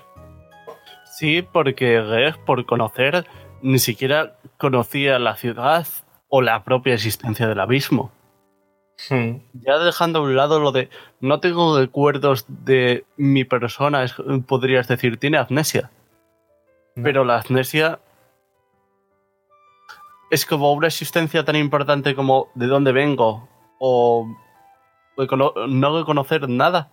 Sí, 1.04 1.42
porque 1.42 2.00
Greg, 2.02 2.36
por 2.44 2.64
conocer, 2.66 3.26
ni 3.62 3.78
siquiera 3.78 4.36
conocía 4.58 5.18
la 5.18 5.36
ciudad 5.36 5.86
o 6.28 6.40
la 6.42 6.62
propia 6.64 6.94
existencia 6.94 7.46
del 7.48 7.60
abismo. 7.60 8.12
Ya 9.54 9.78
dejando 9.78 10.18
a 10.18 10.22
un 10.22 10.36
lado 10.36 10.60
lo 10.60 10.72
de 10.72 10.90
no 11.20 11.40
tengo 11.40 11.78
recuerdos 11.78 12.44
de 12.48 13.04
mi 13.16 13.44
persona, 13.44 14.02
es- 14.04 14.14
podrías 14.46 14.88
decir, 14.88 15.16
tiene 15.18 15.38
amnesia. 15.38 15.90
Pero 17.02 17.24
la 17.24 17.38
amnesia 17.40 17.98
es 20.30 20.44
como 20.46 20.72
una 20.72 20.86
existencia 20.88 21.44
tan 21.44 21.56
importante 21.56 22.14
como 22.14 22.48
de 22.54 22.66
dónde 22.66 22.92
vengo 22.92 23.48
o 23.78 24.26
no 25.68 25.98
reconocer 25.98 26.48
nada, 26.48 26.90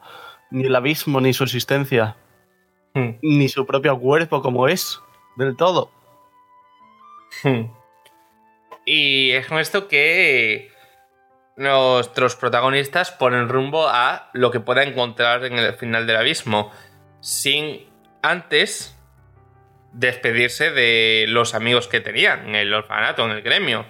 ni 0.52 0.66
el 0.66 0.76
abismo, 0.76 1.22
ni 1.22 1.34
su 1.34 1.44
existencia, 1.44 2.16
Hmm. 2.98 3.20
ni 3.22 3.48
su 3.48 3.66
propio 3.68 4.00
cuerpo 4.00 4.42
como 4.42 4.68
es, 4.68 5.00
del 5.36 5.56
todo. 5.56 5.92
Hmm. 7.44 7.66
Y 8.86 9.32
es 9.32 9.46
con 9.46 9.60
esto 9.60 9.88
que 9.88 10.72
nuestros 11.58 12.36
protagonistas 12.36 13.12
ponen 13.12 13.50
rumbo 13.50 13.88
a 13.88 14.30
lo 14.34 14.50
que 14.50 14.60
pueda 14.60 14.84
encontrar 14.84 15.46
en 15.46 15.60
el 15.60 15.74
final 15.74 16.08
del 16.08 16.16
abismo, 16.16 16.72
sin 17.20 17.88
antes 18.24 18.98
despedirse 19.92 20.72
de 20.72 21.26
los 21.28 21.54
amigos 21.54 21.88
que 21.88 22.02
tenían 22.02 22.50
en 22.50 22.56
el 22.56 22.74
orfanato, 22.74 23.26
en 23.26 23.32
el 23.32 23.42
gremio, 23.44 23.86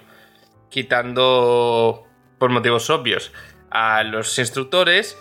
quitando, 0.68 2.06
por 2.38 2.50
motivos 2.50 2.90
obvios, 2.90 3.32
a 3.70 4.02
los 4.02 4.38
instructores, 4.38 5.18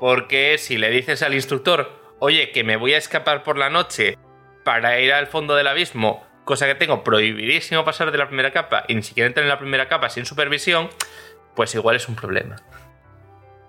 porque 0.00 0.58
si 0.58 0.78
le 0.78 0.90
dices 0.90 1.22
al 1.22 1.34
instructor, 1.34 1.90
oye, 2.18 2.50
que 2.52 2.64
me 2.64 2.76
voy 2.76 2.94
a 2.94 2.98
escapar 2.98 3.42
por 3.42 3.58
la 3.58 3.70
noche 3.70 4.18
para 4.64 5.00
ir 5.00 5.12
al 5.12 5.26
fondo 5.26 5.54
del 5.54 5.66
abismo, 5.66 6.24
cosa 6.44 6.66
que 6.66 6.74
tengo 6.74 7.04
prohibidísimo 7.04 7.84
pasar 7.84 8.10
de 8.10 8.18
la 8.18 8.26
primera 8.26 8.52
capa 8.52 8.84
y 8.88 8.94
ni 8.94 9.02
siquiera 9.02 9.28
entrar 9.28 9.44
en 9.44 9.50
la 9.50 9.58
primera 9.58 9.88
capa 9.88 10.08
sin 10.08 10.26
supervisión, 10.26 10.88
pues 11.54 11.74
igual 11.74 11.96
es 11.96 12.08
un 12.08 12.16
problema. 12.16 12.56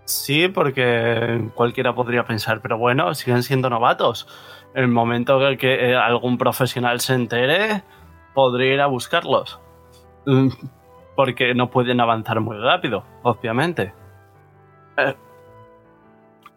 Sí, 0.05 0.47
porque 0.49 1.49
cualquiera 1.55 1.95
podría 1.95 2.25
pensar, 2.25 2.61
pero 2.61 2.77
bueno, 2.77 3.13
siguen 3.15 3.41
siendo 3.41 3.69
novatos. 3.69 4.27
El 4.75 4.87
momento 4.87 5.41
en 5.41 5.47
el 5.47 5.57
que 5.57 5.91
eh, 5.91 5.95
algún 5.95 6.37
profesional 6.37 6.99
se 6.99 7.13
entere, 7.15 7.81
podría 8.33 8.73
ir 8.73 8.81
a 8.81 8.87
buscarlos. 8.87 9.59
Mm, 10.25 10.49
Porque 11.15 11.55
no 11.55 11.69
pueden 11.71 12.01
avanzar 12.01 12.39
muy 12.41 12.57
rápido, 12.57 13.03
obviamente. 13.23 13.93
Eh, 14.97 15.15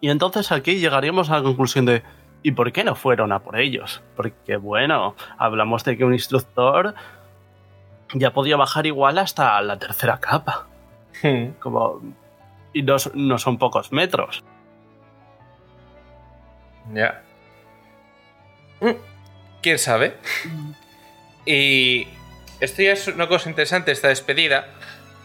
y 0.01 0.11
entonces 0.11 0.53
aquí 0.53 0.78
llegaríamos 0.78 1.30
a 1.30 1.36
la 1.36 1.42
conclusión 1.42 1.86
de 1.86 2.03
¿y 2.42 2.53
por 2.53 2.72
qué 2.72 2.84
no 2.84 2.94
fueron 2.94 3.32
a 3.32 3.40
por 3.40 3.59
ellos? 3.59 4.03
Porque 4.16 4.57
bueno, 4.57 5.16
hablamos 5.38 5.84
de 5.84 5.96
que 5.96 6.05
un 6.05 6.12
instructor 6.12 6.94
ya 8.14 8.32
podía 8.32 8.57
bajar 8.57 8.86
igual 8.86 9.18
hasta 9.18 9.61
la 9.62 9.78
tercera 9.78 10.18
capa. 10.18 10.66
Como 11.61 12.01
y 12.72 12.82
no, 12.82 12.96
no 13.14 13.38
son 13.38 13.59
pocos 13.59 13.92
metros. 13.92 14.44
Ya. 16.92 17.22
Mm, 18.80 18.90
¿Quién 19.62 19.78
sabe? 19.78 20.16
Y 21.44 22.07
esto 22.61 22.82
ya 22.82 22.92
es 22.92 23.09
una 23.09 23.26
cosa 23.26 23.49
interesante, 23.49 23.90
esta 23.90 24.09
despedida, 24.09 24.68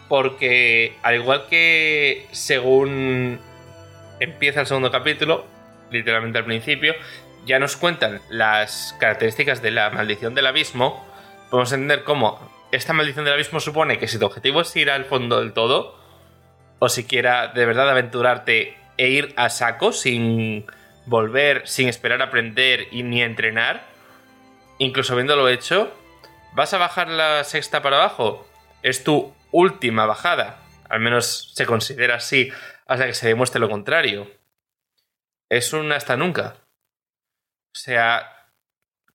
porque 0.08 0.96
al 1.02 1.16
igual 1.16 1.46
que 1.48 2.26
según 2.32 3.40
empieza 4.20 4.60
el 4.60 4.66
segundo 4.66 4.90
capítulo, 4.90 5.46
literalmente 5.90 6.38
al 6.38 6.44
principio, 6.44 6.94
ya 7.46 7.58
nos 7.58 7.76
cuentan 7.76 8.20
las 8.30 8.96
características 8.98 9.62
de 9.62 9.70
la 9.70 9.90
maldición 9.90 10.34
del 10.34 10.46
abismo, 10.46 11.04
podemos 11.50 11.72
entender 11.72 12.04
cómo 12.04 12.50
esta 12.72 12.92
maldición 12.92 13.24
del 13.24 13.34
abismo 13.34 13.60
supone 13.60 13.98
que 13.98 14.08
si 14.08 14.18
tu 14.18 14.26
objetivo 14.26 14.62
es 14.62 14.74
ir 14.76 14.90
al 14.90 15.04
fondo 15.04 15.40
del 15.40 15.52
todo, 15.52 15.98
o 16.78 16.88
siquiera 16.88 17.48
de 17.48 17.66
verdad 17.66 17.90
aventurarte 17.90 18.76
e 18.96 19.08
ir 19.08 19.32
a 19.36 19.50
saco 19.50 19.92
sin 19.92 20.66
volver, 21.06 21.66
sin 21.66 21.88
esperar 21.88 22.22
aprender 22.22 22.88
y 22.90 23.02
ni 23.02 23.22
entrenar, 23.22 23.82
incluso 24.78 25.12
habiéndolo 25.12 25.48
hecho, 25.48 25.92
vas 26.54 26.72
a 26.74 26.78
bajar 26.78 27.08
la 27.08 27.44
sexta 27.44 27.82
para 27.82 27.96
abajo. 27.96 28.46
Es 28.82 29.04
tu 29.04 29.34
última 29.50 30.06
bajada. 30.06 30.58
Al 30.88 31.00
menos 31.00 31.52
se 31.54 31.66
considera 31.66 32.16
así 32.16 32.50
hasta 32.86 33.06
que 33.06 33.14
se 33.14 33.28
demuestre 33.28 33.60
lo 33.60 33.68
contrario. 33.68 34.30
Es 35.48 35.72
un 35.72 35.92
hasta 35.92 36.16
nunca. 36.16 36.56
O 37.74 37.78
sea, 37.78 38.50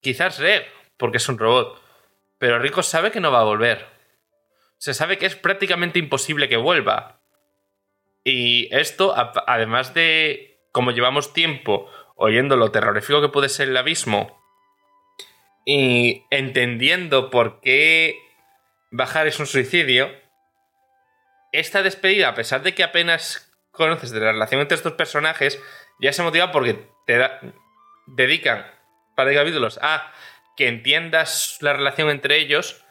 quizás 0.01 0.39
Reg, 0.39 0.65
porque 0.97 1.17
es 1.17 1.29
un 1.29 1.37
robot, 1.37 1.81
pero 2.37 2.59
Rico 2.59 2.83
sabe 2.83 3.11
que 3.11 3.19
no 3.19 3.31
va 3.31 3.41
a 3.41 3.45
volver. 3.45 3.87
Se 4.77 4.93
sabe 4.93 5.17
que 5.17 5.25
es 5.25 5.35
prácticamente 5.35 5.99
imposible 5.99 6.49
que 6.49 6.57
vuelva. 6.57 7.21
Y 8.23 8.73
esto, 8.75 9.13
además 9.47 9.93
de 9.93 10.49
como 10.71 10.91
llevamos 10.91 11.33
tiempo 11.33 11.89
oyendo 12.15 12.57
lo 12.57 12.71
terrorífico 12.71 13.21
que 13.21 13.29
puede 13.29 13.49
ser 13.49 13.69
el 13.69 13.77
abismo 13.77 14.39
y 15.65 16.25
entendiendo 16.29 17.29
por 17.29 17.61
qué 17.61 18.19
bajar 18.91 19.27
es 19.27 19.39
un 19.39 19.47
suicidio, 19.47 20.11
esta 21.51 21.83
despedida, 21.83 22.29
a 22.29 22.35
pesar 22.35 22.63
de 22.63 22.73
que 22.73 22.83
apenas 22.83 23.48
conoces 23.71 24.11
de 24.11 24.19
la 24.19 24.31
relación 24.31 24.61
entre 24.61 24.75
estos 24.75 24.93
personajes, 24.93 25.61
ya 25.99 26.13
se 26.13 26.23
motiva 26.23 26.51
porque 26.51 26.87
te 27.05 27.17
da- 27.17 27.39
dedican 28.07 28.59
un 29.09 29.15
par 29.15 29.27
de 29.27 29.35
capítulos 29.35 29.79
a 29.81 30.11
que 30.57 30.67
entiendas 30.67 31.57
la 31.61 31.73
relación 31.73 32.09
entre 32.09 32.37
ellos 32.37 32.83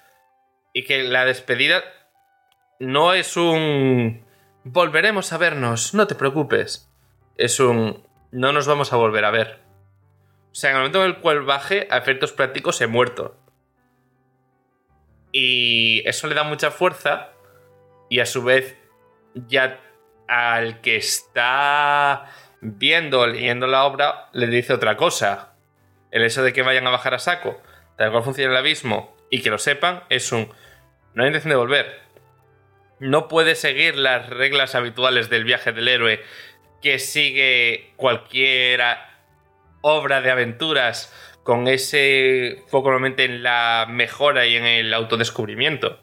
y 0.73 0.85
que 0.85 1.03
la 1.03 1.25
despedida 1.25 1.83
no 2.79 3.13
es 3.13 3.37
un 3.37 4.25
volveremos 4.65 5.33
a 5.33 5.39
vernos, 5.39 5.95
no 5.95 6.07
te 6.07 6.15
preocupes. 6.15 6.91
Es 7.37 7.61
un 7.61 8.07
no 8.31 8.53
nos 8.53 8.67
vamos 8.67 8.93
a 8.93 8.97
volver 8.97 9.25
a 9.25 9.31
ver. 9.31 9.61
O 10.51 10.55
sea, 10.55 10.71
en 10.71 10.77
el 10.77 10.81
momento 10.83 11.01
en 11.05 11.11
el 11.11 11.19
cual 11.21 11.43
baje, 11.43 11.89
a 11.91 11.99
efectos 11.99 12.33
prácticos 12.33 12.81
he 12.81 12.87
muerto. 12.87 13.37
Y 15.33 16.03
eso 16.07 16.27
le 16.27 16.35
da 16.35 16.43
mucha 16.43 16.71
fuerza. 16.71 17.31
Y 18.09 18.21
a 18.21 18.27
su 18.27 18.43
vez, 18.43 18.77
ya 19.35 19.81
al 20.29 20.81
que 20.81 20.97
está 20.97 22.27
viendo, 22.61 23.27
leyendo 23.27 23.67
la 23.67 23.85
obra, 23.85 24.29
le 24.33 24.47
dice 24.47 24.73
otra 24.73 24.97
cosa. 24.97 25.55
El 26.11 26.23
hecho 26.23 26.43
de 26.43 26.53
que 26.53 26.63
vayan 26.63 26.87
a 26.87 26.91
bajar 26.91 27.15
a 27.15 27.19
saco, 27.19 27.61
tal 27.97 28.11
cual 28.11 28.23
funciona 28.23 28.53
el 28.53 28.59
abismo, 28.59 29.17
y 29.31 29.43
que 29.43 29.51
lo 29.51 29.59
sepan, 29.59 30.05
es 30.09 30.33
un. 30.33 30.49
No 31.15 31.23
hay 31.23 31.29
intención 31.29 31.51
de 31.51 31.57
volver. 31.57 32.01
No 33.01 33.29
puede 33.29 33.55
seguir 33.55 33.97
las 33.97 34.29
reglas 34.29 34.75
habituales 34.75 35.31
del 35.31 35.45
viaje 35.45 35.73
del 35.73 35.89
héroe 35.89 36.23
que 36.83 36.99
sigue 36.99 37.93
cualquier 37.97 38.83
obra 39.83 40.21
de 40.21 40.31
aventuras 40.31 41.13
con 41.43 41.69
ese 41.69 42.63
foco 42.69 42.91
normalmente 42.91 43.25
en 43.25 43.43
la 43.43 43.87
mejora 43.89 44.47
y 44.47 44.57
en 44.57 44.65
el 44.65 44.93
autodescubrimiento. 44.93 46.01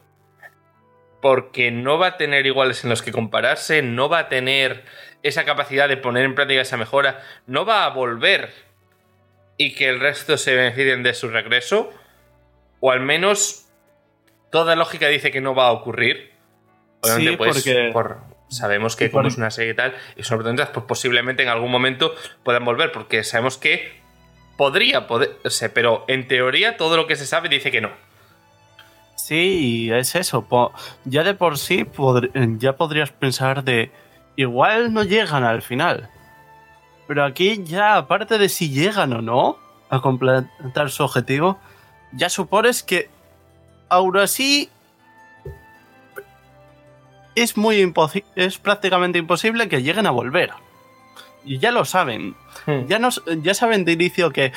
Porque 1.26 1.72
no 1.72 1.98
va 1.98 2.06
a 2.06 2.16
tener 2.18 2.46
iguales 2.46 2.84
en 2.84 2.90
los 2.90 3.02
que 3.02 3.10
compararse, 3.10 3.82
no 3.82 4.08
va 4.08 4.20
a 4.20 4.28
tener 4.28 4.84
esa 5.24 5.44
capacidad 5.44 5.88
de 5.88 5.96
poner 5.96 6.24
en 6.24 6.36
práctica 6.36 6.60
esa 6.60 6.76
mejora, 6.76 7.20
no 7.48 7.64
va 7.64 7.84
a 7.84 7.88
volver 7.88 8.52
y 9.56 9.74
que 9.74 9.88
el 9.88 9.98
resto 9.98 10.38
se 10.38 10.54
beneficien 10.54 11.02
de 11.02 11.14
su 11.14 11.28
regreso, 11.28 11.90
o 12.78 12.92
al 12.92 13.00
menos 13.00 13.66
toda 14.52 14.76
lógica 14.76 15.08
dice 15.08 15.32
que 15.32 15.40
no 15.40 15.52
va 15.52 15.66
a 15.66 15.72
ocurrir. 15.72 16.30
Obviamente, 17.00 17.36
pues, 17.38 17.64
porque... 17.92 18.22
sabemos 18.48 18.94
que 18.94 19.10
como 19.10 19.26
es 19.26 19.36
una 19.36 19.50
serie 19.50 19.72
y 19.72 19.74
tal, 19.74 19.96
y 20.14 20.22
sobre 20.22 20.44
todo 20.44 20.72
pues 20.72 20.86
posiblemente 20.86 21.42
en 21.42 21.48
algún 21.48 21.72
momento 21.72 22.14
puedan 22.44 22.64
volver, 22.64 22.92
porque 22.92 23.24
sabemos 23.24 23.58
que 23.58 24.00
podría 24.56 25.08
poder, 25.08 25.38
pero 25.74 26.04
en 26.06 26.28
teoría 26.28 26.76
todo 26.76 26.96
lo 26.96 27.08
que 27.08 27.16
se 27.16 27.26
sabe 27.26 27.48
dice 27.48 27.72
que 27.72 27.80
no. 27.80 27.90
Sí, 29.26 29.90
es 29.92 30.14
eso. 30.14 30.46
Ya 31.04 31.24
de 31.24 31.34
por 31.34 31.58
sí 31.58 31.84
ya 32.58 32.76
podrías 32.76 33.10
pensar 33.10 33.64
de 33.64 33.90
igual 34.36 34.94
no 34.94 35.02
llegan 35.02 35.42
al 35.42 35.62
final. 35.62 36.08
Pero 37.08 37.24
aquí 37.24 37.60
ya, 37.64 37.96
aparte 37.96 38.38
de 38.38 38.48
si 38.48 38.70
llegan 38.70 39.12
o 39.14 39.22
no 39.22 39.56
a 39.90 40.00
completar 40.00 40.90
su 40.90 41.02
objetivo, 41.02 41.58
ya 42.12 42.28
supones 42.28 42.84
que 42.84 43.10
aún 43.88 44.16
así 44.16 44.70
es 47.34 47.56
muy 47.56 47.92
es 48.36 48.58
prácticamente 48.58 49.18
imposible 49.18 49.68
que 49.68 49.82
lleguen 49.82 50.06
a 50.06 50.12
volver. 50.12 50.52
Y 51.44 51.58
ya 51.58 51.72
lo 51.72 51.84
saben. 51.84 52.36
Hmm. 52.64 52.86
Ya, 52.86 53.00
ya 53.42 53.54
saben 53.54 53.84
de 53.84 53.90
inicio 53.90 54.30
que 54.30 54.52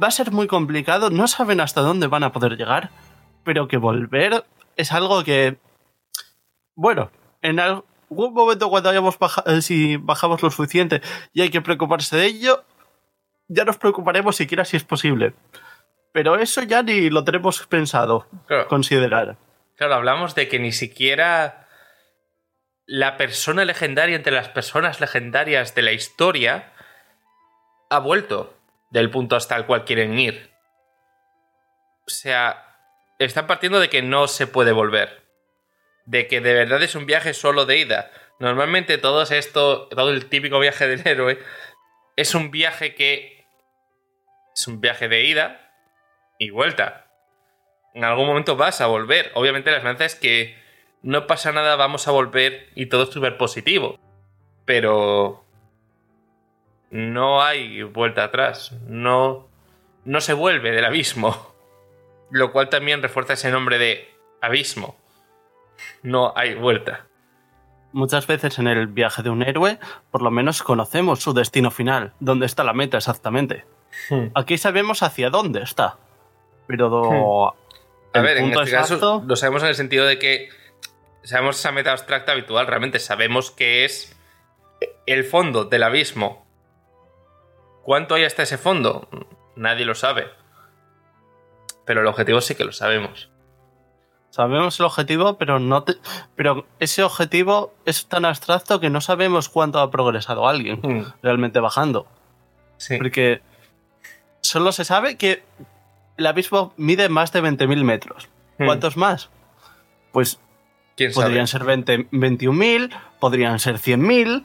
va 0.00 0.08
a 0.08 0.10
ser 0.10 0.32
muy 0.32 0.48
complicado, 0.48 1.08
no 1.08 1.26
saben 1.28 1.62
hasta 1.62 1.80
dónde 1.80 2.08
van 2.08 2.24
a 2.24 2.32
poder 2.32 2.58
llegar, 2.58 2.90
pero 3.44 3.68
que 3.68 3.76
volver 3.76 4.44
es 4.76 4.92
algo 4.92 5.24
que, 5.24 5.58
bueno, 6.74 7.10
en, 7.42 7.60
algo 7.60 7.86
un 8.08 8.34
momento 8.34 8.68
cuando 8.68 8.90
hayamos 8.90 9.18
bajado, 9.18 9.50
eh, 9.52 9.62
si 9.62 9.96
bajamos 9.96 10.42
lo 10.42 10.50
suficiente 10.50 11.00
y 11.32 11.42
hay 11.42 11.50
que 11.50 11.60
preocuparse 11.60 12.16
de 12.16 12.26
ello, 12.26 12.64
ya 13.48 13.64
nos 13.64 13.78
preocuparemos 13.78 14.36
siquiera 14.36 14.64
si 14.64 14.76
es 14.76 14.84
posible. 14.84 15.34
Pero 16.12 16.36
eso 16.36 16.62
ya 16.62 16.82
ni 16.82 17.08
lo 17.08 17.24
tenemos 17.24 17.66
pensado 17.66 18.26
considerar. 18.68 19.36
Claro, 19.76 19.94
hablamos 19.94 20.34
de 20.34 20.48
que 20.48 20.58
ni 20.58 20.72
siquiera 20.72 21.68
la 22.86 23.16
persona 23.16 23.64
legendaria 23.64 24.16
entre 24.16 24.32
las 24.32 24.48
personas 24.48 25.00
legendarias 25.00 25.74
de 25.74 25.82
la 25.82 25.92
historia 25.92 26.72
ha 27.88 27.98
vuelto 27.98 28.54
del 28.90 29.10
punto 29.10 29.36
hasta 29.36 29.56
el 29.56 29.64
cual 29.64 29.84
quieren 29.84 30.18
ir. 30.18 30.50
O 32.06 32.10
sea, 32.10 32.71
están 33.24 33.46
partiendo 33.46 33.80
de 33.80 33.88
que 33.88 34.02
no 34.02 34.28
se 34.28 34.46
puede 34.46 34.72
volver 34.72 35.22
de 36.04 36.26
que 36.26 36.40
de 36.40 36.54
verdad 36.54 36.82
es 36.82 36.94
un 36.94 37.06
viaje 37.06 37.34
solo 37.34 37.66
de 37.66 37.78
ida. 37.78 38.10
Normalmente 38.38 38.98
todo 38.98 39.22
esto, 39.22 39.88
todo 39.88 40.10
el 40.10 40.26
típico 40.26 40.58
viaje 40.58 40.86
del 40.86 41.06
héroe, 41.06 41.38
es 42.16 42.34
un 42.34 42.50
viaje 42.50 42.94
que 42.94 43.46
es 44.54 44.68
un 44.68 44.80
viaje 44.80 45.08
de 45.08 45.24
ida 45.24 45.72
y 46.38 46.50
vuelta. 46.50 47.06
En 47.94 48.04
algún 48.04 48.26
momento 48.26 48.56
vas 48.56 48.80
a 48.80 48.86
volver. 48.86 49.30
Obviamente 49.34 49.70
la 49.70 49.76
esperanza 49.78 50.04
es 50.04 50.14
que 50.14 50.56
no 51.02 51.26
pasa 51.26 51.52
nada, 51.52 51.76
vamos 51.76 52.08
a 52.08 52.12
volver 52.12 52.68
y 52.74 52.86
todo 52.86 53.04
es 53.04 53.10
súper 53.10 53.36
positivo. 53.36 53.98
Pero 54.64 55.44
no 56.90 57.42
hay 57.42 57.82
vuelta 57.82 58.24
atrás. 58.24 58.72
No, 58.86 59.48
no 60.04 60.20
se 60.20 60.32
vuelve 60.32 60.72
del 60.72 60.84
abismo. 60.84 61.51
Lo 62.32 62.50
cual 62.50 62.68
también 62.68 63.00
refuerza 63.00 63.34
ese 63.34 63.52
nombre 63.52 63.78
de 63.78 64.12
abismo 64.40 64.96
no 66.02 66.32
hay 66.36 66.54
vuelta. 66.54 67.06
Muchas 67.92 68.26
veces 68.26 68.58
en 68.58 68.68
el 68.68 68.86
viaje 68.86 69.22
de 69.22 69.30
un 69.30 69.42
héroe, 69.42 69.78
por 70.10 70.22
lo 70.22 70.30
menos 70.30 70.62
conocemos 70.62 71.20
su 71.20 71.34
destino 71.34 71.70
final, 71.70 72.12
dónde 72.20 72.46
está 72.46 72.64
la 72.64 72.72
meta 72.72 72.96
exactamente. 72.96 73.64
Hmm. 74.08 74.28
Aquí 74.34 74.56
sabemos 74.56 75.02
hacia 75.02 75.30
dónde 75.30 75.62
está. 75.62 75.98
Pero. 76.66 77.52
Hmm. 78.14 78.18
A 78.18 78.20
ver, 78.20 78.38
en 78.38 78.52
este 78.52 78.70
caso 78.70 79.22
lo 79.26 79.36
sabemos 79.36 79.62
en 79.62 79.70
el 79.70 79.74
sentido 79.74 80.06
de 80.06 80.18
que 80.18 80.50
sabemos 81.22 81.58
esa 81.58 81.72
meta 81.72 81.92
abstracta 81.92 82.32
habitual, 82.32 82.66
realmente 82.66 82.98
sabemos 82.98 83.50
que 83.50 83.84
es 83.84 84.14
el 85.06 85.24
fondo 85.24 85.64
del 85.64 85.82
abismo. 85.82 86.44
¿Cuánto 87.82 88.14
hay 88.14 88.24
hasta 88.24 88.42
ese 88.42 88.58
fondo? 88.58 89.08
Nadie 89.56 89.86
lo 89.86 89.94
sabe. 89.94 90.28
Pero 91.84 92.00
el 92.00 92.06
objetivo 92.06 92.40
sí 92.40 92.54
que 92.54 92.64
lo 92.64 92.72
sabemos. 92.72 93.30
Sabemos 94.30 94.80
el 94.80 94.86
objetivo, 94.86 95.36
pero 95.36 95.58
no 95.58 95.84
pero 96.36 96.66
ese 96.78 97.02
objetivo 97.02 97.74
es 97.84 98.06
tan 98.06 98.24
abstracto 98.24 98.80
que 98.80 98.88
no 98.88 99.02
sabemos 99.02 99.50
cuánto 99.50 99.78
ha 99.78 99.90
progresado 99.90 100.48
alguien 100.48 100.80
hmm. 100.82 101.12
realmente 101.22 101.60
bajando. 101.60 102.06
Sí. 102.78 102.96
Porque 102.96 103.42
solo 104.40 104.72
se 104.72 104.84
sabe 104.84 105.18
que 105.18 105.42
el 106.16 106.26
abismo 106.26 106.72
mide 106.76 107.08
más 107.08 107.32
de 107.32 107.42
20.000 107.42 107.84
metros. 107.84 108.28
Hmm. 108.58 108.64
¿Cuántos 108.64 108.96
más? 108.96 109.28
Pues 110.12 110.40
podrían 111.14 111.46
ser 111.46 111.62
21.000, 111.62 112.90
podrían 113.20 113.58
ser 113.58 113.76
100.000. 113.76 114.44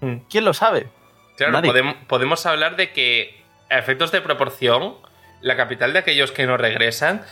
Hmm. 0.00 0.16
¿Quién 0.28 0.44
lo 0.44 0.52
sabe? 0.52 0.88
Claro, 1.36 1.62
podemos, 1.62 1.94
podemos 2.06 2.44
hablar 2.44 2.76
de 2.76 2.92
que 2.92 3.42
a 3.70 3.78
efectos 3.78 4.12
de 4.12 4.20
proporción, 4.20 4.96
la 5.40 5.56
capital 5.56 5.92
de 5.92 6.00
aquellos 6.00 6.32
que 6.32 6.46
no 6.46 6.56
regresan 6.56 7.24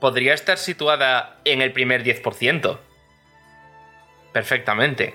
podría 0.00 0.34
estar 0.34 0.58
situada 0.58 1.36
en 1.44 1.62
el 1.62 1.72
primer 1.72 2.04
10%. 2.04 2.78
Perfectamente. 4.32 5.14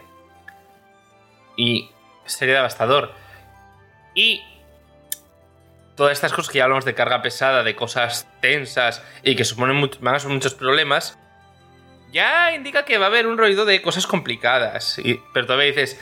Y 1.55 1.89
sería 2.25 2.55
devastador. 2.55 3.13
Y 4.15 4.43
todas 5.95 6.13
estas 6.13 6.33
cosas 6.33 6.51
que 6.51 6.57
ya 6.57 6.65
hablamos 6.65 6.85
de 6.85 6.95
carga 6.95 7.21
pesada, 7.21 7.63
de 7.63 7.75
cosas 7.75 8.27
tensas 8.41 9.03
y 9.23 9.35
que 9.35 9.45
suponen 9.45 9.89
van 10.01 10.15
a 10.15 10.19
ser 10.19 10.31
muchos 10.31 10.53
problemas, 10.53 11.17
ya 12.11 12.53
indica 12.53 12.85
que 12.85 12.97
va 12.97 13.05
a 13.05 13.09
haber 13.09 13.27
un 13.27 13.37
ruido 13.37 13.65
de 13.65 13.81
cosas 13.81 14.05
complicadas. 14.05 15.01
Pero 15.33 15.45
todavía 15.45 15.67
dices, 15.67 15.99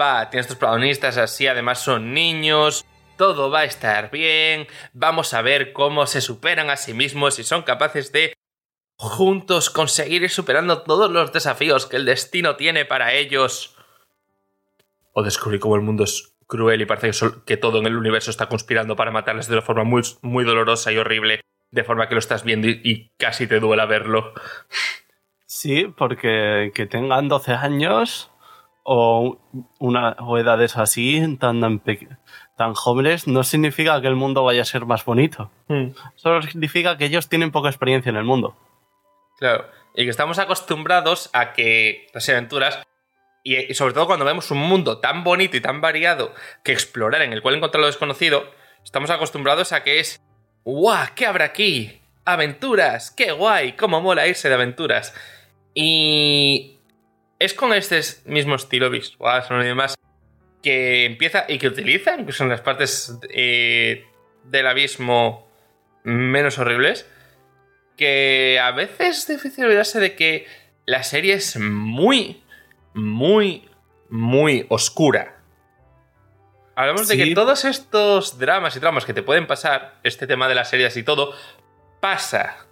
va, 0.00 0.28
tienes 0.30 0.46
estos 0.46 0.58
protagonistas 0.58 1.16
así, 1.16 1.46
además 1.46 1.78
son 1.80 2.12
niños, 2.12 2.84
todo 3.16 3.50
va 3.50 3.60
a 3.60 3.64
estar 3.64 4.10
bien, 4.10 4.66
vamos 4.92 5.34
a 5.34 5.42
ver 5.42 5.72
cómo 5.72 6.06
se 6.06 6.20
superan 6.20 6.70
a 6.70 6.76
sí 6.76 6.94
mismos 6.94 7.38
y 7.38 7.44
son 7.44 7.62
capaces 7.62 8.12
de 8.12 8.34
juntos 8.96 9.70
conseguir 9.70 10.22
ir 10.22 10.30
superando 10.30 10.82
todos 10.82 11.10
los 11.10 11.32
desafíos 11.32 11.86
que 11.86 11.96
el 11.96 12.04
destino 12.04 12.56
tiene 12.56 12.84
para 12.84 13.12
ellos. 13.12 13.76
O 15.12 15.22
descubrir 15.22 15.60
cómo 15.60 15.76
el 15.76 15.82
mundo 15.82 16.04
es 16.04 16.34
cruel 16.46 16.82
y 16.82 16.86
parece 16.86 17.26
que 17.46 17.56
todo 17.56 17.78
en 17.78 17.86
el 17.86 17.96
universo 17.96 18.30
está 18.30 18.48
conspirando 18.48 18.96
para 18.96 19.10
matarles 19.10 19.48
de 19.48 19.54
una 19.54 19.62
forma 19.62 19.84
muy, 19.84 20.02
muy 20.22 20.44
dolorosa 20.44 20.92
y 20.92 20.98
horrible, 20.98 21.40
de 21.70 21.84
forma 21.84 22.08
que 22.08 22.14
lo 22.14 22.18
estás 22.18 22.44
viendo 22.44 22.68
y, 22.68 23.10
casi 23.18 23.46
te 23.46 23.60
duela 23.60 23.86
verlo. 23.86 24.32
Sí, 25.46 25.86
porque 25.96 26.72
que 26.74 26.86
tengan 26.86 27.28
12 27.28 27.52
años 27.52 28.30
o, 28.82 29.38
una, 29.78 30.16
o 30.18 30.38
edades 30.38 30.76
así, 30.76 31.36
tan, 31.38 31.60
tan, 31.60 31.82
tan 32.56 32.74
jóvenes 32.74 33.26
no 33.26 33.42
significa 33.42 34.00
que 34.00 34.06
el 34.06 34.16
mundo 34.16 34.44
vaya 34.44 34.62
a 34.62 34.64
ser 34.64 34.86
más 34.86 35.04
bonito. 35.04 35.50
Hmm. 35.68 35.88
Solo 36.16 36.42
significa 36.42 36.96
que 36.96 37.06
ellos 37.06 37.28
tienen 37.28 37.50
poca 37.50 37.68
experiencia 37.68 38.10
en 38.10 38.16
el 38.16 38.24
mundo. 38.24 38.56
Claro, 39.38 39.66
y 39.94 40.04
que 40.04 40.10
estamos 40.10 40.38
acostumbrados 40.38 41.30
a 41.32 41.52
que 41.52 42.06
las 42.14 42.28
aventuras, 42.28 42.82
y, 43.42 43.74
sobre 43.74 43.94
todo 43.94 44.06
cuando 44.06 44.24
vemos 44.24 44.50
un 44.50 44.58
mundo 44.58 44.98
tan 44.98 45.24
bonito 45.24 45.56
y 45.56 45.60
tan 45.60 45.80
variado 45.80 46.32
que 46.62 46.72
explorar, 46.72 47.22
en 47.22 47.32
el 47.32 47.42
cual 47.42 47.56
encontrar 47.56 47.80
lo 47.80 47.86
desconocido, 47.86 48.44
estamos 48.84 49.10
acostumbrados 49.10 49.72
a 49.72 49.82
que 49.82 50.00
es, 50.00 50.20
¡guau! 50.64 51.08
¿Qué 51.14 51.26
habrá 51.26 51.46
aquí? 51.46 52.00
¡Aventuras! 52.24 53.10
¡Qué 53.10 53.32
guay! 53.32 53.72
¡Cómo 53.72 54.00
mola 54.00 54.26
irse 54.26 54.48
de 54.48 54.54
aventuras! 54.54 55.14
Y 55.74 56.78
es 57.38 57.52
con 57.52 57.74
este 57.74 58.00
mismo 58.24 58.54
estilo 58.54 58.90
visual, 58.90 59.42
son 59.42 59.60
y 59.60 59.64
demás, 59.64 59.96
que 60.64 61.04
empieza 61.04 61.44
y 61.46 61.58
que 61.58 61.68
utiliza, 61.68 62.16
incluso 62.16 62.42
en 62.42 62.48
las 62.48 62.62
partes 62.62 63.18
eh, 63.28 64.06
del 64.44 64.66
abismo 64.66 65.46
menos 66.04 66.58
horribles, 66.58 67.06
que 67.98 68.58
a 68.58 68.70
veces 68.70 69.18
es 69.18 69.28
difícil 69.28 69.66
olvidarse 69.66 70.00
de 70.00 70.16
que 70.16 70.46
la 70.86 71.02
serie 71.02 71.34
es 71.34 71.58
muy, 71.58 72.42
muy, 72.94 73.68
muy 74.08 74.64
oscura. 74.70 75.42
Hablamos 76.76 77.08
de 77.08 77.18
que 77.18 77.34
todos 77.34 77.66
estos 77.66 78.38
dramas 78.38 78.74
y 78.74 78.80
traumas 78.80 79.04
que 79.04 79.12
te 79.12 79.22
pueden 79.22 79.46
pasar, 79.46 80.00
este 80.02 80.26
tema 80.26 80.48
de 80.48 80.54
las 80.54 80.70
series 80.70 80.96
y 80.96 81.02
todo, 81.02 81.34
pasa. 82.00 82.66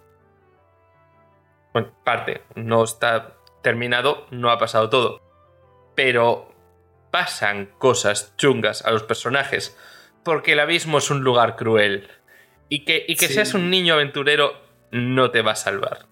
Bueno, 1.73 1.93
parte, 2.03 2.41
no 2.55 2.83
está 2.83 3.35
terminado, 3.61 4.25
no 4.31 4.49
ha 4.49 4.57
pasado 4.57 4.89
todo. 4.89 5.21
Pero 5.95 6.52
pasan 7.13 7.69
cosas 7.77 8.33
chungas 8.37 8.83
a 8.83 8.89
los 8.89 9.03
personajes, 9.03 9.77
porque 10.23 10.53
el 10.53 10.59
abismo 10.59 10.97
es 10.97 11.11
un 11.11 11.23
lugar 11.23 11.55
cruel. 11.55 12.07
Y 12.69 12.85
que, 12.85 13.05
y 13.07 13.15
que 13.17 13.27
Sí. 13.27 13.33
seas 13.35 13.53
un 13.53 13.69
niño 13.69 13.93
aventurero 13.93 14.53
no 14.89 15.29
te 15.29 15.43
va 15.43 15.51
a 15.51 15.55
salvar. 15.55 16.07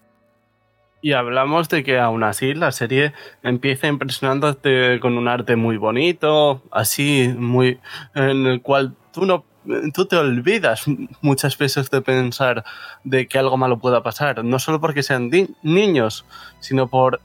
Y 1.00 1.14
hablamos 1.14 1.68
de 1.68 1.82
que 1.82 1.98
aún 1.98 2.22
así 2.22 2.54
la 2.54 2.70
serie 2.70 3.12
empieza 3.42 3.88
impresionándote 3.88 5.00
con 5.00 5.18
un 5.18 5.26
arte 5.26 5.56
muy 5.56 5.76
bonito, 5.76 6.62
así, 6.70 7.34
muy. 7.36 7.80
en 8.14 8.46
el 8.46 8.62
cual 8.62 8.94
tú 9.12 9.26
no. 9.26 9.44
Tú 9.92 10.06
te 10.06 10.14
olvidas 10.16 10.84
muchas 11.20 11.58
veces 11.58 11.90
de 11.90 12.00
pensar 12.00 12.64
de 13.02 13.26
que 13.26 13.38
algo 13.38 13.56
malo 13.56 13.78
pueda 13.80 14.04
pasar, 14.04 14.44
no 14.44 14.60
solo 14.60 14.80
porque 14.80 15.02
sean 15.02 15.30
niños, 15.62 16.24
sino 16.60 16.86
por. 16.86 17.20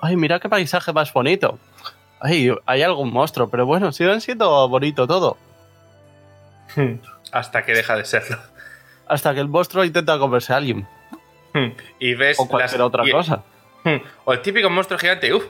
Ay, 0.00 0.16
mira 0.16 0.40
qué 0.40 0.48
paisaje 0.48 0.94
más 0.94 1.12
bonito. 1.12 1.58
Ay, 2.26 2.50
hay 2.64 2.80
algún 2.82 3.12
monstruo, 3.12 3.50
pero 3.50 3.66
bueno, 3.66 3.92
sigue 3.92 4.18
siendo 4.20 4.66
bonito 4.68 5.06
todo. 5.06 5.36
Hasta 7.32 7.64
que 7.64 7.74
deja 7.74 7.96
de 7.96 8.04
serlo. 8.04 8.38
Hasta 9.06 9.34
que 9.34 9.40
el 9.40 9.48
monstruo 9.48 9.84
intenta 9.84 10.18
comerse 10.18 10.52
a 10.52 10.56
alguien. 10.56 10.86
Y 11.98 12.14
ves. 12.14 12.38
O 12.40 12.48
cualquier 12.48 12.80
las- 12.80 12.86
otra 12.86 13.06
y- 13.06 13.10
cosa. 13.12 13.42
O 14.24 14.32
el 14.32 14.40
típico 14.40 14.70
monstruo 14.70 14.98
gigante. 14.98 15.32
Uf, 15.34 15.44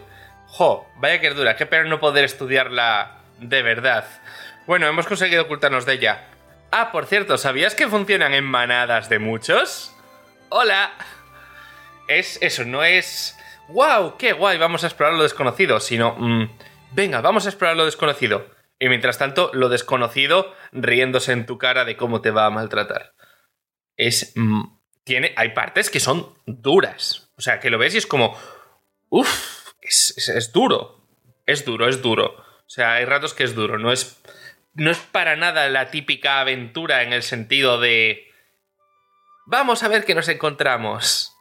jo, 0.48 0.86
vaya 0.96 1.20
que 1.20 1.30
dura. 1.30 1.54
Qué 1.56 1.66
pena 1.66 1.84
no 1.84 2.00
poder 2.00 2.24
estudiarla 2.24 3.18
de 3.38 3.62
verdad. 3.62 4.04
Bueno, 4.66 4.86
hemos 4.86 5.06
conseguido 5.06 5.42
ocultarnos 5.44 5.86
de 5.86 5.92
ella. 5.94 6.24
Ah, 6.72 6.90
por 6.90 7.06
cierto, 7.06 7.38
¿sabías 7.38 7.74
que 7.76 7.86
funcionan 7.86 8.34
en 8.34 8.44
manadas 8.44 9.08
de 9.08 9.20
muchos? 9.20 9.94
¡Hola! 10.48 10.90
Es 12.08 12.38
eso, 12.42 12.64
no 12.64 12.82
es. 12.82 13.38
¡Wow! 13.68 14.16
¡Qué 14.18 14.32
guay! 14.32 14.58
Vamos 14.58 14.84
a 14.84 14.88
explorar 14.88 15.14
lo 15.16 15.22
desconocido. 15.22 15.80
Sino. 15.80 16.14
mm, 16.18 16.50
venga, 16.92 17.20
vamos 17.20 17.46
a 17.46 17.48
explorar 17.48 17.76
lo 17.76 17.84
desconocido. 17.84 18.46
Y 18.78 18.88
mientras 18.88 19.18
tanto, 19.18 19.50
lo 19.54 19.68
desconocido 19.68 20.52
riéndose 20.72 21.32
en 21.32 21.46
tu 21.46 21.58
cara 21.58 21.84
de 21.84 21.96
cómo 21.96 22.20
te 22.20 22.30
va 22.30 22.46
a 22.46 22.50
maltratar. 22.50 23.14
Es. 23.96 24.32
mm, 24.36 24.62
tiene. 25.04 25.32
Hay 25.36 25.50
partes 25.50 25.90
que 25.90 26.00
son 26.00 26.34
duras. 26.46 27.30
O 27.36 27.40
sea, 27.40 27.60
que 27.60 27.70
lo 27.70 27.78
ves 27.78 27.94
y 27.94 27.98
es 27.98 28.06
como. 28.06 28.38
Uf, 29.08 29.72
es, 29.80 30.14
es- 30.16 30.28
es 30.28 30.52
duro. 30.52 31.06
Es 31.46 31.64
duro, 31.64 31.88
es 31.88 32.00
duro. 32.02 32.36
O 32.36 32.68
sea, 32.70 32.94
hay 32.94 33.04
ratos 33.04 33.34
que 33.34 33.44
es 33.44 33.54
duro. 33.54 33.78
No 33.78 33.92
es. 33.92 34.20
No 34.74 34.90
es 34.90 34.98
para 34.98 35.36
nada 35.36 35.68
la 35.68 35.90
típica 35.90 36.40
aventura 36.40 37.02
en 37.02 37.12
el 37.12 37.22
sentido 37.22 37.78
de. 37.78 38.26
Vamos 39.46 39.82
a 39.82 39.88
ver 39.88 40.04
qué 40.04 40.14
nos 40.14 40.28
encontramos. 40.28 41.33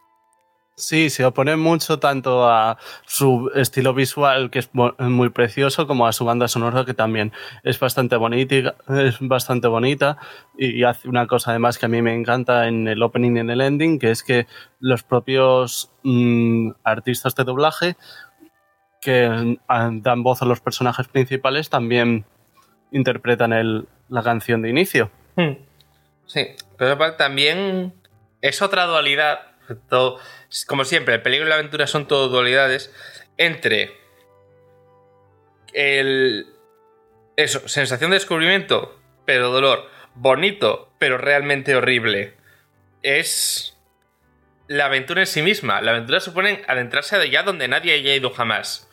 Sí, 0.75 1.11
se 1.11 1.23
opone 1.23 1.55
mucho 1.55 1.99
tanto 1.99 2.49
a 2.49 2.79
su 3.05 3.51
estilo 3.53 3.93
visual, 3.93 4.49
que 4.49 4.59
es 4.59 4.71
muy 4.73 5.29
precioso, 5.29 5.85
como 5.85 6.07
a 6.07 6.13
su 6.13 6.25
banda 6.25 6.47
sonora, 6.47 6.83
que 6.83 6.95
también 6.95 7.31
es 7.63 7.79
bastante 7.79 8.15
bonita, 8.15 8.75
es 8.89 9.17
bastante 9.19 9.67
bonita 9.67 10.17
y 10.57 10.83
hace 10.83 11.07
una 11.07 11.27
cosa 11.27 11.51
además 11.51 11.77
que 11.77 11.85
a 11.85 11.89
mí 11.89 12.01
me 12.01 12.15
encanta 12.15 12.67
en 12.67 12.87
el 12.87 13.03
opening 13.03 13.37
y 13.37 13.39
en 13.41 13.49
el 13.51 13.61
ending, 13.61 13.99
que 13.99 14.09
es 14.09 14.23
que 14.23 14.47
los 14.79 15.03
propios 15.03 15.91
mm, 16.01 16.71
artistas 16.83 17.35
de 17.35 17.43
doblaje 17.43 17.95
que 18.99 19.57
dan 19.67 20.23
voz 20.23 20.41
a 20.41 20.45
los 20.45 20.59
personajes 20.59 21.07
principales 21.07 21.69
también 21.69 22.25
interpretan 22.91 23.85
la 24.07 24.23
canción 24.23 24.61
de 24.61 24.69
inicio. 24.69 25.11
Hmm. 25.35 25.57
Sí, 26.25 26.47
pero 26.77 26.97
también 27.15 27.93
es 28.41 28.61
otra 28.61 28.85
dualidad. 28.85 29.52
Todo- 29.89 30.19
como 30.67 30.85
siempre, 30.85 31.15
el 31.15 31.21
peligro 31.21 31.45
y 31.45 31.49
la 31.49 31.55
aventura 31.55 31.87
son 31.87 32.07
todo 32.07 32.29
dualidades. 32.29 32.93
Entre 33.37 33.97
el. 35.73 36.47
Eso, 37.35 37.67
sensación 37.67 38.11
de 38.11 38.15
descubrimiento, 38.15 38.99
pero 39.25 39.49
dolor. 39.49 39.89
Bonito, 40.15 40.91
pero 40.99 41.17
realmente 41.17 41.75
horrible. 41.75 42.35
Es. 43.01 43.77
La 44.67 44.85
aventura 44.85 45.21
en 45.21 45.27
sí 45.27 45.41
misma. 45.41 45.81
La 45.81 45.91
aventura 45.91 46.19
supone 46.19 46.63
adentrarse 46.67 47.15
allá 47.15 47.43
donde 47.43 47.67
nadie 47.67 47.93
haya 47.93 48.15
ido 48.15 48.29
jamás. 48.29 48.89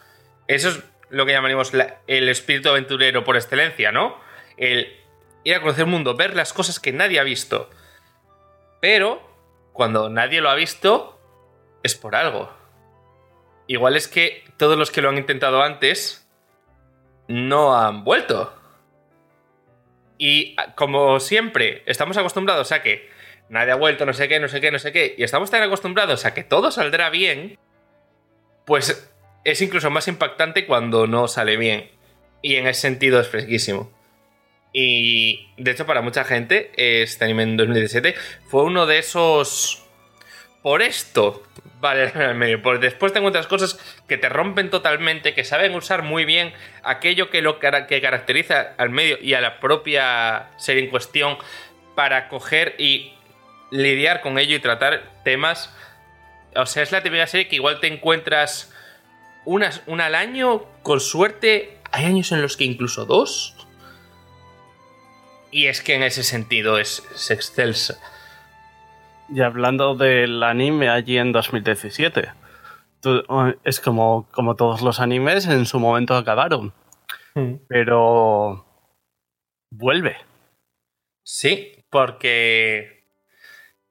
Eso 0.48 0.70
es 0.70 0.80
lo 1.10 1.26
que 1.26 1.32
llamaríamos 1.32 1.74
la- 1.74 1.98
el 2.06 2.28
espíritu 2.28 2.70
aventurero 2.70 3.24
por 3.24 3.36
excelencia, 3.36 3.92
¿no? 3.92 4.18
El 4.56 4.96
ir 5.44 5.54
a 5.54 5.60
conocer 5.60 5.84
el 5.84 5.90
mundo, 5.90 6.16
ver 6.16 6.34
las 6.34 6.52
cosas 6.52 6.80
que 6.80 6.92
nadie 6.92 7.20
ha 7.20 7.24
visto. 7.24 7.70
Pero, 8.80 9.22
cuando 9.72 10.08
nadie 10.08 10.40
lo 10.40 10.50
ha 10.50 10.54
visto, 10.54 11.18
es 11.82 11.94
por 11.94 12.14
algo. 12.16 12.50
Igual 13.66 13.96
es 13.96 14.08
que 14.08 14.44
todos 14.56 14.76
los 14.76 14.90
que 14.90 15.00
lo 15.00 15.08
han 15.08 15.18
intentado 15.18 15.62
antes 15.62 16.28
no 17.28 17.76
han 17.76 18.04
vuelto. 18.04 18.52
Y 20.18 20.54
ah, 20.58 20.74
como 20.74 21.20
siempre, 21.20 21.82
estamos 21.86 22.16
acostumbrados 22.16 22.72
a 22.72 22.82
que 22.82 23.08
nadie 23.48 23.72
ha 23.72 23.76
vuelto, 23.76 24.04
no 24.04 24.12
sé 24.12 24.28
qué, 24.28 24.40
no 24.40 24.48
sé 24.48 24.60
qué, 24.60 24.70
no 24.70 24.78
sé 24.78 24.92
qué, 24.92 25.14
y 25.16 25.22
estamos 25.22 25.50
tan 25.50 25.62
acostumbrados 25.62 26.24
a 26.24 26.34
que 26.34 26.44
todo 26.44 26.70
saldrá 26.70 27.08
bien, 27.10 27.58
pues 28.66 29.10
es 29.44 29.62
incluso 29.62 29.90
más 29.90 30.08
impactante 30.08 30.66
cuando 30.66 31.06
no 31.06 31.28
sale 31.28 31.56
bien. 31.56 31.90
Y 32.42 32.56
en 32.56 32.66
ese 32.66 32.82
sentido 32.82 33.20
es 33.20 33.28
fresquísimo. 33.28 33.90
Y 34.72 35.48
de 35.56 35.72
hecho, 35.72 35.86
para 35.86 36.02
mucha 36.02 36.24
gente, 36.24 36.70
este 36.76 37.24
anime 37.24 37.42
en 37.42 37.56
2017 37.56 38.14
fue 38.48 38.64
uno 38.64 38.86
de 38.86 38.98
esos. 38.98 39.84
Por 40.62 40.82
esto, 40.82 41.42
vale, 41.80 42.04
al 42.14 42.34
medio. 42.34 42.62
Por 42.62 42.80
después 42.80 43.12
te 43.12 43.18
encuentras 43.18 43.46
cosas 43.46 43.78
que 44.06 44.18
te 44.18 44.28
rompen 44.28 44.70
totalmente, 44.70 45.34
que 45.34 45.44
saben 45.44 45.74
usar 45.74 46.02
muy 46.02 46.24
bien 46.24 46.52
aquello 46.82 47.30
que 47.30 47.42
lo 47.42 47.58
que 47.58 48.00
caracteriza 48.00 48.74
al 48.76 48.90
medio 48.90 49.18
y 49.20 49.34
a 49.34 49.40
la 49.40 49.58
propia 49.58 50.50
serie 50.58 50.84
en 50.84 50.90
cuestión 50.90 51.38
para 51.94 52.28
coger 52.28 52.76
y 52.78 53.12
lidiar 53.70 54.20
con 54.20 54.38
ello 54.38 54.56
y 54.56 54.60
tratar 54.60 55.02
temas. 55.24 55.74
O 56.54 56.66
sea, 56.66 56.82
es 56.82 56.92
la 56.92 57.02
típica 57.02 57.26
serie 57.26 57.48
que 57.48 57.56
igual 57.56 57.80
te 57.80 57.86
encuentras 57.86 58.72
una 59.44 60.06
al 60.06 60.14
año, 60.14 60.64
con 60.82 61.00
suerte. 61.00 61.78
Hay 61.92 62.04
años 62.04 62.30
en 62.32 62.42
los 62.42 62.56
que 62.56 62.64
incluso 62.64 63.04
dos. 63.04 63.56
Y 65.52 65.66
es 65.66 65.82
que 65.82 65.94
en 65.94 66.02
ese 66.02 66.22
sentido 66.22 66.78
es, 66.78 67.02
es 67.14 67.30
excelsa. 67.30 67.98
Y 69.32 69.42
hablando 69.42 69.94
del 69.94 70.42
anime 70.42 70.88
allí 70.88 71.18
en 71.18 71.32
2017, 71.32 72.28
tú- 73.00 73.22
es 73.64 73.80
como, 73.80 74.28
como 74.32 74.56
todos 74.56 74.82
los 74.82 75.00
animes 75.00 75.46
en 75.46 75.66
su 75.66 75.78
momento 75.78 76.16
acabaron, 76.16 76.72
pero 77.68 78.66
vuelve. 79.70 80.16
Sí, 81.24 81.84
porque 81.90 83.04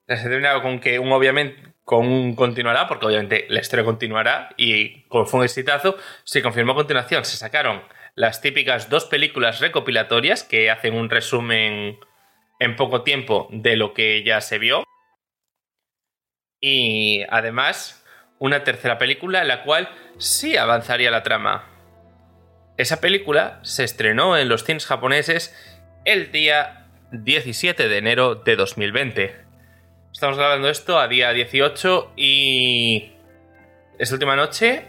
se 0.08 0.16
terminado 0.18 0.62
con 0.62 0.80
que 0.80 1.00
un 1.00 1.12
obviamente 1.12 1.74
con 1.86 2.06
un 2.06 2.36
continuará, 2.36 2.88
porque 2.88 3.06
obviamente 3.08 3.46
la 3.50 3.62
historia 3.62 3.84
continuará 3.84 4.50
y 4.58 5.04
como 5.08 5.26
fue 5.26 5.40
un 5.40 5.44
exitazo, 5.46 5.96
se 6.24 6.42
confirmó 6.44 6.74
a 6.74 6.76
continuación. 6.76 7.26
Se 7.26 7.36
sacaron 7.38 7.82
las 8.16 8.42
típicas 8.42 8.90
dos 8.90 9.06
películas 9.06 9.60
recopilatorias 9.60 10.44
que 10.44 10.70
hacen 10.70 10.96
un 10.96 11.10
resumen 11.10 12.00
en 12.60 12.76
poco 12.76 13.04
tiempo 13.04 13.48
de 13.52 13.76
lo 13.76 13.94
que 13.94 14.24
ya 14.24 14.42
se 14.42 14.60
vio. 14.60 14.84
Y 16.62 17.24
además, 17.30 18.06
una 18.38 18.64
tercera 18.64 18.98
película 18.98 19.42
en 19.42 19.48
la 19.48 19.64
cual 19.64 19.90
sí 20.18 20.58
avanzaría 20.58 21.12
la 21.12 21.24
trama. 21.24 21.68
Esa 22.78 23.02
película 23.02 23.60
se 23.64 23.84
estrenó 23.84 24.38
en 24.38 24.50
los 24.50 24.64
cines 24.64 24.86
japoneses 24.86 25.56
el 26.06 26.32
día 26.32 26.88
17 27.12 27.88
de 27.88 27.98
enero 27.98 28.36
de 28.36 28.56
2020. 28.56 29.36
Estamos 30.12 30.38
grabando 30.38 30.70
esto 30.70 31.00
a 31.00 31.08
día 31.08 31.32
18 31.32 32.14
y 32.16 33.14
esta 33.98 34.16
última 34.16 34.36
noche 34.36 34.86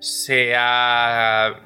se 0.00 0.54
ha 0.56 1.60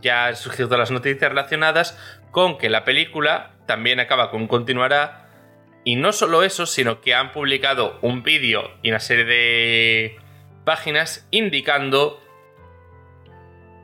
ya 0.00 0.26
han 0.26 0.36
surgido 0.36 0.68
todas 0.68 0.80
las 0.80 0.90
noticias 0.90 1.28
relacionadas 1.28 1.98
con 2.30 2.58
que 2.58 2.68
la 2.68 2.84
película 2.84 3.52
también 3.66 4.00
acaba 4.00 4.30
con 4.30 4.46
continuará 4.46 5.28
y 5.84 5.96
no 5.96 6.12
solo 6.12 6.42
eso, 6.42 6.66
sino 6.66 7.00
que 7.00 7.14
han 7.14 7.32
publicado 7.32 7.98
un 8.02 8.22
vídeo 8.22 8.70
y 8.82 8.90
una 8.90 9.00
serie 9.00 9.24
de 9.24 10.18
páginas 10.64 11.26
indicando 11.30 12.20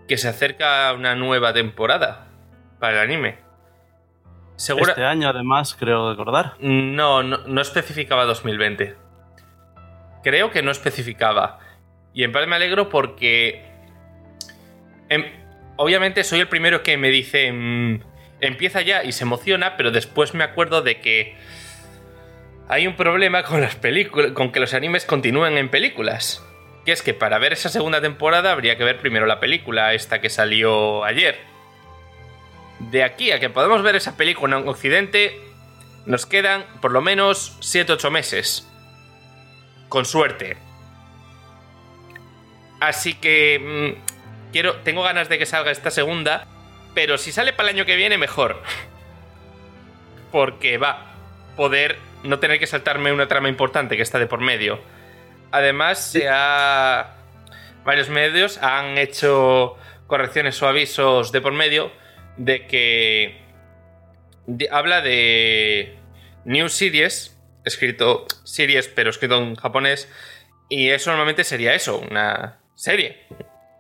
que 0.07 0.19
se 0.19 0.29
acerca 0.29 0.93
una 0.93 1.15
nueva 1.15 1.53
temporada 1.53 2.29
para 2.79 3.03
el 3.03 3.11
anime. 3.11 3.39
Segura... 4.57 4.91
Este 4.91 5.05
año, 5.05 5.29
además, 5.29 5.75
creo 5.79 6.11
recordar. 6.11 6.55
No, 6.61 7.23
no, 7.23 7.39
no 7.39 7.61
especificaba 7.61 8.25
2020. 8.25 8.97
Creo 10.23 10.51
que 10.51 10.63
no 10.63 10.71
especificaba. 10.71 11.59
Y 12.13 12.25
en 12.25 12.33
parte 12.33 12.47
me 12.47 12.57
alegro 12.57 12.89
porque. 12.89 13.65
em, 15.09 15.25
obviamente 15.77 16.25
soy 16.25 16.41
el 16.41 16.49
primero 16.49 16.83
que 16.83 16.97
me 16.97 17.09
dice. 17.11 17.51
mm, 17.53 18.01
empieza 18.41 18.83
ya 18.83 19.05
y 19.05 19.13
se 19.13 19.25
emociona, 19.25 19.77
pero 19.77 19.91
después 19.91 20.35
me 20.35 20.45
acuerdo 20.45 20.83
de 20.83 21.01
que. 21.01 21.37
Hay 22.69 22.87
un 22.87 22.97
problema 22.97 23.43
con 23.43 23.61
las 23.61 23.77
películas. 23.77 24.33
con 24.33 24.51
que 24.51 24.61
los 24.61 24.75
animes 24.75 25.05
continúen 25.05 25.59
en 25.59 25.69
películas. 25.69 26.43
Que 26.85 26.93
es 26.93 27.03
que 27.03 27.15
para 27.15 27.39
ver 27.39 27.53
esa 27.53 27.69
segunda 27.69 28.01
temporada 28.01 28.53
habría 28.53 28.77
que 28.77 28.85
ver 28.85 28.99
primero 28.99 29.27
la 29.27 29.41
película, 29.41 29.95
esta 29.95 30.21
que 30.21 30.31
salió 30.31 31.05
ayer. 31.05 31.39
De 32.79 33.03
aquí 33.03 33.33
a 33.33 33.41
que 33.41 33.49
podamos 33.51 33.83
ver 33.83 33.97
esa 33.97 34.17
película 34.17 34.59
en 34.59 34.69
Occidente, 34.69 35.41
nos 36.07 36.27
quedan 36.27 36.65
por 36.81 36.93
lo 36.93 37.01
menos 37.01 37.59
7-8 37.61 38.11
meses. 38.11 38.69
Con 39.89 40.05
suerte. 40.05 40.57
Así 42.81 43.15
que. 43.15 43.97
Quiero. 44.55 44.77
Tengo 44.77 45.03
ganas 45.03 45.29
de 45.29 45.37
que 45.39 45.47
salga 45.47 45.71
esta 45.73 45.91
segunda. 45.91 46.47
Pero 46.95 47.19
si 47.19 47.33
sale 47.33 47.53
para 47.53 47.69
el 47.69 47.75
año 47.75 47.85
que 47.85 47.97
viene, 47.97 48.17
mejor. 48.19 48.63
Porque 50.31 50.79
va. 50.79 51.13
Poder 51.57 51.99
no 52.23 52.39
tener 52.39 52.59
que 52.59 52.67
saltarme 52.67 53.13
una 53.13 53.29
trama 53.29 53.49
importante 53.49 53.97
que 53.97 54.03
está 54.03 54.19
de 54.19 54.27
por 54.27 54.41
medio. 54.41 54.81
Además, 55.51 55.99
se 55.99 56.29
ha. 56.31 57.17
Varios 57.85 58.09
medios 58.09 58.59
han 58.63 58.97
hecho 58.97 59.77
correcciones 60.07 60.63
o 60.63 60.69
avisos 60.69 61.33
de 61.33 61.41
por 61.41 61.53
medio 61.53 61.91
de 62.37 62.67
que 62.67 63.43
de- 64.47 64.69
habla 64.71 65.01
de 65.01 65.99
New 66.45 66.69
Series, 66.69 67.39
escrito 67.65 68.27
series 68.45 68.89
pero 68.89 69.11
escrito 69.11 69.37
en 69.37 69.55
japonés, 69.55 70.11
y 70.69 70.91
eso 70.91 71.11
normalmente 71.11 71.45
sería 71.45 71.75
eso, 71.75 71.99
una 71.99 72.59
serie, 72.75 73.27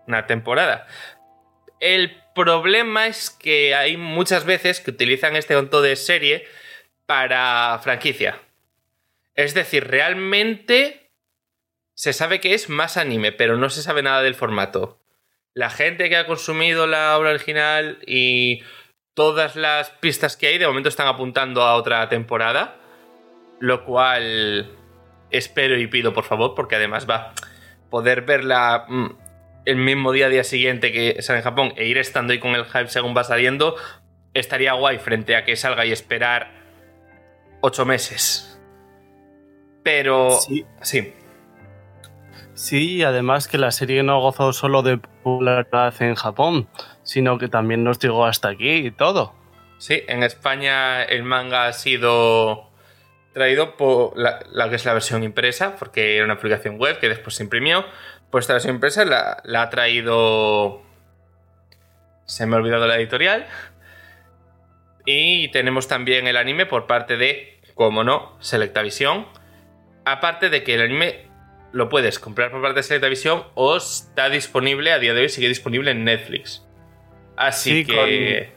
una 0.06 0.26
temporada. 0.26 0.86
El 1.80 2.16
problema 2.34 3.06
es 3.06 3.30
que 3.30 3.74
hay 3.74 3.96
muchas 3.96 4.44
veces 4.44 4.80
que 4.80 4.90
utilizan 4.90 5.36
este 5.36 5.54
conto 5.54 5.82
de 5.82 5.96
serie 5.96 6.44
para 7.06 7.78
franquicia. 7.82 8.40
Es 9.34 9.54
decir, 9.54 9.86
realmente 9.88 11.10
se 11.94 12.12
sabe 12.12 12.40
que 12.40 12.54
es 12.54 12.68
más 12.68 12.96
anime, 12.96 13.32
pero 13.32 13.56
no 13.56 13.70
se 13.70 13.82
sabe 13.82 14.02
nada 14.02 14.22
del 14.22 14.34
formato. 14.34 15.00
La 15.52 15.70
gente 15.70 16.08
que 16.08 16.16
ha 16.16 16.26
consumido 16.26 16.86
la 16.86 17.16
obra 17.16 17.30
original 17.30 17.98
y 18.06 18.62
todas 19.14 19.54
las 19.54 19.90
pistas 19.90 20.36
que 20.36 20.48
hay 20.48 20.58
de 20.58 20.66
momento 20.66 20.88
están 20.88 21.06
apuntando 21.06 21.62
a 21.62 21.76
otra 21.76 22.08
temporada, 22.08 22.76
lo 23.60 23.84
cual 23.84 24.68
espero 25.30 25.78
y 25.78 25.86
pido 25.86 26.12
por 26.12 26.24
favor, 26.24 26.54
porque 26.54 26.76
además 26.76 27.08
va 27.08 27.32
poder 27.90 28.22
verla 28.22 28.86
mm, 28.88 29.06
el 29.64 29.76
mismo 29.76 30.12
día, 30.12 30.28
día 30.28 30.44
siguiente 30.44 30.92
que 30.92 31.20
sale 31.22 31.38
en 31.38 31.44
Japón 31.44 31.72
e 31.76 31.86
ir 31.86 31.98
estando 31.98 32.32
ahí 32.32 32.38
con 32.38 32.54
el 32.54 32.64
hype 32.64 32.88
según 32.88 33.16
va 33.16 33.24
saliendo, 33.24 33.76
estaría 34.34 34.72
guay 34.74 34.98
frente 34.98 35.36
a 35.36 35.44
que 35.44 35.56
salga 35.56 35.86
y 35.86 35.92
esperar 35.92 36.50
ocho 37.60 37.84
meses. 37.84 38.60
Pero... 39.82 40.30
Sí. 40.32 40.64
sí. 40.82 41.14
Sí, 42.54 42.96
y 42.96 43.02
además 43.02 43.48
que 43.48 43.58
la 43.58 43.72
serie 43.72 44.02
no 44.04 44.20
gozó 44.20 44.52
solo 44.52 44.82
de 44.82 44.98
popularidad 44.98 45.94
en 46.00 46.14
Japón, 46.14 46.68
sino 47.02 47.36
que 47.36 47.48
también 47.48 47.82
nos 47.82 47.98
llegó 47.98 48.26
hasta 48.26 48.48
aquí 48.48 48.70
y 48.70 48.90
todo. 48.92 49.34
Sí, 49.78 50.02
en 50.06 50.22
España 50.22 51.02
el 51.02 51.24
manga 51.24 51.66
ha 51.66 51.72
sido 51.72 52.70
traído 53.32 53.76
por 53.76 54.16
la, 54.16 54.38
la 54.52 54.70
que 54.70 54.76
es 54.76 54.84
la 54.84 54.92
versión 54.92 55.24
impresa, 55.24 55.74
porque 55.76 56.16
era 56.16 56.24
una 56.24 56.34
aplicación 56.34 56.78
web 56.78 57.00
que 57.00 57.08
después 57.08 57.34
se 57.34 57.42
imprimió. 57.42 57.84
Pues 58.34 58.48
versión 58.48 58.74
impresa 58.74 59.04
la, 59.04 59.40
la 59.44 59.62
ha 59.62 59.70
traído. 59.70 60.82
Se 62.24 62.46
me 62.46 62.56
ha 62.56 62.58
olvidado 62.58 62.84
la 62.88 62.96
editorial. 62.96 63.46
Y 65.06 65.52
tenemos 65.52 65.86
también 65.86 66.26
el 66.26 66.36
anime 66.36 66.66
por 66.66 66.88
parte 66.88 67.16
de, 67.16 67.60
como 67.74 68.02
no, 68.02 68.36
Selectavision. 68.40 69.28
Aparte 70.04 70.50
de 70.50 70.64
que 70.64 70.74
el 70.74 70.80
anime 70.80 71.28
lo 71.70 71.88
puedes 71.88 72.18
comprar 72.18 72.50
por 72.50 72.60
parte 72.60 72.78
de 72.78 72.82
Selectavision 72.82 73.44
o 73.54 73.76
está 73.76 74.28
disponible, 74.30 74.90
a 74.90 74.98
día 74.98 75.14
de 75.14 75.20
hoy 75.20 75.28
sigue 75.28 75.46
disponible 75.46 75.92
en 75.92 76.02
Netflix. 76.02 76.66
Así 77.36 77.70
Sí, 77.70 77.84
que 77.84 78.52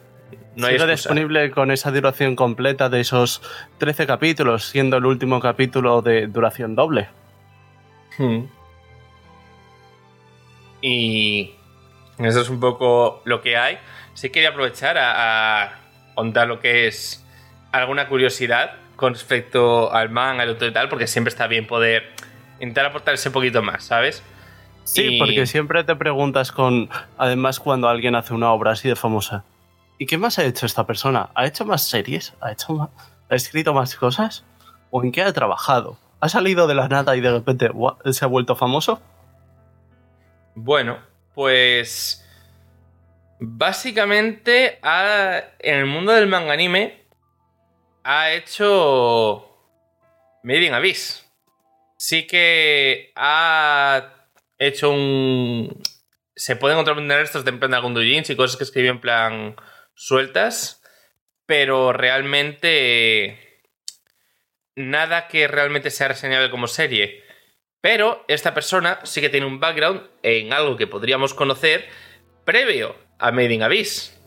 no 0.56 0.66
hay 0.66 0.80
Sigue 0.80 0.90
disponible 0.90 1.52
con 1.52 1.70
esa 1.70 1.92
duración 1.92 2.36
completa 2.36 2.90
de 2.90 3.02
esos 3.02 3.44
13 3.78 4.08
capítulos, 4.08 4.70
siendo 4.70 4.98
el 4.98 5.06
último 5.06 5.40
capítulo 5.40 6.02
de 6.02 6.26
duración 6.26 6.74
doble. 6.74 7.10
Hmm. 8.18 8.57
Y 10.90 11.54
eso 12.18 12.40
es 12.42 12.50
un 12.50 12.60
poco 12.62 13.22
lo 13.26 13.42
que 13.42 13.58
hay. 13.58 13.78
Sí 14.14 14.30
quería 14.30 14.50
aprovechar 14.50 14.98
a, 14.98 15.64
a 15.64 15.72
contar 16.16 16.48
lo 16.48 16.60
que 16.60 16.88
es 16.88 17.24
alguna 17.74 18.08
curiosidad 18.08 18.72
con 18.96 19.14
respecto 19.14 19.94
al 19.94 20.10
manga, 20.10 20.44
al 20.44 20.50
otro 20.50 20.66
y 20.68 20.72
tal, 20.74 20.88
porque 20.90 21.06
siempre 21.08 21.30
está 21.30 21.48
bien 21.48 21.68
poder 21.68 22.04
intentar 22.60 22.86
aportar 22.86 23.14
ese 23.16 23.30
poquito 23.32 23.62
más, 23.62 23.84
¿sabes? 23.84 24.24
Sí, 24.86 25.16
Y- 25.16 25.20
porque 25.20 25.46
siempre 25.46 25.84
te 25.84 25.96
preguntas 25.96 26.52
con, 26.54 26.90
además 27.18 27.60
cuando 27.60 27.90
alguien 27.90 28.16
hace 28.16 28.34
una 28.34 28.52
obra 28.54 28.72
así 28.72 28.88
de 28.88 28.96
famosa, 28.96 29.44
¿y 30.00 30.06
qué 30.06 30.18
más 30.18 30.40
ha 30.40 30.46
hecho 30.46 30.66
esta 30.66 30.88
persona? 30.88 31.30
¿Ha 31.36 31.46
hecho 31.46 31.66
más 31.66 31.84
series? 31.84 32.34
¿Ha, 32.42 32.54
hecho 32.54 32.74
más- 32.74 32.90
¿Ha 33.30 33.36
escrito 33.36 33.74
más 33.74 33.94
cosas? 33.96 34.46
¿O 34.90 35.04
en 35.04 35.12
qué 35.12 35.22
ha 35.22 35.34
trabajado? 35.34 36.00
¿Ha 36.22 36.30
salido 36.30 36.66
de 36.66 36.74
la 36.76 36.88
nada 36.88 37.16
y 37.18 37.22
de 37.22 37.32
repente 37.32 37.70
se 38.12 38.24
ha 38.26 38.28
vuelto 38.28 38.56
famoso? 38.56 39.02
Bueno, 40.60 41.00
pues. 41.36 42.24
Básicamente, 43.40 44.80
ha- 44.82 45.44
en 45.60 45.76
el 45.76 45.86
mundo 45.86 46.12
del 46.14 46.26
manga 46.26 46.54
anime, 46.54 47.06
ha 48.04 48.32
hecho. 48.32 49.44
Made 50.42 50.64
in 50.66 50.74
Abyss. 50.74 51.24
Sí 52.00 52.26
que 52.26 53.12
ha 53.16 54.16
hecho 54.58 54.90
un. 54.90 55.80
Se 56.36 56.56
pueden 56.56 56.80
encontrar 56.80 57.20
estos 57.22 57.46
de 57.46 57.50
en 57.52 57.60
plan 57.60 57.70
de 57.72 57.78
algún 57.78 57.94
doujins 57.94 58.30
y 58.32 58.36
cosas 58.36 58.58
que 58.58 58.64
escribió 58.64 58.90
en 58.92 59.02
plan 59.02 59.56
sueltas, 59.94 60.82
pero 61.46 61.94
realmente. 61.94 63.62
Nada 64.76 65.28
que 65.28 65.48
realmente 65.48 65.92
sea 65.92 66.08
reseñable 66.08 66.50
como 66.50 66.68
serie. 66.68 67.24
Pero 67.82 68.24
esta 68.28 68.54
persona 68.54 69.00
sí 69.04 69.22
que 69.22 69.30
tiene 69.30 69.46
un 69.46 69.60
background 69.60 70.02
en 70.24 70.54
algo 70.54 70.78
que 70.78 70.88
podríamos 70.88 71.34
conocer 71.34 71.88
previo 72.44 72.96
a 73.20 73.32
Made 73.32 73.54
in 73.54 73.64
Abyss. 73.64 74.20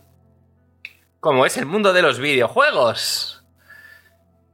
Como 1.19 1.45
es 1.45 1.57
el 1.57 1.67
mundo 1.67 1.93
de 1.93 2.03
los 2.03 2.19
videojuegos. 2.19 3.45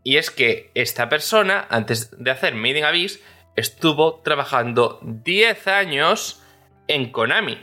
Y 0.03 0.16
es 0.16 0.30
que 0.30 0.70
esta 0.74 1.09
persona, 1.09 1.66
antes 1.68 2.11
de 2.16 2.30
hacer 2.30 2.55
Made 2.55 2.78
in 2.78 2.84
Abyss, 2.84 3.20
estuvo 3.57 4.20
trabajando 4.20 5.01
10 5.03 5.66
años 5.68 6.42
en 6.88 7.11
Konami. 7.11 7.61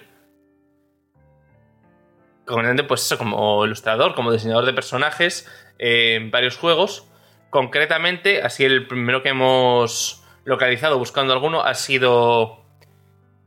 Pues 2.87 3.05
eso, 3.05 3.17
como 3.17 3.65
ilustrador, 3.65 4.15
como 4.15 4.31
diseñador 4.31 4.65
de 4.65 4.73
personajes 4.73 5.47
eh, 5.79 6.15
en 6.15 6.31
varios 6.31 6.57
juegos. 6.57 7.07
Concretamente, 7.49 8.41
así 8.41 8.65
el 8.65 8.87
primero 8.87 9.23
que 9.23 9.29
hemos 9.29 10.22
localizado 10.45 10.97
buscando 10.97 11.33
alguno 11.33 11.61
ha 11.61 11.73
sido 11.73 12.63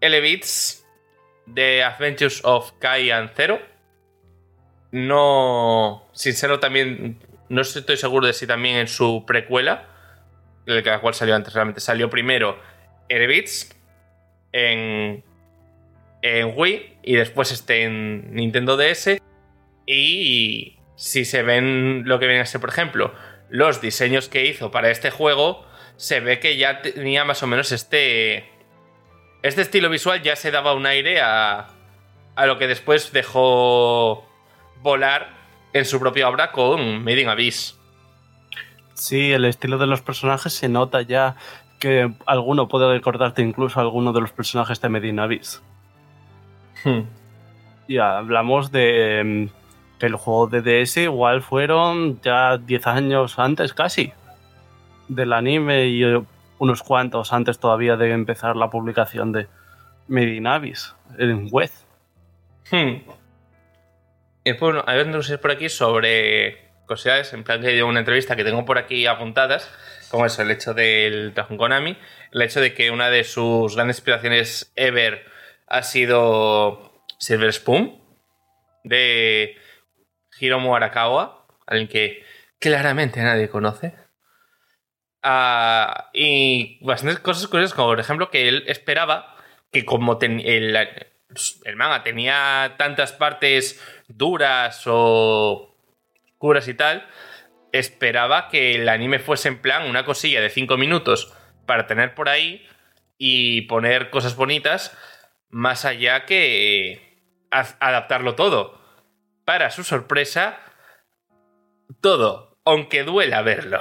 Elevits 0.01 0.86
de 1.47 1.82
Adventures 1.82 2.40
of 2.44 2.72
Kai 2.78 3.11
and 3.11 3.30
Zero. 3.34 3.61
No. 4.92 6.09
Sincero, 6.12 6.61
también. 6.61 7.18
No 7.49 7.61
estoy 7.61 7.97
seguro 7.97 8.26
de 8.26 8.32
si 8.32 8.47
también 8.47 8.76
en 8.76 8.88
su 8.88 9.24
precuela, 9.24 9.86
la 10.64 11.01
cual 11.01 11.14
salió 11.14 11.36
antes, 11.36 11.55
realmente 11.55 11.80
salió 11.80 12.11
primero 12.11 12.59
Elevits 13.09 13.76
en, 14.53 15.22
en 16.22 16.53
Wii 16.57 16.99
y 17.05 17.14
después 17.14 17.53
este 17.53 17.84
en 17.84 18.34
Nintendo 18.34 18.76
DS. 18.76 19.20
Y 19.86 20.78
si 20.97 21.24
se 21.24 21.42
ven 21.42 22.03
lo 22.07 22.18
que 22.18 22.26
viene 22.26 22.40
a 22.40 22.47
ser, 22.47 22.61
por 22.61 22.70
ejemplo, 22.70 23.14
los 23.49 23.80
diseños 23.80 24.28
que 24.28 24.47
hizo 24.47 24.70
para 24.70 24.90
este 24.90 25.11
juego, 25.11 25.65
se 25.97 26.20
ve 26.20 26.40
que 26.40 26.57
ya 26.57 26.82
tenía 26.82 27.24
más 27.24 27.42
o 27.42 27.47
menos 27.47 27.72
este. 27.72 28.51
Este 29.42 29.62
estilo 29.62 29.88
visual 29.90 30.22
ya 30.22 30.34
se 30.36 30.51
daba 30.51 30.74
un 30.74 30.86
aire 30.86 31.20
a, 31.20 31.68
a 32.34 32.47
lo 32.47 32.59
que 32.59 32.66
después 32.66 33.12
dejó 33.12 34.26
volar 34.82 35.30
en 35.72 35.84
su 35.84 36.01
propia 36.01 36.28
obra 36.28 36.53
con 36.53 37.05
Made 37.05 37.20
in 37.20 37.28
Abyss. 37.28 37.78
Sí, 38.94 39.32
el 39.32 39.44
estilo 39.44 39.78
de 39.78 39.86
los 39.86 40.01
personajes 40.01 40.53
se 40.53 40.68
nota 40.68 41.03
ya 41.03 41.36
que 41.78 42.12
alguno 42.24 42.66
puede 42.66 42.90
recordarte 42.90 43.42
incluso 43.42 43.78
a 43.78 43.82
alguno 43.82 44.12
de 44.12 44.20
los 44.20 44.32
personajes 44.32 44.80
de 44.80 44.88
Medina 44.88 45.24
Abyss. 45.24 45.62
Hmm. 46.82 47.03
Ya 47.88 48.18
hablamos 48.18 48.72
de, 48.72 49.49
Que 49.99 50.07
el 50.07 50.16
juego 50.16 50.49
de 50.49 50.62
DS 50.62 50.97
igual 50.97 51.42
fueron 51.42 52.20
ya 52.20 52.59
10 52.59 52.86
años 52.86 53.38
antes 53.38 53.72
casi 53.74 54.12
del 55.09 55.32
anime 55.32 55.86
y 55.86 56.04
eh, 56.04 56.22
unos 56.59 56.82
cuantos 56.82 57.32
antes 57.32 57.59
todavía 57.59 57.96
de 57.96 58.12
empezar 58.12 58.57
la 58.57 58.70
publicación 58.70 59.32
de 59.32 59.46
Medinavis 60.09 60.94
en 61.18 61.48
web. 61.50 61.70
Hmm. 62.70 63.02
Y 64.44 64.50
después, 64.50 64.74
bueno, 64.74 64.84
hay 64.86 65.04
noticias 65.04 65.40
por 65.40 65.50
aquí 65.50 65.68
sobre 65.68 66.66
cosas, 66.86 67.32
en 67.32 67.44
plan 67.44 67.61
que 67.61 67.68
hay 67.68 67.82
una 67.82 67.98
entrevista 67.98 68.36
que 68.36 68.44
tengo 68.44 68.64
por 68.64 68.78
aquí 68.78 69.07
apuntadas, 69.07 69.70
como 70.11 70.24
eso, 70.24 70.42
el 70.42 70.50
hecho 70.50 70.72
del 70.72 71.32
trabajo 71.34 71.57
Konami, 71.57 71.98
el 72.32 72.42
hecho 72.42 72.61
de 72.61 72.72
que 72.72 72.90
una 72.90 73.11
de 73.11 73.24
sus 73.24 73.74
grandes 73.74 73.96
inspiraciones 73.96 74.72
ever 74.76 75.26
ha 75.66 75.82
sido 75.82 77.02
Silver 77.18 77.52
Spoon, 77.52 78.00
de 78.84 79.57
Hiromu 80.38 80.76
Arakawa, 80.76 81.46
alguien 81.66 81.88
que 81.88 82.24
claramente 82.61 83.20
nadie 83.22 83.48
conoce. 83.48 83.94
Y 86.12 86.79
bastantes 86.85 87.18
cosas 87.20 87.49
curiosas, 87.49 87.74
como 87.74 87.89
por 87.89 88.01
ejemplo 88.01 88.31
que 88.31 88.49
él 88.49 88.64
esperaba 88.66 89.35
que 89.72 89.85
como 89.85 90.18
ten- 90.18 90.41
el, 90.45 90.72
manga 91.74 92.03
tenía 92.03 92.74
tantas 92.79 93.12
partes 93.12 93.83
duras 94.09 94.83
o 94.87 95.77
oscuras 96.33 96.68
y 96.68 96.74
tal, 96.74 97.07
esperaba 97.72 98.49
que 98.49 98.74
el 98.77 98.89
anime 98.89 99.18
fuese 99.18 99.49
en 99.49 99.61
plan 99.61 99.89
una 99.89 100.05
cosilla 100.05 100.41
de 100.41 100.51
5 100.51 100.77
minutos 100.77 101.33
para 101.66 101.87
tener 101.87 102.14
por 102.14 102.29
ahí 102.29 102.66
y 103.18 103.62
poner 103.62 104.11
cosas 104.11 104.37
bonitas, 104.37 104.97
más 105.49 105.85
allá 105.85 106.24
que 106.24 107.18
adaptarlo 107.51 108.35
todo. 108.35 108.81
Para 109.45 109.70
su 109.70 109.83
sorpresa, 109.83 110.61
todo, 112.01 112.59
aunque 112.64 113.03
duela 113.03 113.43
verlo. 113.43 113.81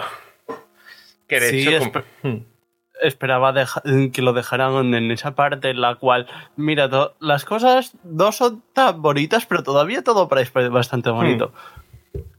Que 1.28 1.40
de 1.40 1.50
Sí, 1.50 1.68
hecho, 1.68 2.04
Hmm. 2.24 2.38
Esperaba 3.02 3.54
que 4.14 4.22
lo 4.22 4.32
dejaran 4.32 4.94
en 4.94 5.12
esa 5.12 5.36
parte 5.36 5.72
en 5.72 5.82
la 5.82 5.96
cual, 5.96 6.28
mira, 6.56 6.90
las 7.20 7.44
cosas 7.44 7.94
no 8.06 8.32
son 8.32 8.64
tan 8.74 9.02
bonitas, 9.02 9.46
pero 9.46 9.64
todavía 9.64 10.02
todo 10.02 10.30
parece 10.30 10.70
bastante 10.70 11.10
bonito. 11.10 11.54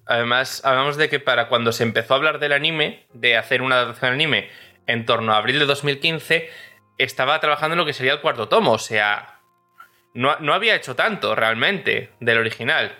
Además, 0.07 0.65
hablamos 0.65 0.97
de 0.97 1.11
que 1.11 1.21
para 1.21 1.49
cuando 1.49 1.73
se 1.73 1.83
empezó 1.83 2.15
a 2.15 2.17
hablar 2.17 2.39
del 2.39 2.53
anime, 2.53 3.05
de 3.13 3.37
hacer 3.37 3.61
una 3.61 3.75
adaptación 3.77 4.09
al 4.09 4.15
anime, 4.15 4.49
en 4.87 5.05
torno 5.05 5.33
a 5.35 5.37
abril 5.37 5.59
de 5.59 5.67
2015, 5.67 6.49
estaba 6.97 7.39
trabajando 7.41 7.75
en 7.75 7.79
lo 7.79 7.85
que 7.87 7.93
sería 7.93 8.15
el 8.15 8.21
cuarto 8.21 8.49
tomo. 8.49 8.73
O 8.73 8.79
sea, 8.79 9.41
no, 10.15 10.39
no 10.39 10.55
había 10.55 10.75
hecho 10.75 10.97
tanto 10.97 11.35
realmente 11.35 12.13
del 12.21 12.39
original. 12.39 12.93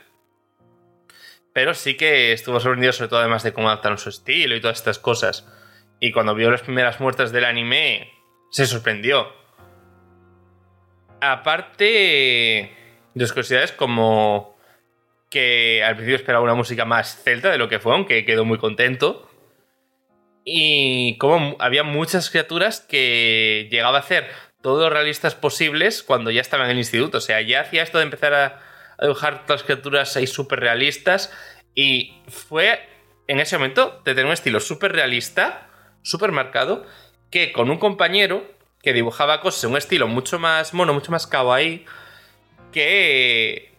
Pero 1.55 1.73
sí 1.73 1.97
que 1.97 2.33
estuvo 2.33 2.61
sorprendido 2.61 2.93
sobre 2.93 3.09
todo 3.09 3.21
además 3.21 3.43
de 3.43 3.55
cómo 3.55 3.69
adaptaron 3.69 3.97
su 3.99 4.11
estilo 4.11 4.55
y 4.55 4.61
todas 4.61 4.77
estas 4.77 4.99
cosas. 4.99 5.49
Y 6.01 6.13
cuando 6.13 6.35
vio 6.35 6.51
las 6.51 6.63
primeras 6.63 7.01
muertes 7.01 7.33
del 7.33 7.45
anime, 7.45 8.13
se 8.51 8.67
sorprendió. 8.67 9.33
Aparte, 11.21 12.71
dos 13.15 13.33
curiosidades 13.33 13.73
como 13.73 14.57
que 15.31 15.83
al 15.83 15.95
principio 15.95 16.17
esperaba 16.17 16.45
una 16.45 16.55
música 16.55 16.85
más 16.85 17.23
celta 17.23 17.51
de 17.51 17.59
lo 17.59 17.69
que 17.69 17.79
fue, 17.79 17.93
aunque 17.93 18.25
quedó 18.25 18.45
muy 18.45 18.59
contento. 18.59 19.31
Y 20.45 21.19
como 21.19 21.57
había 21.59 21.83
muchas 21.83 22.31
criaturas 22.31 22.81
que 22.81 23.69
llegaba 23.71 23.97
a 23.97 24.01
hacer 24.01 24.29
todos 24.63 24.83
los 24.83 24.93
realistas 24.93 25.35
posibles 25.35 26.03
cuando 26.03 26.31
ya 26.31 26.41
estaba 26.41 26.65
en 26.65 26.71
el 26.71 26.79
instituto. 26.79 27.19
O 27.19 27.21
sea, 27.21 27.41
ya 27.41 27.61
hacía 27.61 27.83
esto 27.83 27.99
de 27.99 28.05
empezar 28.05 28.35
a, 28.35 28.61
dibujar 29.01 29.45
las 29.49 29.63
criaturas 29.63 30.17
ahí 30.17 30.27
súper 30.27 30.61
realistas. 30.61 31.33
Y 31.75 32.23
fue 32.29 32.81
en 33.27 33.41
ese 33.41 33.59
momento 33.59 34.03
de 34.05 34.13
tener 34.13 34.27
un 34.27 34.33
estilo 34.33 34.61
súper 34.61 34.93
realista, 34.93 35.69
súper 36.07 36.31
marcado, 36.31 36.87
que 37.31 37.53
con 37.53 37.69
un 37.69 37.79
compañero 37.79 38.45
que 38.81 38.93
dibujaba 38.93 39.41
cosas 39.41 39.65
en 39.65 39.71
un 39.71 39.77
estilo 39.77 40.07
mucho 40.07 40.39
más 40.39 40.73
mono, 40.73 40.95
mucho 40.95 41.11
más 41.11 41.27
kawaii, 41.27 41.85
que 42.73 43.73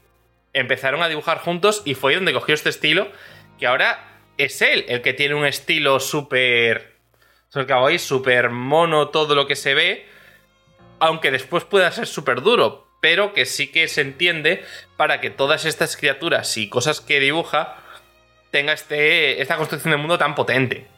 empezaron 0.51 1.01
a 1.01 1.07
dibujar 1.07 1.39
juntos 1.39 1.81
y 1.85 1.93
fue 1.93 2.15
donde 2.15 2.33
cogió 2.33 2.53
este 2.53 2.69
estilo, 2.69 3.09
que 3.57 3.67
ahora 3.67 4.19
es 4.37 4.61
él 4.61 4.83
el 4.89 5.01
que 5.01 5.13
tiene 5.13 5.35
un 5.35 5.45
estilo 5.45 6.01
súper 6.01 6.97
kawaii, 7.65 7.97
súper 7.97 8.49
mono, 8.49 9.07
todo 9.07 9.33
lo 9.33 9.47
que 9.47 9.55
se 9.55 9.73
ve, 9.73 10.05
aunque 10.99 11.31
después 11.31 11.63
pueda 11.63 11.89
ser 11.93 12.07
súper 12.07 12.41
duro, 12.41 12.87
pero 13.01 13.31
que 13.31 13.45
sí 13.45 13.71
que 13.71 13.87
se 13.87 14.01
entiende 14.01 14.65
para 14.97 15.21
que 15.21 15.29
todas 15.29 15.63
estas 15.63 15.95
criaturas 15.95 16.57
y 16.57 16.67
cosas 16.67 16.99
que 16.99 17.21
dibuja 17.21 17.77
tenga 18.51 18.73
este, 18.73 19.41
esta 19.41 19.55
construcción 19.55 19.91
de 19.91 19.97
mundo 19.97 20.17
tan 20.17 20.35
potente. 20.35 20.96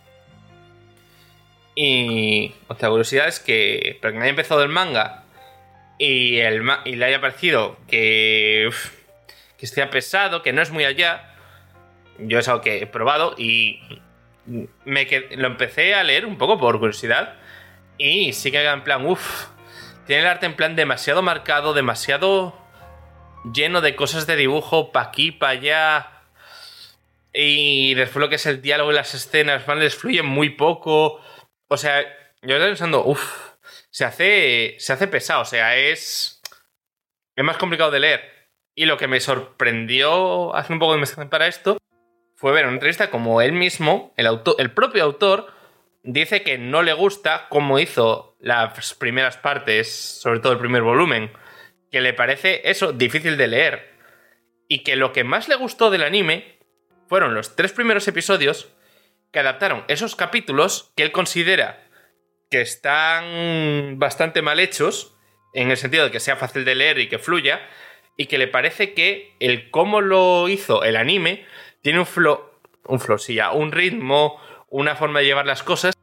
Y 1.81 2.53
otra 2.67 2.89
curiosidad 2.89 3.29
es 3.29 3.39
que, 3.39 3.97
para 4.01 4.11
que 4.11 4.19
haya 4.19 4.27
empezado 4.27 4.61
el 4.63 4.67
manga 4.67 5.23
y, 5.97 6.39
el 6.39 6.61
y 6.83 6.97
le 6.97 7.05
haya 7.05 7.21
parecido 7.21 7.77
que, 7.87 8.69
que 9.57 9.65
esté 9.65 9.87
pesado, 9.87 10.43
que 10.43 10.51
no 10.51 10.61
es 10.61 10.71
muy 10.71 10.83
allá, 10.83 11.33
yo 12.17 12.37
es 12.37 12.49
algo 12.49 12.59
que 12.59 12.79
he 12.79 12.85
probado 12.85 13.33
y 13.37 13.79
me 14.83 15.07
lo 15.37 15.47
empecé 15.47 15.95
a 15.95 16.03
leer 16.03 16.25
un 16.25 16.37
poco 16.37 16.59
por 16.59 16.79
curiosidad 16.79 17.35
y 17.97 18.33
sí 18.33 18.51
que 18.51 18.61
en 18.61 18.83
plan, 18.83 19.05
uff, 19.05 19.45
tiene 20.05 20.23
el 20.23 20.27
arte 20.27 20.47
en 20.47 20.57
plan 20.57 20.75
demasiado 20.75 21.21
marcado, 21.21 21.73
demasiado 21.73 22.57
lleno 23.53 23.79
de 23.79 23.95
cosas 23.95 24.27
de 24.27 24.35
dibujo, 24.35 24.91
pa' 24.91 25.03
aquí, 25.03 25.31
pa' 25.31 25.51
allá. 25.51 26.07
Y 27.33 27.93
después 27.93 28.19
lo 28.19 28.27
que 28.27 28.35
es 28.35 28.45
el 28.47 28.61
diálogo 28.61 28.91
y 28.91 28.95
las 28.95 29.13
escenas, 29.13 29.65
van, 29.65 29.79
les 29.79 29.95
fluyen 29.95 30.25
muy 30.25 30.49
poco. 30.49 31.21
O 31.69 31.77
sea, 31.77 32.01
yo 32.41 32.55
estaba 32.55 32.65
pensando, 32.65 33.05
uff, 33.05 33.53
se 33.91 34.03
hace, 34.03 34.75
se 34.79 34.91
hace 34.91 35.07
pesado, 35.07 35.41
o 35.41 35.45
sea, 35.45 35.77
es, 35.77 36.41
es 37.35 37.43
más 37.43 37.57
complicado 37.57 37.91
de 37.91 37.99
leer. 37.99 38.21
Y 38.75 38.85
lo 38.85 38.97
que 38.97 39.07
me 39.07 39.19
sorprendió 39.19 40.55
hacer 40.55 40.73
un 40.73 40.79
poco 40.79 40.93
de 40.93 40.97
investigación 40.97 41.29
para 41.29 41.47
esto 41.47 41.77
fue 42.35 42.53
ver 42.53 42.65
una 42.65 42.73
entrevista 42.73 43.11
como 43.11 43.41
él 43.41 43.51
mismo, 43.51 44.13
el, 44.17 44.25
autor, 44.25 44.55
el 44.57 44.71
propio 44.71 45.03
autor, 45.03 45.53
dice 46.03 46.41
que 46.41 46.57
no 46.57 46.81
le 46.81 46.93
gusta 46.93 47.47
cómo 47.49 47.77
hizo 47.77 48.35
las 48.39 48.95
primeras 48.95 49.37
partes, 49.37 49.91
sobre 49.93 50.39
todo 50.39 50.53
el 50.53 50.59
primer 50.59 50.81
volumen, 50.81 51.31
que 51.91 52.01
le 52.01 52.13
parece 52.13 52.61
eso 52.69 52.93
difícil 52.93 53.37
de 53.37 53.47
leer. 53.47 53.89
Y 54.67 54.83
que 54.83 54.95
lo 54.95 55.13
que 55.13 55.23
más 55.23 55.49
le 55.49 55.55
gustó 55.55 55.91
del 55.91 56.03
anime 56.03 56.59
fueron 57.07 57.35
los 57.35 57.55
tres 57.55 57.73
primeros 57.73 58.07
episodios 58.07 58.73
que 59.31 59.39
adaptaron 59.39 59.85
esos 59.87 60.15
capítulos 60.15 60.91
que 60.95 61.03
él 61.03 61.11
considera 61.11 61.83
que 62.49 62.61
están 62.61 63.99
bastante 63.99 64.41
mal 64.41 64.59
hechos, 64.59 65.15
en 65.53 65.71
el 65.71 65.77
sentido 65.77 66.05
de 66.05 66.11
que 66.11 66.19
sea 66.19 66.35
fácil 66.35 66.65
de 66.65 66.75
leer 66.75 66.99
y 66.99 67.07
que 67.07 67.19
fluya, 67.19 67.61
y 68.17 68.25
que 68.25 68.37
le 68.37 68.47
parece 68.47 68.93
que 68.93 69.35
el 69.39 69.69
cómo 69.69 70.01
lo 70.01 70.49
hizo 70.49 70.83
el 70.83 70.97
anime 70.97 71.45
tiene 71.81 71.99
un 71.99 72.05
flow, 72.05 72.41
un 72.85 72.99
flow, 72.99 73.17
sí, 73.17 73.35
ya, 73.35 73.51
un 73.51 73.71
ritmo, 73.71 74.41
una 74.67 74.95
forma 74.95 75.19
de 75.19 75.25
llevar 75.25 75.45
las 75.45 75.63
cosas 75.63 75.95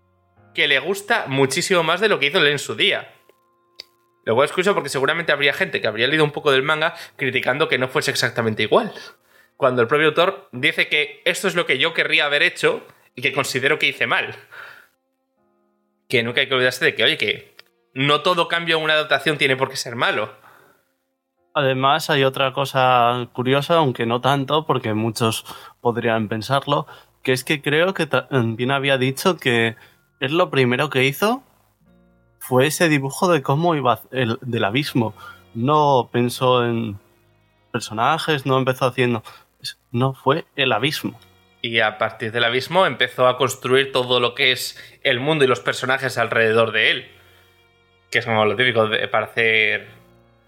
que 0.55 0.68
le 0.68 0.79
gusta 0.79 1.27
muchísimo 1.29 1.83
más 1.83 2.01
de 2.01 2.09
lo 2.09 2.18
que 2.18 2.27
hizo 2.27 2.39
él 2.39 2.47
en 2.47 2.59
su 2.59 2.74
día. 2.74 3.12
Luego 4.24 4.43
es 4.43 4.51
curioso 4.51 4.74
porque 4.74 4.89
seguramente 4.89 5.33
habría 5.33 5.53
gente 5.53 5.81
que 5.81 5.87
habría 5.87 6.09
leído 6.09 6.24
un 6.24 6.33
poco 6.33 6.51
del 6.51 6.62
manga 6.62 6.95
criticando 7.16 7.68
que 7.68 7.79
no 7.79 7.89
fuese 7.89 8.11
exactamente 8.11 8.62
igual. 8.62 8.93
Cuando 9.57 9.83
el 9.83 9.89
propio 9.89 10.09
autor 10.09 10.49
dice 10.53 10.89
que 10.89 11.22
esto 11.24 11.49
es 11.49 11.55
lo 11.55 11.66
que 11.66 11.79
yo 11.79 11.95
querría 11.95 12.24
haber 12.24 12.43
hecho 12.43 12.87
y 13.16 13.22
que 13.22 13.32
considero 13.32 13.78
que 13.78 13.88
hice 13.88 14.06
mal. 14.06 14.36
Que 16.08 16.22
nunca 16.22 16.40
hay 16.40 16.48
que 16.48 16.54
olvidarse 16.54 16.84
de 16.84 16.94
que, 16.94 17.02
oye, 17.02 17.16
que 17.16 17.56
no 17.94 18.22
todo 18.22 18.46
cambio 18.46 18.76
en 18.76 18.84
una 18.84 18.92
adaptación 18.92 19.38
tiene 19.38 19.56
por 19.56 19.68
qué 19.68 19.76
ser 19.76 19.96
malo. 19.96 20.30
Además, 21.54 22.10
hay 22.10 22.22
otra 22.22 22.52
cosa 22.52 23.28
curiosa, 23.32 23.76
aunque 23.76 24.06
no 24.06 24.20
tanto, 24.20 24.66
porque 24.66 24.92
muchos 24.92 25.44
podrían 25.80 26.28
pensarlo, 26.28 26.86
que 27.22 27.32
es 27.32 27.42
que 27.42 27.62
creo 27.62 27.94
que 27.94 28.06
también 28.06 28.70
había 28.70 28.98
dicho 28.98 29.38
que 29.38 29.74
es 30.20 30.30
lo 30.30 30.50
primero 30.50 30.90
que 30.90 31.04
hizo 31.04 31.42
fue 32.38 32.66
ese 32.66 32.88
dibujo 32.88 33.26
de 33.32 33.42
cómo 33.42 33.74
iba 33.74 34.02
el, 34.12 34.38
del 34.40 34.64
abismo. 34.64 35.14
No 35.54 36.10
pensó 36.12 36.64
en 36.64 36.98
personajes, 37.72 38.46
no 38.46 38.56
empezó 38.56 38.86
haciendo. 38.86 39.24
No, 39.90 40.14
fue 40.14 40.44
el 40.54 40.70
abismo. 40.72 41.18
Y 41.62 41.80
a 41.80 41.98
partir 41.98 42.32
del 42.32 42.44
abismo 42.44 42.86
empezó 42.86 43.26
a 43.26 43.36
construir 43.36 43.92
todo 43.92 44.20
lo 44.20 44.34
que 44.34 44.52
es 44.52 44.78
el 45.02 45.20
mundo 45.20 45.44
y 45.44 45.48
los 45.48 45.61
personajes 45.61 46.18
alrededor 46.18 46.72
de 46.72 46.90
él. 46.90 47.09
Que 48.11 48.18
es 48.18 48.24
como 48.24 48.44
lo 48.44 48.57
típico 48.57 48.88
para 49.11 49.26
hacer 49.26 49.88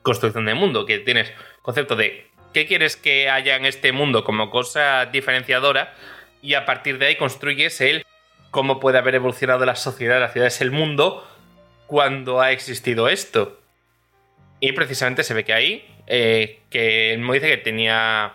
construcción 0.02 0.46
de 0.46 0.54
mundo, 0.54 0.86
que 0.86 0.98
tienes 0.98 1.32
concepto 1.62 1.96
de 1.96 2.28
qué 2.52 2.66
quieres 2.66 2.96
que 2.96 3.28
haya 3.28 3.56
en 3.56 3.66
este 3.66 3.92
mundo 3.92 4.24
como 4.24 4.50
cosa 4.50 5.06
diferenciadora 5.06 5.94
y 6.40 6.54
a 6.54 6.64
partir 6.64 6.98
de 6.98 7.06
ahí 7.06 7.16
construyes 7.16 7.80
el 7.80 8.04
cómo 8.50 8.80
puede 8.80 8.98
haber 8.98 9.16
evolucionado 9.16 9.66
la 9.66 9.76
sociedad, 9.76 10.20
las 10.20 10.32
ciudades, 10.32 10.60
el 10.60 10.70
mundo 10.70 11.26
cuando 11.86 12.40
ha 12.40 12.52
existido 12.52 13.08
esto. 13.08 13.60
Y 14.60 14.72
precisamente 14.72 15.24
se 15.24 15.34
ve 15.34 15.44
que 15.44 15.52
ahí, 15.52 15.86
eh, 16.06 16.60
que 16.70 17.12
él 17.12 17.20
me 17.20 17.34
dice 17.34 17.48
que 17.48 17.58
tenía 17.58 18.34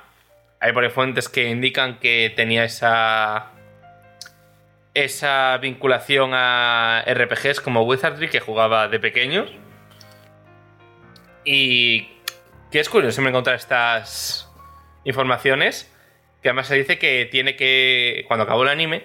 hay 0.63 0.71
ahí 0.73 0.89
fuentes 0.89 1.27
que 1.27 1.49
indican 1.49 1.99
que 1.99 2.31
tenía 2.33 2.63
esa 2.63 3.51
esa 4.93 5.57
vinculación 5.57 6.31
a 6.33 7.03
RPGs 7.05 7.59
como 7.59 7.83
Wizardry 7.83 8.29
que 8.29 8.39
jugaba 8.39 8.87
de 8.87 8.97
pequeños. 8.97 9.51
Y 11.43 12.07
que 12.71 12.79
es 12.79 12.87
curioso 12.87 13.11
siempre 13.11 13.31
encontrar 13.31 13.57
estas 13.57 14.49
informaciones. 15.03 15.91
Que 16.41 16.49
además 16.49 16.67
se 16.67 16.75
dice 16.75 16.97
que 16.97 17.27
tiene 17.29 17.57
que. 17.57 18.23
Cuando 18.29 18.43
acabó 18.45 18.63
el 18.63 18.69
anime, 18.69 19.03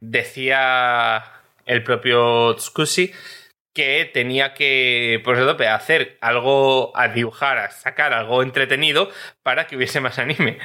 decía 0.00 1.22
el 1.64 1.84
propio 1.84 2.56
Tsukushi 2.56 3.12
que 3.72 4.10
tenía 4.12 4.54
que, 4.54 5.20
por 5.24 5.34
ejemplo, 5.34 5.68
hacer 5.70 6.18
algo, 6.20 6.96
a 6.96 7.08
dibujar, 7.08 7.58
a 7.58 7.70
sacar 7.70 8.12
algo 8.12 8.42
entretenido 8.42 9.10
para 9.42 9.66
que 9.66 9.76
hubiese 9.76 10.00
más 10.00 10.18
anime. 10.18 10.58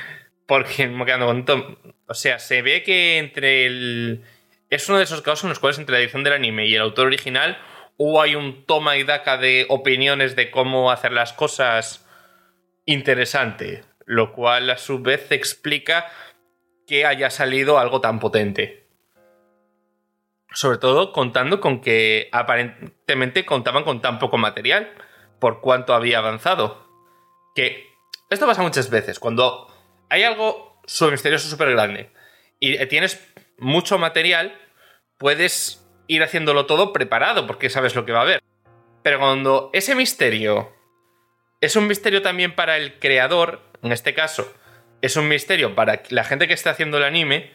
Porque 0.46 0.88
me 0.88 1.06
quedando 1.06 1.26
con 1.26 1.46
Tom. 1.46 1.76
O 2.08 2.14
sea, 2.14 2.40
se 2.40 2.62
ve 2.62 2.84
que 2.84 3.18
entre 3.18 3.66
el. 3.66 4.24
Es 4.70 4.88
uno 4.90 4.98
de 4.98 5.04
esos 5.04 5.22
casos 5.22 5.44
en 5.44 5.50
los 5.50 5.60
cuales 5.60 5.78
entre 5.80 5.94
la 5.94 6.02
edición 6.02 6.24
del 6.24 6.34
anime 6.34 6.68
y 6.68 6.76
el 6.76 6.82
autor 6.82 7.08
original 7.08 7.58
hubo 7.98 8.22
hay 8.22 8.36
un 8.36 8.66
toma 8.66 8.98
y 8.98 9.04
daca 9.04 9.38
de 9.38 9.66
opiniones 9.70 10.36
de 10.36 10.52
cómo 10.52 10.92
hacer 10.92 11.12
las 11.12 11.34
cosas 11.34 12.06
interesante. 12.86 13.84
Lo 14.06 14.32
cual 14.34 14.70
a 14.70 14.78
su 14.78 15.00
vez 15.00 15.32
explica 15.32 16.10
que 16.86 17.06
haya 17.06 17.30
salido 17.30 17.80
algo 17.80 18.00
tan 18.00 18.20
potente. 18.20 18.87
Sobre 20.58 20.80
todo 20.80 21.12
contando 21.12 21.62
con 21.62 21.82
que 21.82 22.30
aparentemente 22.32 23.46
contaban 23.46 23.84
con 23.84 24.02
tan 24.02 24.18
poco 24.18 24.40
material 24.40 24.92
por 25.38 25.62
cuánto 25.62 25.94
había 25.94 26.18
avanzado. 26.18 26.90
Que 27.54 27.86
esto 28.32 28.48
pasa 28.48 28.64
muchas 28.64 28.90
veces. 28.90 29.20
Cuando 29.20 29.72
hay 30.10 30.24
algo 30.24 30.82
súper 30.88 31.12
misterioso, 31.12 31.48
súper 31.48 31.70
grande 31.70 32.10
y 32.60 32.84
tienes 32.88 33.24
mucho 33.60 34.00
material, 34.00 34.60
puedes 35.20 35.88
ir 36.08 36.24
haciéndolo 36.24 36.66
todo 36.66 36.92
preparado 36.92 37.46
porque 37.46 37.70
sabes 37.70 37.94
lo 37.94 38.04
que 38.04 38.14
va 38.14 38.22
a 38.22 38.24
haber. 38.24 38.42
Pero 39.04 39.20
cuando 39.20 39.70
ese 39.74 39.94
misterio 39.94 40.74
es 41.62 41.76
un 41.76 41.86
misterio 41.86 42.24
también 42.24 42.56
para 42.56 42.78
el 42.78 42.98
creador, 42.98 43.62
en 43.84 43.92
este 43.92 44.16
caso, 44.16 44.52
es 45.04 45.18
un 45.18 45.28
misterio 45.28 45.76
para 45.76 46.02
la 46.10 46.24
gente 46.24 46.48
que 46.48 46.56
está 46.56 46.72
haciendo 46.72 46.98
el 46.98 47.04
anime, 47.04 47.52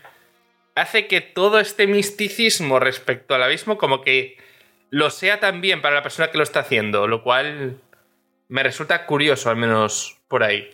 hace 0.74 1.06
que 1.06 1.20
todo 1.20 1.58
este 1.58 1.86
misticismo 1.86 2.78
respecto 2.78 3.34
al 3.34 3.42
abismo 3.42 3.78
como 3.78 4.00
que 4.00 4.36
lo 4.90 5.10
sea 5.10 5.40
también 5.40 5.82
para 5.82 5.94
la 5.94 6.02
persona 6.02 6.30
que 6.30 6.38
lo 6.38 6.44
está 6.44 6.60
haciendo, 6.60 7.06
lo 7.06 7.22
cual 7.22 7.78
me 8.48 8.62
resulta 8.62 9.06
curioso, 9.06 9.48
al 9.48 9.56
menos 9.56 10.18
por 10.28 10.42
ahí. 10.42 10.68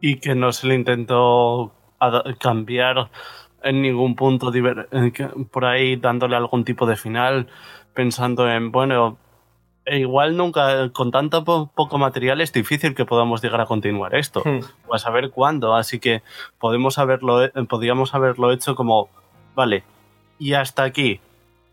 Y 0.00 0.18
que 0.18 0.34
no 0.34 0.52
se 0.52 0.66
le 0.66 0.74
intentó 0.74 1.72
cambiar 2.40 3.10
en 3.62 3.82
ningún 3.82 4.16
punto 4.16 4.52
por 5.50 5.64
ahí 5.64 5.96
dándole 5.96 6.36
algún 6.36 6.64
tipo 6.64 6.86
de 6.86 6.96
final, 6.96 7.48
pensando 7.94 8.50
en, 8.50 8.70
bueno, 8.72 9.18
e 9.86 9.98
igual 9.98 10.36
nunca, 10.36 10.90
con 10.92 11.12
tanto 11.12 11.44
poco 11.44 11.98
material, 11.98 12.40
es 12.40 12.52
difícil 12.52 12.94
que 12.94 13.04
podamos 13.04 13.40
llegar 13.40 13.60
a 13.60 13.66
continuar 13.66 14.16
esto, 14.16 14.42
hmm. 14.44 14.60
o 14.88 14.94
a 14.94 14.98
saber 14.98 15.30
cuándo. 15.30 15.74
Así 15.76 16.00
que 16.00 16.22
podemos 16.58 16.98
haberlo, 16.98 17.48
podríamos 17.68 18.12
haberlo 18.12 18.52
hecho 18.52 18.74
como, 18.74 19.08
vale, 19.54 19.84
y 20.40 20.54
hasta 20.54 20.82
aquí. 20.82 21.20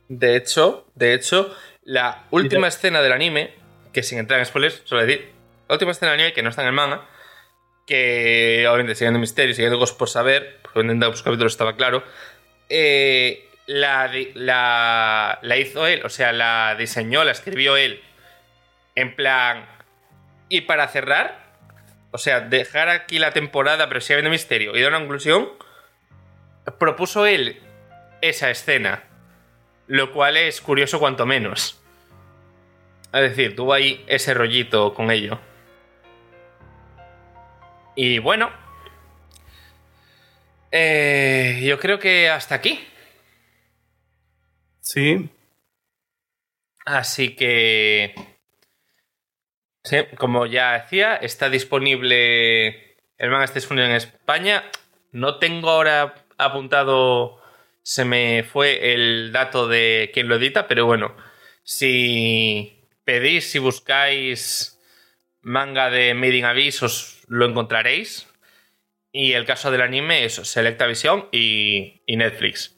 De 0.09 0.35
hecho, 0.35 0.85
de 0.93 1.15
hecho, 1.15 1.51
la 1.83 2.23
última 2.29 2.67
escena 2.67 3.01
del 3.01 3.13
anime, 3.13 3.51
que 3.91 4.03
sin 4.03 4.19
entrar 4.19 4.39
en 4.39 4.45
spoilers, 4.45 4.83
suelo 4.85 5.05
decir, 5.05 5.31
la 5.67 5.73
última 5.73 5.91
escena 5.91 6.11
del 6.11 6.21
anime, 6.21 6.33
que 6.33 6.43
no 6.43 6.49
está 6.49 6.61
en 6.61 6.67
el 6.67 6.73
manga, 6.73 7.05
que 7.87 8.67
obviamente 8.67 8.93
siguiendo 8.93 9.19
misterios, 9.19 9.55
siguiendo 9.55 9.79
cosas 9.79 9.97
por 9.97 10.09
saber, 10.09 10.59
porque 10.61 10.79
en 10.81 10.99
los 10.99 11.23
capítulos 11.23 11.53
estaba 11.53 11.75
claro, 11.75 12.03
eh, 12.69 13.49
la, 13.65 14.11
la, 15.41 15.57
hizo 15.57 15.87
él, 15.87 16.01
o 16.05 16.09
sea, 16.09 16.31
la 16.33 16.75
diseñó, 16.77 17.23
la 17.23 17.31
escribió 17.31 17.77
él. 17.77 18.01
En 18.95 19.15
plan. 19.15 19.65
Y 20.49 20.61
para 20.61 20.87
cerrar, 20.87 21.43
o 22.11 22.17
sea, 22.17 22.41
dejar 22.41 22.89
aquí 22.89 23.17
la 23.19 23.31
temporada, 23.31 23.87
pero 23.87 24.01
si 24.01 24.13
habiendo 24.13 24.29
misterio 24.29 24.75
y 24.75 24.81
dar 24.81 24.91
una 24.91 24.99
conclusión, 24.99 25.49
propuso 26.77 27.25
él 27.25 27.61
esa 28.21 28.49
escena. 28.49 29.03
Lo 29.87 30.13
cual 30.13 30.37
es 30.37 30.61
curioso 30.61 30.99
cuanto 30.99 31.25
menos. 31.25 31.81
Es 33.13 33.21
decir, 33.21 33.55
tuvo 33.55 33.73
ahí 33.73 34.03
ese 34.07 34.33
rollito 34.33 34.93
con 34.93 35.11
ello. 35.11 35.39
Y 37.95 38.19
bueno. 38.19 38.49
Eh, 40.71 41.61
yo 41.63 41.79
creo 41.79 41.99
que 41.99 42.29
hasta 42.29 42.55
aquí. 42.55 42.87
Sí. 44.83 45.29
Así 46.85 47.35
que. 47.35 48.13
Sí, 49.83 49.97
como 50.17 50.45
ya 50.45 50.73
decía, 50.73 51.15
está 51.15 51.49
disponible. 51.49 52.95
El 53.17 53.29
manga 53.29 53.47
disponible 53.47 53.89
en 53.89 53.95
España. 53.95 54.63
No 55.11 55.39
tengo 55.39 55.69
ahora 55.69 56.15
apuntado. 56.37 57.41
Se 57.83 58.05
me 58.05 58.43
fue 58.43 58.93
el 58.93 59.31
dato 59.31 59.67
de 59.67 60.11
quién 60.13 60.27
lo 60.27 60.35
edita, 60.35 60.67
pero 60.67 60.85
bueno. 60.85 61.15
Si 61.63 62.87
pedís, 63.05 63.51
si 63.51 63.59
buscáis 63.59 64.79
manga 65.41 65.89
de 65.89 66.13
Made 66.13 66.37
in 66.37 66.45
Abyss, 66.45 66.83
os 66.83 67.23
lo 67.27 67.45
encontraréis. 67.45 68.27
Y 69.13 69.33
el 69.33 69.45
caso 69.45 69.71
del 69.71 69.81
anime 69.81 70.25
es 70.25 70.35
Selecta 70.35 70.87
Visión 70.87 71.29
y 71.31 72.01
Netflix. 72.07 72.72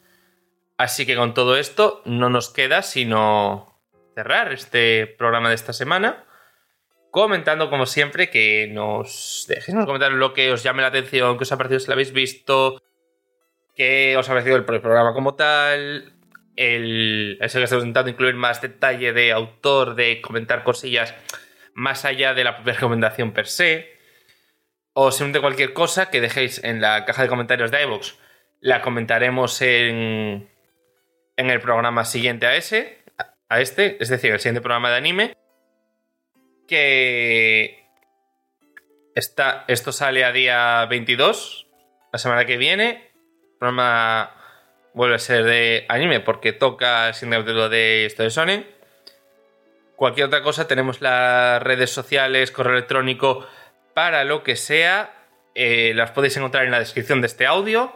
Así 0.78 1.06
que 1.06 1.16
con 1.16 1.34
todo 1.34 1.56
esto 1.56 2.02
no 2.04 2.28
nos 2.28 2.50
queda 2.50 2.82
sino 2.82 3.80
cerrar 4.14 4.52
este 4.52 5.06
programa 5.06 5.48
de 5.48 5.54
esta 5.54 5.72
semana 5.72 6.26
comentando 7.16 7.70
como 7.70 7.86
siempre 7.86 8.28
que 8.28 8.68
nos 8.70 9.46
dejéis 9.48 9.86
comentarios 9.86 10.18
lo 10.18 10.34
que 10.34 10.52
os 10.52 10.62
llame 10.62 10.82
la 10.82 10.88
atención, 10.88 11.38
que 11.38 11.44
os 11.44 11.52
ha 11.52 11.56
parecido 11.56 11.80
si 11.80 11.86
lo 11.86 11.94
habéis 11.94 12.12
visto, 12.12 12.82
que 13.74 14.18
os 14.18 14.28
ha 14.28 14.32
parecido 14.32 14.56
el 14.56 14.66
programa 14.66 15.14
como 15.14 15.34
tal, 15.34 16.12
el, 16.56 17.38
eso 17.40 17.56
que 17.56 17.64
estamos 17.64 17.84
intentando 17.84 18.10
incluir 18.10 18.34
más 18.34 18.60
detalle 18.60 19.14
de 19.14 19.32
autor, 19.32 19.94
de 19.94 20.20
comentar 20.20 20.62
cosillas 20.62 21.14
más 21.72 22.04
allá 22.04 22.34
de 22.34 22.44
la 22.44 22.56
propia 22.56 22.74
recomendación 22.74 23.32
per 23.32 23.46
se, 23.46 23.96
o 24.92 25.10
simplemente 25.10 25.40
cualquier 25.40 25.72
cosa 25.72 26.10
que 26.10 26.20
dejéis 26.20 26.62
en 26.64 26.82
la 26.82 27.06
caja 27.06 27.22
de 27.22 27.28
comentarios 27.28 27.70
de 27.70 27.82
iVoox, 27.82 28.14
la 28.60 28.82
comentaremos 28.82 29.62
en, 29.62 30.50
en 31.36 31.50
el 31.50 31.60
programa 31.60 32.04
siguiente 32.04 32.46
a 32.46 32.56
ese, 32.56 32.98
a 33.48 33.60
este, 33.60 34.02
es 34.02 34.08
decir, 34.08 34.32
el 34.32 34.40
siguiente 34.40 34.60
programa 34.60 34.90
de 34.90 34.96
anime. 34.96 35.36
Que 36.66 37.86
está, 39.14 39.64
esto 39.68 39.92
sale 39.92 40.24
a 40.24 40.32
día 40.32 40.84
22, 40.86 41.66
la 42.12 42.18
semana 42.18 42.44
que 42.44 42.56
viene. 42.56 43.10
El 43.52 43.58
programa 43.58 44.34
vuelve 44.94 45.16
a 45.16 45.18
ser 45.18 45.44
de 45.44 45.84
anime 45.88 46.20
porque 46.20 46.52
toca 46.52 47.12
sin 47.12 47.30
lo 47.30 47.68
de 47.68 48.06
esto 48.06 48.22
de 48.22 48.30
Sony. 48.30 48.64
Cualquier 49.94 50.26
otra 50.26 50.42
cosa, 50.42 50.66
tenemos 50.66 51.00
las 51.00 51.62
redes 51.62 51.90
sociales, 51.90 52.50
correo 52.50 52.74
electrónico, 52.74 53.46
para 53.94 54.24
lo 54.24 54.42
que 54.42 54.56
sea. 54.56 55.14
Eh, 55.54 55.92
las 55.94 56.10
podéis 56.10 56.36
encontrar 56.36 56.64
en 56.64 56.70
la 56.70 56.78
descripción 56.78 57.20
de 57.20 57.28
este 57.28 57.46
audio. 57.46 57.94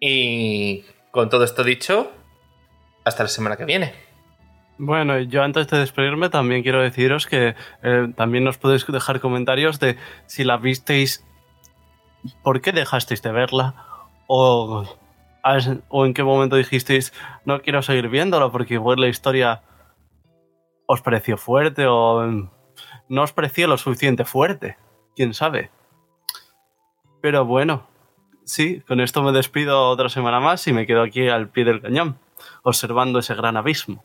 Y 0.00 0.84
con 1.12 1.28
todo 1.28 1.44
esto 1.44 1.62
dicho, 1.62 2.10
hasta 3.04 3.22
la 3.22 3.28
semana 3.28 3.56
que 3.56 3.66
viene. 3.66 3.94
Bueno, 4.78 5.20
yo 5.20 5.42
antes 5.42 5.68
de 5.68 5.78
despedirme 5.78 6.30
también 6.30 6.62
quiero 6.62 6.80
deciros 6.80 7.26
que 7.26 7.54
eh, 7.82 8.12
también 8.16 8.42
nos 8.42 8.58
podéis 8.58 8.84
dejar 8.86 9.20
comentarios 9.20 9.78
de 9.78 9.96
si 10.26 10.42
la 10.42 10.56
visteis, 10.56 11.24
por 12.42 12.60
qué 12.62 12.72
dejasteis 12.72 13.22
de 13.22 13.30
verla 13.30 13.74
o, 14.26 14.84
o 15.88 16.06
en 16.06 16.14
qué 16.14 16.24
momento 16.24 16.56
dijisteis 16.56 17.12
no 17.44 17.60
quiero 17.60 17.82
seguir 17.82 18.08
viéndola 18.08 18.50
porque 18.50 18.74
igual 18.74 19.00
la 19.00 19.08
historia 19.08 19.62
os 20.86 21.02
pareció 21.02 21.36
fuerte 21.36 21.86
o 21.86 22.26
no 23.08 23.22
os 23.22 23.32
pareció 23.32 23.68
lo 23.68 23.76
suficiente 23.76 24.24
fuerte, 24.24 24.78
quién 25.14 25.34
sabe. 25.34 25.70
Pero 27.20 27.44
bueno, 27.44 27.86
sí, 28.44 28.82
con 28.86 29.00
esto 29.00 29.22
me 29.22 29.32
despido 29.32 29.88
otra 29.88 30.08
semana 30.08 30.40
más 30.40 30.66
y 30.66 30.72
me 30.72 30.86
quedo 30.86 31.02
aquí 31.02 31.28
al 31.28 31.48
pie 31.48 31.64
del 31.64 31.80
cañón, 31.80 32.18
observando 32.62 33.18
ese 33.18 33.34
gran 33.34 33.56
abismo. 33.56 34.04